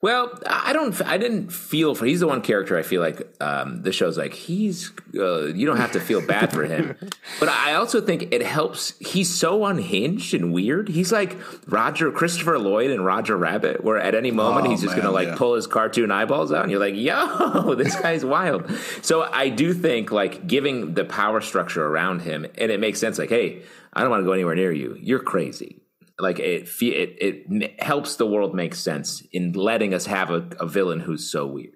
Well, 0.04 0.38
I 0.46 0.74
don't. 0.74 1.00
I 1.06 1.16
didn't 1.16 1.50
feel 1.50 1.94
for. 1.94 2.04
He's 2.04 2.20
the 2.20 2.26
one 2.26 2.42
character 2.42 2.76
I 2.76 2.82
feel 2.82 3.00
like 3.00 3.26
um, 3.40 3.80
the 3.80 3.90
show's 3.90 4.18
like 4.18 4.34
he's. 4.34 4.92
Uh, 5.16 5.46
you 5.46 5.64
don't 5.64 5.78
have 5.78 5.92
to 5.92 6.00
feel 6.00 6.20
bad 6.20 6.52
for 6.52 6.62
him, 6.62 6.94
but 7.40 7.48
I 7.48 7.72
also 7.76 8.02
think 8.02 8.28
it 8.30 8.42
helps. 8.42 8.98
He's 8.98 9.34
so 9.34 9.64
unhinged 9.64 10.34
and 10.34 10.52
weird. 10.52 10.90
He's 10.90 11.10
like 11.10 11.38
Roger 11.66 12.12
Christopher 12.12 12.58
Lloyd 12.58 12.90
and 12.90 13.02
Roger 13.02 13.34
Rabbit, 13.34 13.82
where 13.82 13.96
at 13.96 14.14
any 14.14 14.30
moment 14.30 14.66
Oh, 14.66 14.70
he's 14.72 14.82
just 14.82 14.92
man, 14.94 15.04
gonna 15.04 15.14
like 15.14 15.28
yeah. 15.28 15.36
pull 15.36 15.54
his 15.54 15.66
cartoon 15.66 16.10
eyeballs 16.10 16.52
out, 16.52 16.64
and 16.64 16.70
you're 16.70 16.80
like, 16.80 16.96
"Yo, 16.96 17.74
this 17.78 17.98
guy's 17.98 18.26
wild." 18.26 18.70
So 19.00 19.22
I 19.22 19.48
do 19.48 19.72
think 19.72 20.12
like 20.12 20.46
giving 20.46 20.92
the 20.92 21.06
power 21.06 21.40
structure 21.40 21.82
around 21.82 22.20
him, 22.20 22.44
and 22.58 22.70
it 22.70 22.78
makes 22.78 23.00
sense. 23.00 23.18
Like, 23.18 23.30
hey, 23.30 23.62
I 23.94 24.02
don't 24.02 24.10
want 24.10 24.20
to 24.20 24.26
go 24.26 24.32
anywhere 24.32 24.54
near 24.54 24.70
you. 24.70 24.98
You're 25.00 25.20
crazy 25.20 25.80
like 26.18 26.38
it, 26.38 26.68
fe- 26.68 26.88
it 26.88 27.44
it 27.50 27.82
helps 27.82 28.16
the 28.16 28.26
world 28.26 28.54
make 28.54 28.74
sense 28.74 29.22
in 29.32 29.52
letting 29.52 29.92
us 29.94 30.06
have 30.06 30.30
a, 30.30 30.48
a 30.60 30.66
villain 30.66 31.00
who's 31.00 31.30
so 31.30 31.46
weird. 31.46 31.74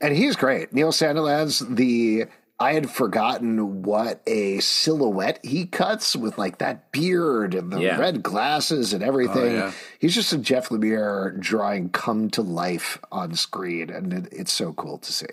And 0.00 0.16
he's 0.16 0.36
great. 0.36 0.72
Neil 0.72 0.92
Sandilands, 0.92 1.76
the 1.76 2.24
I 2.58 2.74
had 2.74 2.90
forgotten 2.90 3.82
what 3.82 4.22
a 4.26 4.60
silhouette 4.60 5.40
he 5.42 5.64
cuts 5.66 6.14
with 6.14 6.36
like 6.38 6.58
that 6.58 6.92
beard 6.92 7.54
and 7.54 7.72
the 7.72 7.80
Yeah. 7.80 7.98
red 7.98 8.22
glasses 8.22 8.92
and 8.92 9.02
everything. 9.02 9.38
Oh, 9.56 9.66
yeah. 9.66 9.72
He's 9.98 10.14
just 10.14 10.32
a 10.32 10.38
Jeff 10.38 10.68
Lemire 10.68 11.38
drawing 11.40 11.88
come 11.90 12.28
to 12.30 12.42
life 12.42 12.98
on 13.10 13.34
screen, 13.34 13.88
and 13.90 14.12
it, 14.12 14.28
it's 14.32 14.52
so 14.52 14.72
cool 14.74 14.98
to 14.98 15.12
see. 15.12 15.26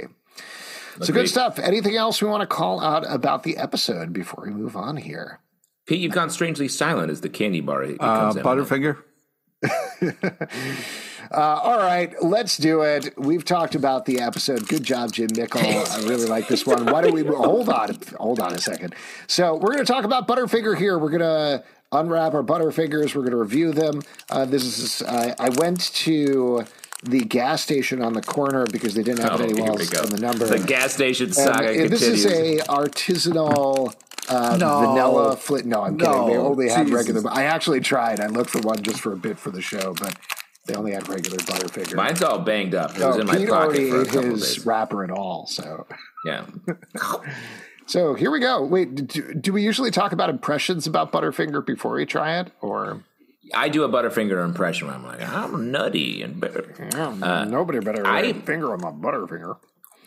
So 1.02 1.14
good 1.14 1.30
stuff. 1.30 1.60
Anything 1.60 1.96
else 1.96 2.22
we 2.22 2.28
want 2.30 2.42
to 2.42 2.48
call 2.48 2.80
out 2.82 3.04
about 3.08 3.44
the 3.44 3.58
episode 3.58 4.12
before 4.14 4.46
we 4.48 4.52
move 4.52 4.76
on 4.76 4.98
here? 4.98 5.40
Pete, 5.88 6.00
you've 6.02 6.12
gone 6.14 6.30
strangely 6.30 6.68
silent 6.68 7.10
as 7.10 7.22
the 7.22 7.30
candy 7.30 7.62
bar 7.62 7.82
it 7.84 7.98
Uh, 8.00 8.32
comes 8.32 8.36
in. 8.36 8.44
Butterfinger. 8.44 8.98
Uh, 11.30 11.42
all 11.62 11.78
right, 11.80 12.14
let's 12.24 12.56
do 12.56 12.84
it. 12.84 13.14
We've 13.20 13.44
talked 13.44 13.76
about 13.76 14.06
the 14.06 14.22
episode. 14.22 14.66
Good 14.70 14.84
job, 14.86 15.12
Jim 15.12 15.28
Mickle. 15.36 15.60
I 15.60 15.98
really 16.08 16.26
like 16.26 16.48
this 16.48 16.66
one. 16.66 16.86
Why 16.86 17.02
don't 17.02 17.14
we 17.14 17.26
hold 17.26 17.68
on? 17.68 17.98
Hold 18.18 18.40
on 18.40 18.54
a 18.54 18.58
second. 18.60 18.96
So 19.28 19.56
we're 19.56 19.74
going 19.74 19.86
to 19.86 19.92
talk 19.92 20.06
about 20.06 20.26
Butterfinger 20.26 20.78
here. 20.78 20.98
We're 20.98 21.10
going 21.10 21.20
to 21.20 21.66
unwrap 21.92 22.34
our 22.34 22.44
Butterfingers. 22.44 23.14
We're 23.14 23.24
going 23.24 23.32
to 23.32 23.38
review 23.38 23.74
them. 23.74 24.04
Uh, 24.30 24.46
this 24.46 24.64
is. 24.64 25.02
Uh, 25.02 25.36
I 25.38 25.50
went 25.50 25.94
to 25.96 26.64
the 27.04 27.20
gas 27.26 27.62
station 27.62 28.02
on 28.02 28.14
the 28.14 28.22
corner 28.22 28.66
because 28.72 28.94
they 28.94 29.04
didn't 29.04 29.20
have 29.30 29.42
Oh, 29.42 29.44
it 29.44 29.50
anywhere 29.52 29.64
here 29.72 29.74
we 29.74 29.82
else 29.82 29.90
go. 29.90 30.04
on 30.04 30.10
the 30.10 30.20
number. 30.22 30.46
The 30.46 30.60
gas 30.66 30.94
station 30.94 31.26
And 31.26 31.36
saga 31.36 31.74
it- 31.74 31.90
this 31.90 32.04
is 32.04 32.26
a 32.26 32.60
artisanal 32.70 33.94
uh, 34.30 34.58
No. 34.58 34.80
vanilla 34.80 35.36
flint. 35.38 35.66
No, 35.66 35.84
I'm 35.84 35.98
kidding. 35.98 36.14
They 36.28 36.34
No, 36.34 36.48
only 36.48 36.70
had 36.70 36.88
Jesus. 36.88 36.96
regular. 37.14 37.32
I 37.32 37.44
actually 37.44 37.80
tried. 37.82 38.20
I 38.20 38.28
looked 38.28 38.50
for 38.50 38.60
one 38.62 38.82
just 38.84 39.00
for 39.02 39.14
a 39.14 39.18
bit 39.18 39.38
for 39.40 39.52
the 39.52 39.62
show, 39.62 39.94
but 39.94 40.16
they 40.66 40.76
only 40.76 40.92
had 40.92 41.08
regular 41.08 41.38
Butterfinger. 41.38 41.96
Mine's 41.96 42.22
all 42.22 42.40
banged 42.40 42.76
up. 42.76 42.92
It 42.98 43.06
was 43.06 43.18
Oh, 43.18 43.20
in 43.22 43.28
my 43.28 43.34
pocket 43.34 43.50
already 43.52 43.90
for 43.90 43.98
a 43.98 44.02
ate 44.02 44.08
couple 44.08 44.30
his 44.32 44.56
days. 44.56 44.66
wrapper 44.66 45.04
and 45.04 45.12
all. 45.12 45.48
So, 45.48 45.88
Yeah. 46.26 46.46
so 47.86 48.14
here 48.16 48.32
we 48.32 48.40
go. 48.40 48.64
Wait, 48.66 49.08
do, 49.08 49.34
do 49.34 49.54
we 49.54 49.62
usually 49.64 49.92
talk 49.92 50.12
about 50.12 50.30
impressions 50.30 50.88
about 50.88 51.12
Butterfinger 51.12 51.66
before 51.66 51.94
we 51.94 52.06
try 52.06 52.40
it, 52.40 52.52
or 52.62 53.04
I 53.56 53.70
do 53.70 53.84
a 53.84 53.90
Butterfinger 53.90 54.44
impression 54.44 54.88
where 54.88 54.96
I'm 54.98 55.06
like, 55.06 55.22
I'm 55.22 55.72
nutty 55.72 56.22
and 56.22 56.40
bitter. 56.40 56.66
nobody 57.48 57.80
better 57.80 58.06
I- 58.06 58.34
finger 58.34 58.74
on 58.74 58.82
my 58.82 58.92
Butterfinger? 58.92 59.58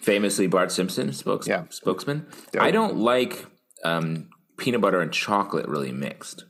Famously, 0.03 0.47
Bart 0.47 0.73
Simpson, 0.73 1.13
spokes, 1.13 1.47
Yeah. 1.47 1.65
spokesman. 1.71 2.27
Yeah. 2.55 2.63
I 2.65 2.71
don't 2.71 2.97
like 2.97 3.47
um, 3.85 4.29
peanut 4.57 4.81
butter 4.81 5.01
and 5.01 5.13
chocolate 5.13 5.69
really 5.69 5.93
mixed. 5.93 6.45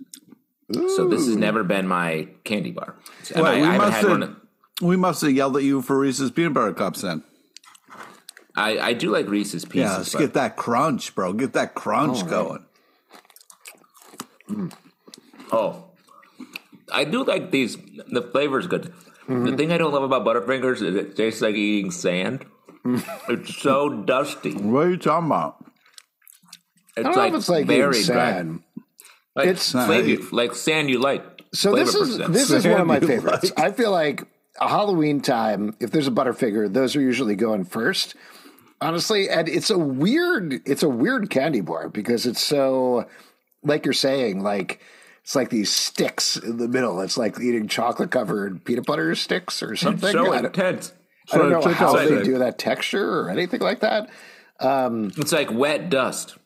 So 0.72 1.08
this 1.08 1.26
has 1.26 1.34
never 1.36 1.64
been 1.64 1.88
my 1.88 2.28
candy 2.44 2.70
bar. 2.70 2.94
Well, 3.34 3.46
I, 3.46 3.56
we 3.56 3.62
I 3.62 3.78
must 3.78 4.06
have-. 4.06 4.36
We 4.80 4.96
must 4.96 5.20
have 5.22 5.32
yelled 5.32 5.56
at 5.56 5.62
you 5.62 5.82
for 5.82 5.98
Reese's 5.98 6.30
peanut 6.30 6.54
butter 6.54 6.72
cups 6.72 7.02
then. 7.02 7.24
I, 8.56 8.78
I 8.78 8.92
do 8.92 9.10
like 9.10 9.28
Reese's 9.28 9.64
Pieces. 9.64 9.90
Yeah, 9.90 9.96
let's 9.98 10.12
but 10.12 10.18
get 10.18 10.34
that 10.34 10.56
crunch, 10.56 11.14
bro. 11.14 11.32
Get 11.32 11.52
that 11.54 11.74
crunch 11.74 12.26
going. 12.26 12.64
Oh, 15.52 15.84
I 16.92 17.04
do 17.04 17.24
like 17.24 17.50
these. 17.50 17.76
The 18.08 18.22
flavor's 18.22 18.66
good. 18.66 18.92
Mm-hmm. 19.28 19.44
The 19.44 19.56
thing 19.56 19.72
I 19.72 19.78
don't 19.78 19.92
love 19.92 20.02
about 20.02 20.24
Butterfingers 20.24 20.82
is 20.82 20.94
it 20.94 21.16
tastes 21.16 21.40
like 21.40 21.54
eating 21.54 21.90
sand. 21.90 22.44
it's 23.28 23.56
so 23.56 23.88
dusty. 23.88 24.54
What 24.54 24.86
are 24.86 24.90
you 24.90 24.96
talking 24.96 25.26
about? 25.26 25.64
It's 26.96 27.06
I 27.06 27.10
don't 27.10 27.16
like, 27.16 27.32
know 27.32 27.36
if 27.36 27.40
it's 27.42 27.48
like 27.48 27.66
very 27.66 27.92
dry. 28.02 28.02
sand. 28.02 28.62
Like 29.36 29.46
It's- 29.48 29.70
flavor, 29.72 30.22
like 30.32 30.54
sand 30.54 30.90
you 30.90 30.98
like. 30.98 31.24
So 31.54 31.74
this 31.74 31.94
is 31.94 32.16
percent. 32.16 32.32
this 32.32 32.50
is 32.50 32.64
one 32.66 32.80
of 32.80 32.86
my 32.86 32.98
Sand 33.00 33.10
you 33.10 33.20
favorites. 33.20 33.52
I 33.56 33.72
feel 33.72 33.90
like 33.90 34.24
a 34.60 34.68
Halloween 34.68 35.20
time, 35.20 35.74
if 35.80 35.90
there's 35.90 36.06
a 36.06 36.12
Butterfinger, 36.12 36.72
those 36.72 36.94
are 36.94 37.00
usually 37.00 37.34
going 37.34 37.64
first. 37.64 38.14
Honestly, 38.80 39.28
and 39.28 39.48
it's 39.48 39.68
a 39.70 39.78
weird 39.78 40.60
it's 40.64 40.82
a 40.82 40.88
weird 40.88 41.28
candy 41.28 41.60
bar 41.60 41.88
because 41.88 42.24
it's 42.26 42.40
so 42.42 43.06
like 43.62 43.84
you're 43.84 43.92
saying, 43.92 44.42
like 44.42 44.80
it's 45.22 45.34
like 45.36 45.50
these 45.50 45.70
sticks 45.70 46.36
in 46.36 46.56
the 46.56 46.68
middle. 46.68 47.00
It's 47.00 47.18
like 47.18 47.38
eating 47.40 47.68
chocolate 47.68 48.10
covered 48.10 48.64
peanut 48.64 48.86
butter 48.86 49.14
sticks 49.14 49.62
or 49.62 49.76
something. 49.76 50.12
so 50.12 50.32
I, 50.32 50.38
intense. 50.38 50.92
I 51.32 51.38
don't 51.38 51.50
know 51.50 51.60
how 51.72 51.94
they 51.96 52.14
the- 52.14 52.24
do 52.24 52.38
that 52.38 52.58
texture 52.58 53.20
or 53.20 53.28
anything 53.30 53.60
like 53.60 53.80
that. 53.80 54.08
Um, 54.60 55.10
it's 55.16 55.32
like 55.32 55.50
wet 55.52 55.90
dust. 55.90 56.36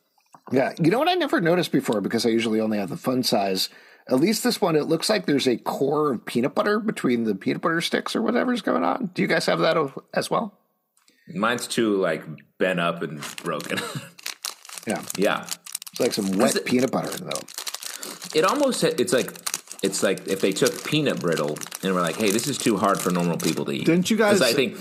Yeah, 0.51 0.73
you 0.79 0.91
know 0.91 0.99
what 0.99 1.09
I 1.09 1.15
never 1.15 1.41
noticed 1.41 1.71
before 1.71 2.01
because 2.01 2.25
I 2.25 2.29
usually 2.29 2.59
only 2.61 2.77
have 2.77 2.89
the 2.89 2.97
fun 2.97 3.23
size. 3.23 3.69
At 4.07 4.19
least 4.19 4.43
this 4.43 4.61
one, 4.61 4.75
it 4.75 4.83
looks 4.85 5.09
like 5.09 5.25
there's 5.25 5.47
a 5.47 5.57
core 5.57 6.13
of 6.13 6.25
peanut 6.25 6.53
butter 6.53 6.79
between 6.79 7.23
the 7.23 7.33
peanut 7.33 7.61
butter 7.61 7.81
sticks 7.81 8.15
or 8.15 8.21
whatever's 8.21 8.61
going 8.61 8.83
on. 8.83 9.09
Do 9.15 9.23
you 9.23 9.27
guys 9.27 9.47
have 9.47 9.59
that 9.59 9.75
as 10.13 10.29
well? 10.29 10.53
Mine's 11.33 11.65
too 11.65 11.95
like 11.97 12.23
bent 12.59 12.79
up 12.79 13.01
and 13.01 13.21
broken. 13.43 13.79
Yeah, 14.87 15.01
yeah, 15.17 15.41
it's 15.91 15.99
like 15.99 16.13
some 16.13 16.29
wet 16.37 16.55
it- 16.55 16.65
peanut 16.65 16.91
butter 16.91 17.09
though. 17.17 17.41
it 18.35 18.43
almost 18.45 18.83
it's 18.83 19.11
like 19.11 19.31
it's 19.81 20.03
like 20.03 20.27
if 20.27 20.39
they 20.39 20.51
took 20.51 20.83
peanut 20.85 21.19
brittle 21.19 21.57
and 21.81 21.95
were 21.95 22.01
like, 22.01 22.17
"Hey, 22.17 22.29
this 22.29 22.47
is 22.47 22.59
too 22.59 22.77
hard 22.77 23.01
for 23.01 23.09
normal 23.09 23.37
people 23.37 23.65
to 23.65 23.71
eat." 23.71 23.85
Didn't 23.87 24.11
you 24.11 24.17
guys- 24.17 24.43
I 24.43 24.53
think 24.53 24.77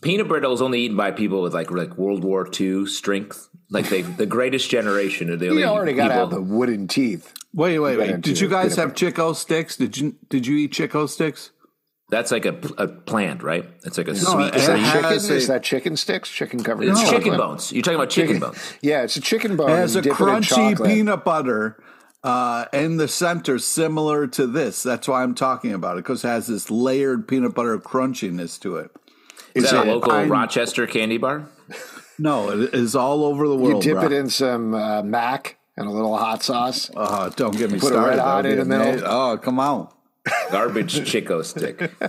peanut 0.00 0.26
brittle 0.28 0.54
is 0.54 0.62
only 0.62 0.80
eaten 0.80 0.96
by 0.96 1.10
people 1.10 1.42
with 1.42 1.52
like 1.52 1.70
like 1.70 1.98
World 1.98 2.24
War 2.24 2.48
II 2.58 2.86
strength. 2.86 3.50
Like 3.68 3.88
they, 3.88 4.02
the 4.02 4.26
greatest 4.26 4.70
generation 4.70 5.30
of 5.30 5.40
the 5.40 5.46
You 5.54 5.64
already 5.64 5.92
got 5.92 6.08
to 6.08 6.14
people. 6.14 6.20
have 6.28 6.30
the 6.30 6.42
wooden 6.42 6.86
teeth. 6.88 7.32
Wait, 7.52 7.78
wait, 7.78 7.98
Right 7.98 8.12
wait. 8.12 8.20
Did 8.20 8.38
you 8.40 8.48
guys 8.48 8.76
have 8.76 8.94
Chick-O-Sticks? 8.94 9.76
Did 9.76 9.96
you 9.96 10.16
did 10.28 10.46
you 10.46 10.56
eat 10.56 10.72
Chick-O-Sticks? 10.72 11.50
That's 12.08 12.30
like 12.30 12.44
a, 12.46 12.54
a 12.78 12.86
plant, 12.86 13.42
right? 13.42 13.64
It's 13.84 13.98
like 13.98 14.06
a 14.06 14.12
it 14.12 14.16
sweet. 14.18 14.54
Is 14.54 14.68
that 14.68 14.92
chicken? 14.92 15.04
a- 15.04 15.34
Is 15.34 15.46
that 15.48 15.62
chicken 15.64 15.96
sticks? 15.96 16.30
Chicken 16.30 16.62
covered? 16.62 16.86
it's 16.86 17.00
in 17.02 17.06
chicken 17.08 17.36
bones. 17.36 17.72
You're 17.72 17.82
talking 17.82 17.96
about 17.96 18.10
chicken 18.10 18.38
bones. 18.38 18.74
Yeah, 18.80 19.02
it's 19.02 19.16
a 19.16 19.20
chicken 19.20 19.56
bone. 19.56 19.70
It 19.70 19.74
has 19.74 19.96
a 19.96 19.98
and 19.98 20.04
dip 20.04 20.12
it 20.12 20.20
in 20.22 20.26
crunchy 20.28 20.86
peanut 20.86 21.24
butter 21.24 21.82
uh, 22.22 22.66
in 22.72 22.96
the 22.98 23.08
center, 23.08 23.58
similar 23.58 24.28
to 24.28 24.46
this. 24.46 24.84
That's 24.84 25.08
why 25.08 25.24
I'm 25.24 25.34
talking 25.34 25.72
about 25.72 25.96
it 25.98 26.04
because 26.04 26.24
it 26.24 26.28
has 26.28 26.46
this 26.46 26.70
layered 26.70 27.26
peanut 27.26 27.54
butter 27.56 27.76
crunchiness 27.78 28.60
to 28.60 28.76
it. 28.76 28.90
Is 29.56 29.64
Is 29.64 29.70
that 29.72 29.88
a 29.88 29.90
local 29.90 30.12
I'm- 30.12 30.30
Rochester 30.30 30.86
candy 30.86 31.18
bar? 31.18 31.48
No, 32.18 32.50
it 32.50 32.74
is 32.74 32.94
all 32.96 33.24
over 33.24 33.46
the 33.48 33.56
world. 33.56 33.84
You 33.84 33.90
dip 33.94 33.98
bro. 34.00 34.06
it 34.06 34.12
in 34.12 34.28
some 34.30 34.74
uh, 34.74 35.02
mac 35.02 35.58
and 35.76 35.86
a 35.86 35.90
little 35.90 36.16
hot 36.16 36.42
sauce. 36.42 36.90
Oh, 36.96 37.28
don't 37.36 37.56
get 37.56 37.70
me 37.70 37.78
Put 37.78 37.92
a 37.92 37.94
started. 37.94 38.08
red 38.10 38.18
hot 38.18 38.42
That'd 38.44 38.58
in 38.58 38.64
be 38.68 38.74
the 38.74 38.78
middle. 38.92 39.06
Oh, 39.08 39.38
come 39.38 39.60
on. 39.60 39.88
Garbage 40.50 41.04
Chick-O-Stick. 41.08 41.78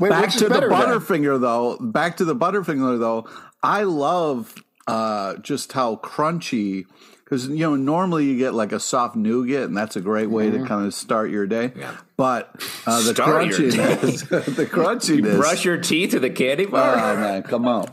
Wait, 0.00 0.10
back 0.10 0.30
to 0.32 0.48
the? 0.48 0.60
Butterfinger 0.70 1.40
though. 1.40 1.78
Back 1.80 2.16
to 2.18 2.24
the 2.24 2.34
Butterfinger 2.36 2.98
though. 2.98 3.28
I 3.62 3.84
love 3.84 4.54
uh, 4.86 5.36
just 5.38 5.72
how 5.72 5.96
crunchy 5.96 6.84
because 7.24 7.46
you 7.48 7.60
know 7.60 7.74
normally 7.74 8.26
you 8.26 8.36
get 8.36 8.52
like 8.52 8.72
a 8.72 8.78
soft 8.80 9.16
nougat 9.16 9.62
and 9.62 9.74
that's 9.76 9.96
a 9.96 10.02
great 10.02 10.28
way 10.28 10.50
Mm-hmm. 10.50 10.62
to 10.64 10.68
kind 10.68 10.84
of 10.86 10.92
start 10.92 11.30
your 11.30 11.46
day. 11.46 11.72
Yeah. 11.74 11.96
But 12.18 12.50
uh, 12.86 12.98
the 13.02 13.14
Start 13.14 13.46
your 13.46 13.58
crunchiness, 13.70 14.28
the 14.56 14.66
crunchiness. 14.66 15.36
Brush 15.38 15.64
your 15.64 15.78
teeth 15.78 16.12
with 16.12 16.24
a 16.24 16.30
candy 16.30 16.66
bar. 16.66 16.96
oh 16.98 17.16
man, 17.16 17.42
come 17.44 17.66
on. 17.66 17.86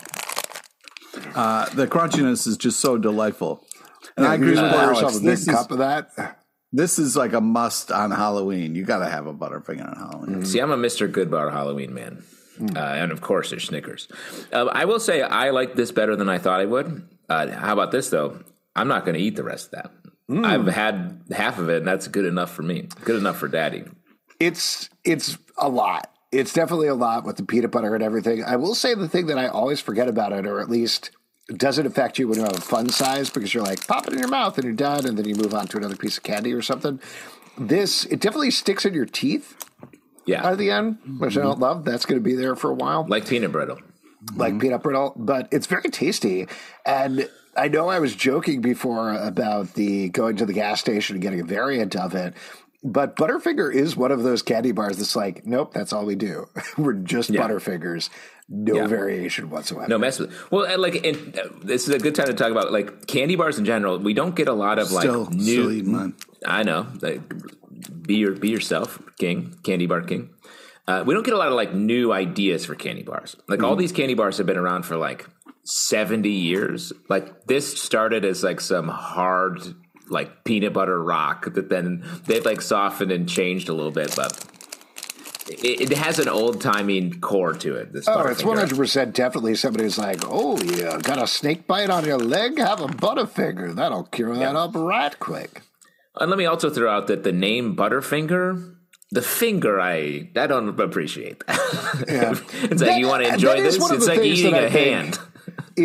Uh, 1.36 1.70
the 1.70 1.88
crunchiness 1.88 2.48
is 2.48 2.58
just 2.58 2.80
so 2.80 2.98
delightful. 2.98 3.66
And 4.18 4.26
I 4.26 4.36
agree 4.36 4.52
with 4.52 4.60
pour 4.60 4.68
Alex. 4.80 5.02
yourself 5.02 5.16
a 5.16 5.20
big 5.20 5.26
This 5.26 5.48
is, 5.48 5.54
cup 5.56 5.72
of 5.72 5.78
that. 5.80 6.38
this 6.72 7.00
is 7.00 7.16
like 7.16 7.34
a 7.34 7.42
must 7.42 7.92
on 7.92 8.12
Halloween. 8.12 8.76
You 8.76 8.84
got 8.84 9.00
to 9.00 9.10
have 9.10 9.28
a 9.28 9.34
Butterfinger 9.34 9.88
on 9.88 9.96
Halloween. 9.98 10.46
See, 10.46 10.60
I'm 10.60 10.72
a 10.72 10.78
Mr. 10.78 11.12
Goodbar 11.12 11.52
Halloween 11.52 11.94
man. 11.94 12.24
Uh, 12.76 12.80
and 12.80 13.12
of 13.12 13.22
course, 13.22 13.50
there's 13.50 13.64
Snickers. 13.64 14.08
Uh, 14.52 14.66
I 14.66 14.86
will 14.86 15.00
say 15.00 15.22
I 15.22 15.50
like 15.52 15.76
this 15.76 15.92
better 15.92 16.16
than 16.16 16.30
I 16.30 16.38
thought 16.38 16.60
I 16.60 16.66
would. 16.66 17.08
Uh, 17.30 17.48
how 17.52 17.74
about 17.74 17.92
this, 17.92 18.10
though? 18.10 18.40
I'm 18.76 18.88
not 18.88 19.06
going 19.06 19.16
to 19.16 19.22
eat 19.22 19.36
the 19.36 19.44
rest 19.44 19.74
of 19.74 19.84
that. 19.84 19.92
I've 20.46 20.68
had 20.68 21.24
half 21.32 21.60
of 21.60 21.70
it, 21.70 21.78
and 21.78 21.88
that's 21.88 22.08
good 22.08 22.26
enough 22.26 22.52
for 22.52 22.62
me. 22.64 22.88
Good 23.04 23.18
enough 23.18 23.38
for 23.38 23.48
daddy. 23.48 23.84
It's 24.40 24.90
it's 25.04 25.38
a 25.58 25.68
lot. 25.70 26.11
It's 26.32 26.54
definitely 26.54 26.88
a 26.88 26.96
lot 26.96 27.26
with 27.26 27.36
the 27.38 27.44
peanut 27.44 27.72
butter 27.72 27.94
and 27.94 28.04
everything. 28.04 28.44
I 28.44 28.56
will 28.56 28.76
say 28.76 28.94
the 28.96 29.10
thing 29.10 29.26
that 29.28 29.38
I 29.38 29.48
always 29.48 29.80
forget 29.82 30.08
about 30.08 30.32
it, 30.32 30.46
or 30.48 30.60
at 30.62 30.70
least 30.70 31.12
doesn't 31.56 31.86
affect 31.86 32.18
you 32.18 32.28
when 32.28 32.38
you 32.38 32.44
have 32.46 32.58
a 32.58 32.62
fun 32.62 32.88
size, 32.90 33.30
because 33.30 33.54
you're 33.54 33.64
like 33.64 33.86
pop 33.88 34.08
it 34.08 34.14
in 34.14 34.20
your 34.20 34.30
mouth 34.30 34.58
and 34.58 34.64
you're 34.64 34.74
done, 34.74 35.06
and 35.06 35.18
then 35.18 35.28
you 35.28 35.36
move 35.36 35.54
on 35.54 35.68
to 35.68 35.78
another 35.78 35.96
piece 35.98 36.18
of 36.18 36.24
candy 36.24 36.54
or 36.54 36.62
something. 36.62 37.00
This 37.58 38.06
it 38.06 38.22
definitely 38.22 38.52
sticks 38.52 38.86
in 38.86 38.94
your 38.94 39.06
teeth 39.06 39.58
Yeah. 40.26 40.42
by 40.42 40.56
the 40.56 40.72
end, 40.72 41.00
which 41.20 41.38
I 41.38 41.42
don't 41.42 41.60
love. 41.60 41.84
That's 41.84 42.06
going 42.06 42.20
to 42.20 42.24
be 42.24 42.36
there 42.36 42.56
for 42.56 42.70
a 42.72 42.74
while. 42.76 43.06
like 43.10 43.28
peanut 43.28 43.52
brittle. 43.52 43.80
like 44.36 44.58
peanut 44.60 44.82
brittle, 44.84 45.14
but 45.18 45.50
it's 45.52 45.68
very 45.68 45.90
tasty. 45.90 46.48
And 46.86 47.30
I 47.58 47.68
know 47.68 47.90
I 47.90 48.00
was 48.00 48.16
joking 48.16 48.62
before 48.62 49.12
about 49.14 49.74
the 49.74 50.08
going 50.10 50.38
to 50.38 50.46
the 50.46 50.54
gas 50.54 50.80
station 50.80 51.18
and 51.18 51.22
getting 51.22 51.42
a 51.42 51.44
variant 51.44 51.98
of 51.98 52.16
it, 52.16 52.34
but 52.84 53.16
Butterfinger 53.16 53.74
is 53.74 53.96
one 53.96 54.12
of 54.12 54.24
those 54.24 54.42
candy 54.42 54.72
bars 54.72 54.98
that's 54.98 55.16
like, 55.16 55.46
nope, 55.46 55.74
that's 55.74 55.94
all 55.94 56.06
we 56.06 56.16
do. 56.16 56.48
We're 56.78 56.94
just 56.94 57.30
Yeah. 57.30 57.42
Butterfingers, 57.48 58.10
no 58.50 58.76
Yeah. 58.76 58.88
variation 58.88 59.50
whatsoever. 59.50 59.88
No 59.88 59.98
mess 59.98 60.20
with 60.20 60.32
it. 60.32 60.52
Well, 60.52 60.66
and 60.66 60.82
like, 60.82 61.06
and, 61.06 61.38
uh, 61.38 61.50
this 61.64 61.88
is 61.88 61.94
a 61.94 62.00
good 62.00 62.16
time 62.16 62.28
to 62.28 62.34
talk 62.34 62.52
about 62.52 62.72
like 62.72 63.08
candy 63.08 63.36
bars 63.36 63.58
in 63.60 63.66
general. 63.66 63.98
We 64.00 64.14
don't 64.14 64.36
get 64.36 64.48
a 64.48 64.54
lot 64.54 64.80
of 64.80 64.92
like 64.92 65.04
Still, 65.04 65.30
new. 65.30 65.42
still 65.44 65.72
eating. 65.72 66.16
I 66.46 66.64
know. 66.64 66.88
Like, 67.02 67.22
be 68.04 68.16
your 68.16 68.34
be 68.34 68.50
yourself, 68.50 69.02
king, 69.20 69.56
candy 69.64 69.86
bar 69.88 70.02
king. 70.02 70.30
Uh, 70.88 71.04
we 71.06 71.14
don't 71.14 71.24
get 71.24 71.34
a 71.34 71.38
lot 71.38 71.48
of 71.48 71.54
like 71.54 71.74
new 71.74 72.12
ideas 72.12 72.66
for 72.66 72.76
candy 72.76 73.04
bars. 73.04 73.36
Like 73.48 73.62
all 73.64 73.76
these 73.76 73.92
candy 73.92 74.16
bars 74.16 74.38
have 74.40 74.48
been 74.48 74.58
around 74.58 74.84
for 74.84 74.98
like 74.98 75.28
seventy 75.64 76.32
years. 76.32 76.92
Like 77.10 77.46
this 77.46 77.80
started 77.80 78.26
as 78.26 78.44
like 78.44 78.60
some 78.60 78.88
hard 78.88 79.60
like 80.12 80.44
peanut 80.44 80.74
butter 80.74 81.02
rock 81.02 81.54
that 81.54 81.70
then 81.70 82.04
they've 82.26 82.46
like 82.46 82.62
softened 82.62 83.12
and 83.12 83.28
changed 83.28 83.70
a 83.70 83.74
little 83.74 83.92
bit, 83.92 84.14
but 84.16 84.46
it, 85.48 85.92
it 85.92 85.98
has 85.98 86.20
an 86.20 86.28
old 86.28 86.62
timey 86.62 87.10
core 87.12 87.54
to 87.54 87.76
it. 87.76 87.94
This 87.94 88.08
Oh, 88.08 88.22
it's 88.28 88.44
one 88.44 88.58
hundred 88.58 88.78
percent 88.78 89.16
definitely 89.16 89.56
somebody 89.56 89.86
who's 89.86 89.98
like, 89.98 90.20
oh 90.24 90.58
yeah, 90.62 90.98
got 91.02 91.22
a 91.22 91.28
snake 91.28 91.68
bite 91.68 91.90
on 91.90 92.06
your 92.06 92.18
leg? 92.20 92.58
Have 92.60 92.82
a 92.82 92.88
Butterfinger. 92.88 93.76
That'll 93.76 94.04
cure 94.04 94.36
that 94.36 94.56
up 94.56 94.72
right 94.76 95.18
quick. 95.20 95.62
And 96.20 96.30
let 96.30 96.38
me 96.38 96.46
also 96.46 96.70
throw 96.70 96.92
out 96.92 97.08
that 97.08 97.24
the 97.24 97.32
name 97.32 97.76
Butterfinger 97.76 98.76
the 99.14 99.22
finger, 99.22 99.80
I 99.80 100.30
I 100.38 100.48
don't 100.48 100.80
appreciate 100.80 101.46
that. 101.46 102.06
Yeah. 102.08 102.32
it's 102.64 102.70
like 102.70 102.78
That- 102.80 103.00
you 103.00 103.08
want 103.08 103.26
to 103.26 103.34
enjoy 103.34 103.62
this. 103.62 103.76
It's 103.78 104.08
like 104.08 104.20
eating 104.20 104.54
a 104.54 104.70
think- 104.70 104.72
hand. 104.72 105.20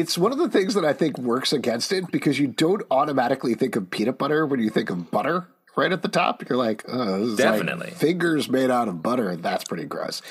It's 0.00 0.18
one 0.18 0.32
of 0.32 0.38
the 0.38 0.48
things 0.48 0.74
that 0.74 0.84
I 0.84 0.92
think 0.92 1.18
works 1.18 1.52
against 1.52 1.92
it 1.92 2.10
because 2.10 2.38
you 2.38 2.48
don't 2.48 2.82
automatically 2.90 3.54
think 3.54 3.76
of 3.76 3.90
peanut 3.90 4.18
butter 4.18 4.46
when 4.46 4.60
you 4.60 4.70
think 4.70 4.90
of 4.90 5.10
butter 5.10 5.46
right 5.76 5.92
at 5.92 6.02
the 6.02 6.08
top. 6.08 6.48
You're 6.48 6.58
like, 6.58 6.84
oh, 6.88 7.18
this 7.20 7.28
is 7.28 7.38
like 7.40 7.52
Definitely. 7.58 7.90
fingers 7.92 8.48
made 8.48 8.70
out 8.70 8.88
of 8.88 9.02
butter. 9.02 9.36
That's 9.36 9.64
pretty 9.64 9.84
gross. 9.84 10.22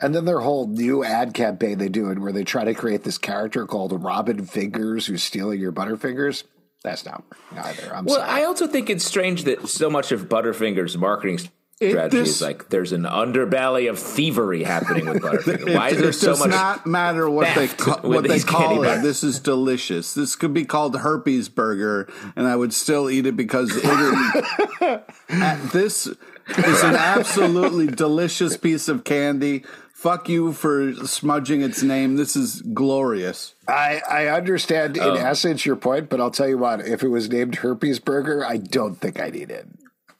And 0.00 0.14
then 0.14 0.24
their 0.24 0.40
whole 0.40 0.66
new 0.66 1.04
ad 1.04 1.34
campaign 1.34 1.78
they 1.78 1.88
do 1.88 2.10
it 2.10 2.18
where 2.18 2.32
they 2.32 2.44
try 2.44 2.64
to 2.64 2.74
create 2.74 3.04
this 3.04 3.18
character 3.18 3.66
called 3.66 3.92
Robin 4.02 4.44
Fingers 4.46 5.06
who's 5.06 5.22
stealing 5.22 5.60
your 5.60 5.72
butterfingers. 5.72 6.44
That's 6.82 7.04
not 7.04 7.22
either. 7.54 7.94
I'm 7.94 8.06
Well, 8.06 8.16
sorry. 8.16 8.30
I 8.42 8.44
also 8.44 8.66
think 8.66 8.88
it's 8.88 9.04
strange 9.04 9.44
that 9.44 9.68
so 9.68 9.90
much 9.90 10.12
of 10.12 10.30
Butterfinger's 10.30 10.96
marketing 10.96 11.40
strategy 11.88 12.18
this- 12.18 12.28
is 12.36 12.42
like 12.42 12.68
there's 12.68 12.92
an 12.92 13.02
underbelly 13.04 13.88
of 13.88 13.98
thievery 13.98 14.62
happening 14.62 15.06
with 15.08 15.22
Butterfinger. 15.22 15.74
Why 15.74 15.88
is 15.88 15.98
it 15.98 16.02
there 16.02 16.12
so 16.12 16.30
much? 16.32 16.40
It 16.40 16.50
does 16.50 16.60
not 16.60 16.86
matter 16.86 17.28
what 17.30 17.54
they 17.54 17.68
ca- 17.68 18.00
what 18.02 18.24
they 18.28 18.40
call 18.40 18.82
it. 18.82 18.86
bars? 18.86 19.02
This 19.02 19.24
is 19.24 19.40
delicious. 19.40 20.12
This 20.14 20.36
could 20.36 20.52
be 20.52 20.64
called 20.64 20.96
herpes 20.98 21.48
burger, 21.48 22.08
and 22.36 22.46
I 22.46 22.56
would 22.56 22.72
still 22.74 23.08
eat 23.08 23.26
it 23.26 23.36
because 23.36 23.70
it 23.74 23.84
is, 23.84 25.00
at- 25.30 25.70
this 25.72 26.06
is 26.06 26.82
an 26.82 26.96
absolutely 26.96 27.86
delicious 27.86 28.56
piece 28.56 28.88
of 28.88 29.04
candy. 29.04 29.64
Fuck 29.94 30.30
you 30.30 30.52
for 30.54 30.94
smudging 31.06 31.60
its 31.60 31.82
name. 31.82 32.16
This 32.16 32.34
is 32.34 32.62
glorious. 32.62 33.54
I, 33.68 34.00
I 34.10 34.26
understand 34.28 34.98
Oh. 34.98 35.14
in 35.14 35.20
essence 35.20 35.66
your 35.66 35.76
point, 35.76 36.08
but 36.08 36.20
I'll 36.22 36.30
tell 36.30 36.48
you 36.48 36.56
what, 36.56 36.80
if 36.80 37.02
it 37.02 37.08
was 37.08 37.28
named 37.28 37.56
Herpes 37.56 37.98
Burger, 37.98 38.42
I 38.44 38.56
don't 38.56 38.94
think 38.94 39.20
I'd 39.20 39.36
eat 39.36 39.50
it. 39.50 39.68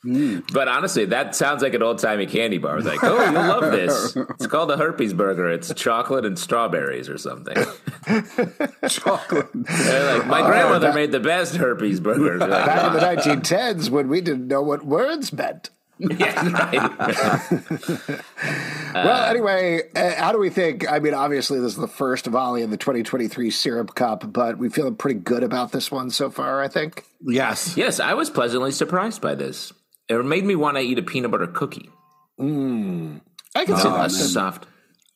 But 0.02 0.66
honestly, 0.66 1.04
that 1.06 1.34
sounds 1.34 1.62
like 1.62 1.74
an 1.74 1.82
old 1.82 1.98
timey 1.98 2.24
candy 2.24 2.56
bar. 2.56 2.78
It's 2.78 2.86
like, 2.86 3.04
oh, 3.04 3.22
you'll 3.22 3.32
love 3.32 3.70
this. 3.72 4.16
It's 4.40 4.46
called 4.46 4.70
a 4.70 4.76
herpes 4.78 5.12
burger. 5.12 5.50
It's 5.50 5.74
chocolate 5.74 6.24
and 6.24 6.38
strawberries 6.38 7.10
or 7.10 7.18
something. 7.18 7.54
Chocolate. 8.88 9.54
Like, 9.54 10.26
my 10.26 10.42
grandmother 10.46 10.94
made 10.94 11.12
the 11.12 11.20
best 11.20 11.56
herpes 11.56 12.00
burgers. 12.00 12.40
You're 12.40 12.48
like, 12.48 12.66
Back 12.66 12.86
in 12.86 12.92
the 12.94 13.32
1910s 13.34 13.90
when 13.90 14.08
we 14.08 14.22
didn't 14.22 14.48
know 14.48 14.62
what 14.62 14.86
words 14.86 15.32
meant. 15.34 15.68
yeah, 15.98 16.48
right. 16.48 18.20
well, 18.94 19.24
anyway, 19.30 19.82
uh, 19.94 20.14
how 20.14 20.32
do 20.32 20.38
we 20.38 20.48
think? 20.48 20.90
I 20.90 20.98
mean, 20.98 21.12
obviously, 21.12 21.60
this 21.60 21.72
is 21.72 21.78
the 21.78 21.86
first 21.86 22.24
volley 22.24 22.62
in 22.62 22.70
the 22.70 22.78
2023 22.78 23.50
Syrup 23.50 23.94
Cup, 23.94 24.32
but 24.32 24.56
we 24.56 24.70
feel 24.70 24.90
pretty 24.92 25.20
good 25.20 25.42
about 25.42 25.72
this 25.72 25.90
one 25.90 26.08
so 26.08 26.30
far, 26.30 26.62
I 26.62 26.68
think. 26.68 27.04
Yes. 27.20 27.76
yes, 27.76 28.00
I 28.00 28.14
was 28.14 28.30
pleasantly 28.30 28.72
surprised 28.72 29.20
by 29.20 29.34
this. 29.34 29.74
It 30.10 30.24
made 30.24 30.44
me 30.44 30.56
want 30.56 30.76
to 30.76 30.82
eat 30.82 30.98
a 30.98 31.02
peanut 31.02 31.30
butter 31.30 31.46
cookie. 31.46 31.88
Mm. 32.38 33.20
I 33.54 33.64
can 33.64 33.76
see 33.76 33.88
that. 33.88 34.10
soft. 34.10 34.66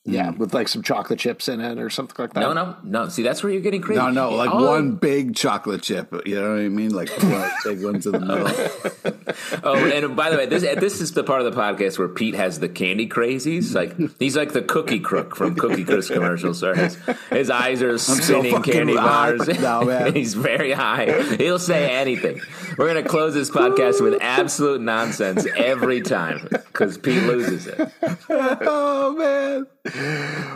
Yeah, 0.07 0.33
mm. 0.33 0.37
with 0.37 0.53
like 0.53 0.69
some 0.69 0.83
chocolate 0.83 1.19
chips 1.19 1.49
in 1.49 1.63
it 1.63 1.79
or 1.79 1.89
something 1.89 2.17
like 2.19 2.35
that. 2.35 2.41
No, 2.41 2.53
no, 2.53 2.77
no. 2.83 3.09
See, 3.09 3.23
that's 3.23 3.43
where 3.43 3.51
you're 3.51 3.63
getting 3.63 3.81
crazy. 3.81 3.99
No, 4.03 4.11
no, 4.11 4.31
like 4.35 4.51
Oh, 4.53 4.69
one 4.69 4.97
big 4.97 5.35
chocolate 5.35 5.81
chip. 5.81 6.13
You 6.27 6.43
know 6.43 6.51
what 6.51 6.61
I 6.61 6.69
mean? 6.69 6.91
Like 6.91 7.09
one 7.23 7.51
big 7.65 7.83
ones 7.83 8.05
in 8.05 8.13
the 8.13 8.21
middle. 8.21 9.15
Oh, 9.65 9.75
and 9.75 10.15
by 10.15 10.31
the 10.31 10.37
way, 10.37 10.47
this 10.47 10.63
this 10.63 11.01
is 11.01 11.13
the 11.13 11.25
part 11.25 11.43
of 11.43 11.53
the 11.53 11.61
podcast 11.61 11.99
where 11.99 12.09
Pete 12.09 12.35
has 12.35 12.61
the 12.61 12.69
candy 12.69 13.09
crazies. 13.09 13.75
Like 13.75 13.97
he's 14.19 14.37
like 14.37 14.53
the 14.53 14.63
cookie 14.63 15.01
crook 15.01 15.35
from 15.35 15.57
Cookie 15.57 15.85
Crisp 15.85 16.13
commercials. 16.13 16.61
Sorry, 16.61 16.77
his, 16.79 16.97
his 17.31 17.51
eyes 17.51 17.83
are 17.83 17.99
spinning 17.99 18.53
fucking 18.53 18.73
candy 18.73 18.95
bars. 18.95 19.47
man. 19.61 20.15
he's 20.15 20.35
very 20.35 20.73
high. 20.73 21.23
He'll 21.37 21.59
say 21.59 21.91
anything. 21.95 22.41
We're 22.79 22.87
gonna 22.89 23.03
close 23.03 23.35
this 23.35 23.51
podcast 23.51 24.01
with 24.01 24.23
absolute 24.23 24.81
nonsense 24.81 25.47
every 25.57 26.01
time 26.01 26.47
because 26.51 26.97
Pete 26.99 27.23
loses 27.25 27.67
it. 27.67 27.91
oh 28.31 29.15
man. 29.19 29.67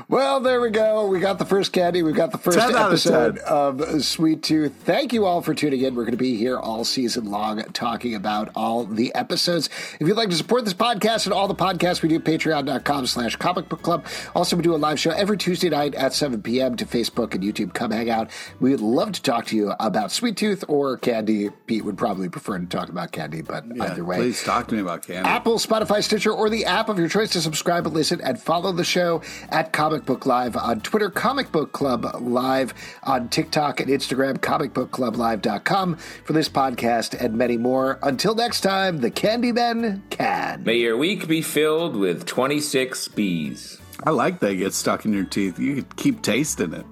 Well, 0.09 0.41
there 0.41 0.61
we 0.61 0.71
go. 0.71 1.07
We 1.07 1.21
got 1.21 1.39
the 1.39 1.45
first 1.45 1.73
candy. 1.73 2.03
We 2.03 2.13
got 2.13 2.33
the 2.33 2.39
first 2.39 2.59
10 2.59 2.71
out 2.71 2.75
of 2.75 2.87
episode 2.89 3.39
of 3.39 4.05
Sweet 4.05 4.43
Tooth. 4.43 4.73
Thank 4.85 5.13
you 5.13 5.27
all 5.27 5.43
for 5.43 5.55
tuning 5.55 5.83
in. 5.83 5.95
We're 5.95 6.03
going 6.05 6.13
to 6.13 6.17
be 6.17 6.37
here 6.37 6.59
all 6.59 6.85
season 6.85 7.31
long 7.31 7.63
talking 7.73 8.15
about 8.15 8.51
all 8.57 8.85
the 8.85 9.15
episodes. 9.15 9.69
If 10.01 10.09
you'd 10.09 10.17
like 10.17 10.31
to 10.31 10.37
support 10.37 10.65
this 10.65 10.75
podcast 10.75 11.27
and 11.27 11.33
all 11.33 11.47
the 11.47 11.55
podcasts 11.55 12.03
we 12.03 12.09
do, 12.09 12.19
patreon.com 12.19 13.07
slash 13.07 13.37
comic 13.37 13.69
book 13.69 13.83
club. 13.83 14.07
Also, 14.35 14.57
we 14.57 14.63
do 14.63 14.75
a 14.75 14.77
live 14.77 14.99
show 14.99 15.11
every 15.11 15.37
Tuesday 15.39 15.69
night 15.69 15.95
at 15.95 16.13
7 16.13 16.43
p.m. 16.43 16.77
to 16.77 16.85
Facebook 16.85 17.35
and 17.35 17.45
YouTube. 17.45 17.75
Come 17.75 17.93
hang 17.93 18.11
out. 18.11 18.31
We 18.59 18.71
would 18.71 18.81
love 18.81 19.13
to 19.13 19.23
talk 19.23 19.47
to 19.47 19.57
you 19.57 19.73
about 19.79 20.11
Sweet 20.11 20.37
Tooth 20.37 20.65
or 20.67 20.97
candy. 20.97 21.51
Pete 21.67 21.85
would 21.85 21.97
probably 21.97 22.29
prefer 22.29 22.59
to 22.59 22.67
talk 22.67 22.89
about 22.89 23.13
candy, 23.13 23.43
but 23.43 23.65
either 23.81 24.05
way. 24.05 24.17
Please 24.17 24.43
talk 24.43 24.67
to 24.69 24.75
me 24.75 24.81
about 24.81 25.07
candy. 25.07 25.29
Apple, 25.29 25.59
Spotify, 25.59 26.03
Stitcher, 26.03 26.33
or 26.33 26.51
the 26.51 26.65
app 26.65 26.89
of 26.89 26.99
your 26.99 27.09
choice 27.09 27.31
to 27.31 27.41
subscribe 27.41 27.87
and 27.87 27.95
listen 27.95 28.21
and 28.21 28.41
follow 28.41 28.73
the 28.73 28.85
show 28.85 29.23
at 29.51 29.73
Comic 29.73 30.05
Book 30.05 30.27
Live 30.27 30.57
on 30.57 30.81
Twitter, 30.81 31.11
Comic 31.11 31.53
Book 31.53 31.73
Club 31.73 32.07
Live 32.21 32.75
on 33.03 33.29
TikTok 33.29 33.81
and 33.81 33.91
Instagram, 33.91 34.39
comicbookclublive.com 34.39 35.97
for 35.97 36.33
this 36.33 36.49
podcast 36.49 37.19
and 37.19 37.37
many 37.37 37.57
more. 37.57 37.99
Until 38.03 38.35
next 38.35 38.61
time, 38.61 38.99
the 38.99 39.11
Candy 39.11 39.53
Men 39.53 40.03
can. 40.11 40.65
May 40.65 40.77
your 40.77 40.97
week 40.97 41.29
be 41.29 41.43
filled 41.43 41.97
with 41.97 42.27
twenty 42.27 42.61
six 42.61 43.09
bees. 43.09 43.81
I 44.05 44.11
like 44.11 44.41
that 44.41 44.53
it 44.53 44.57
gets 44.57 44.77
stuck 44.77 45.05
in 45.05 45.13
your 45.13 45.25
teeth. 45.25 45.59
You 45.59 45.77
could 45.77 45.97
keep 45.97 46.23
tasting 46.23 46.73
it. 46.73 46.87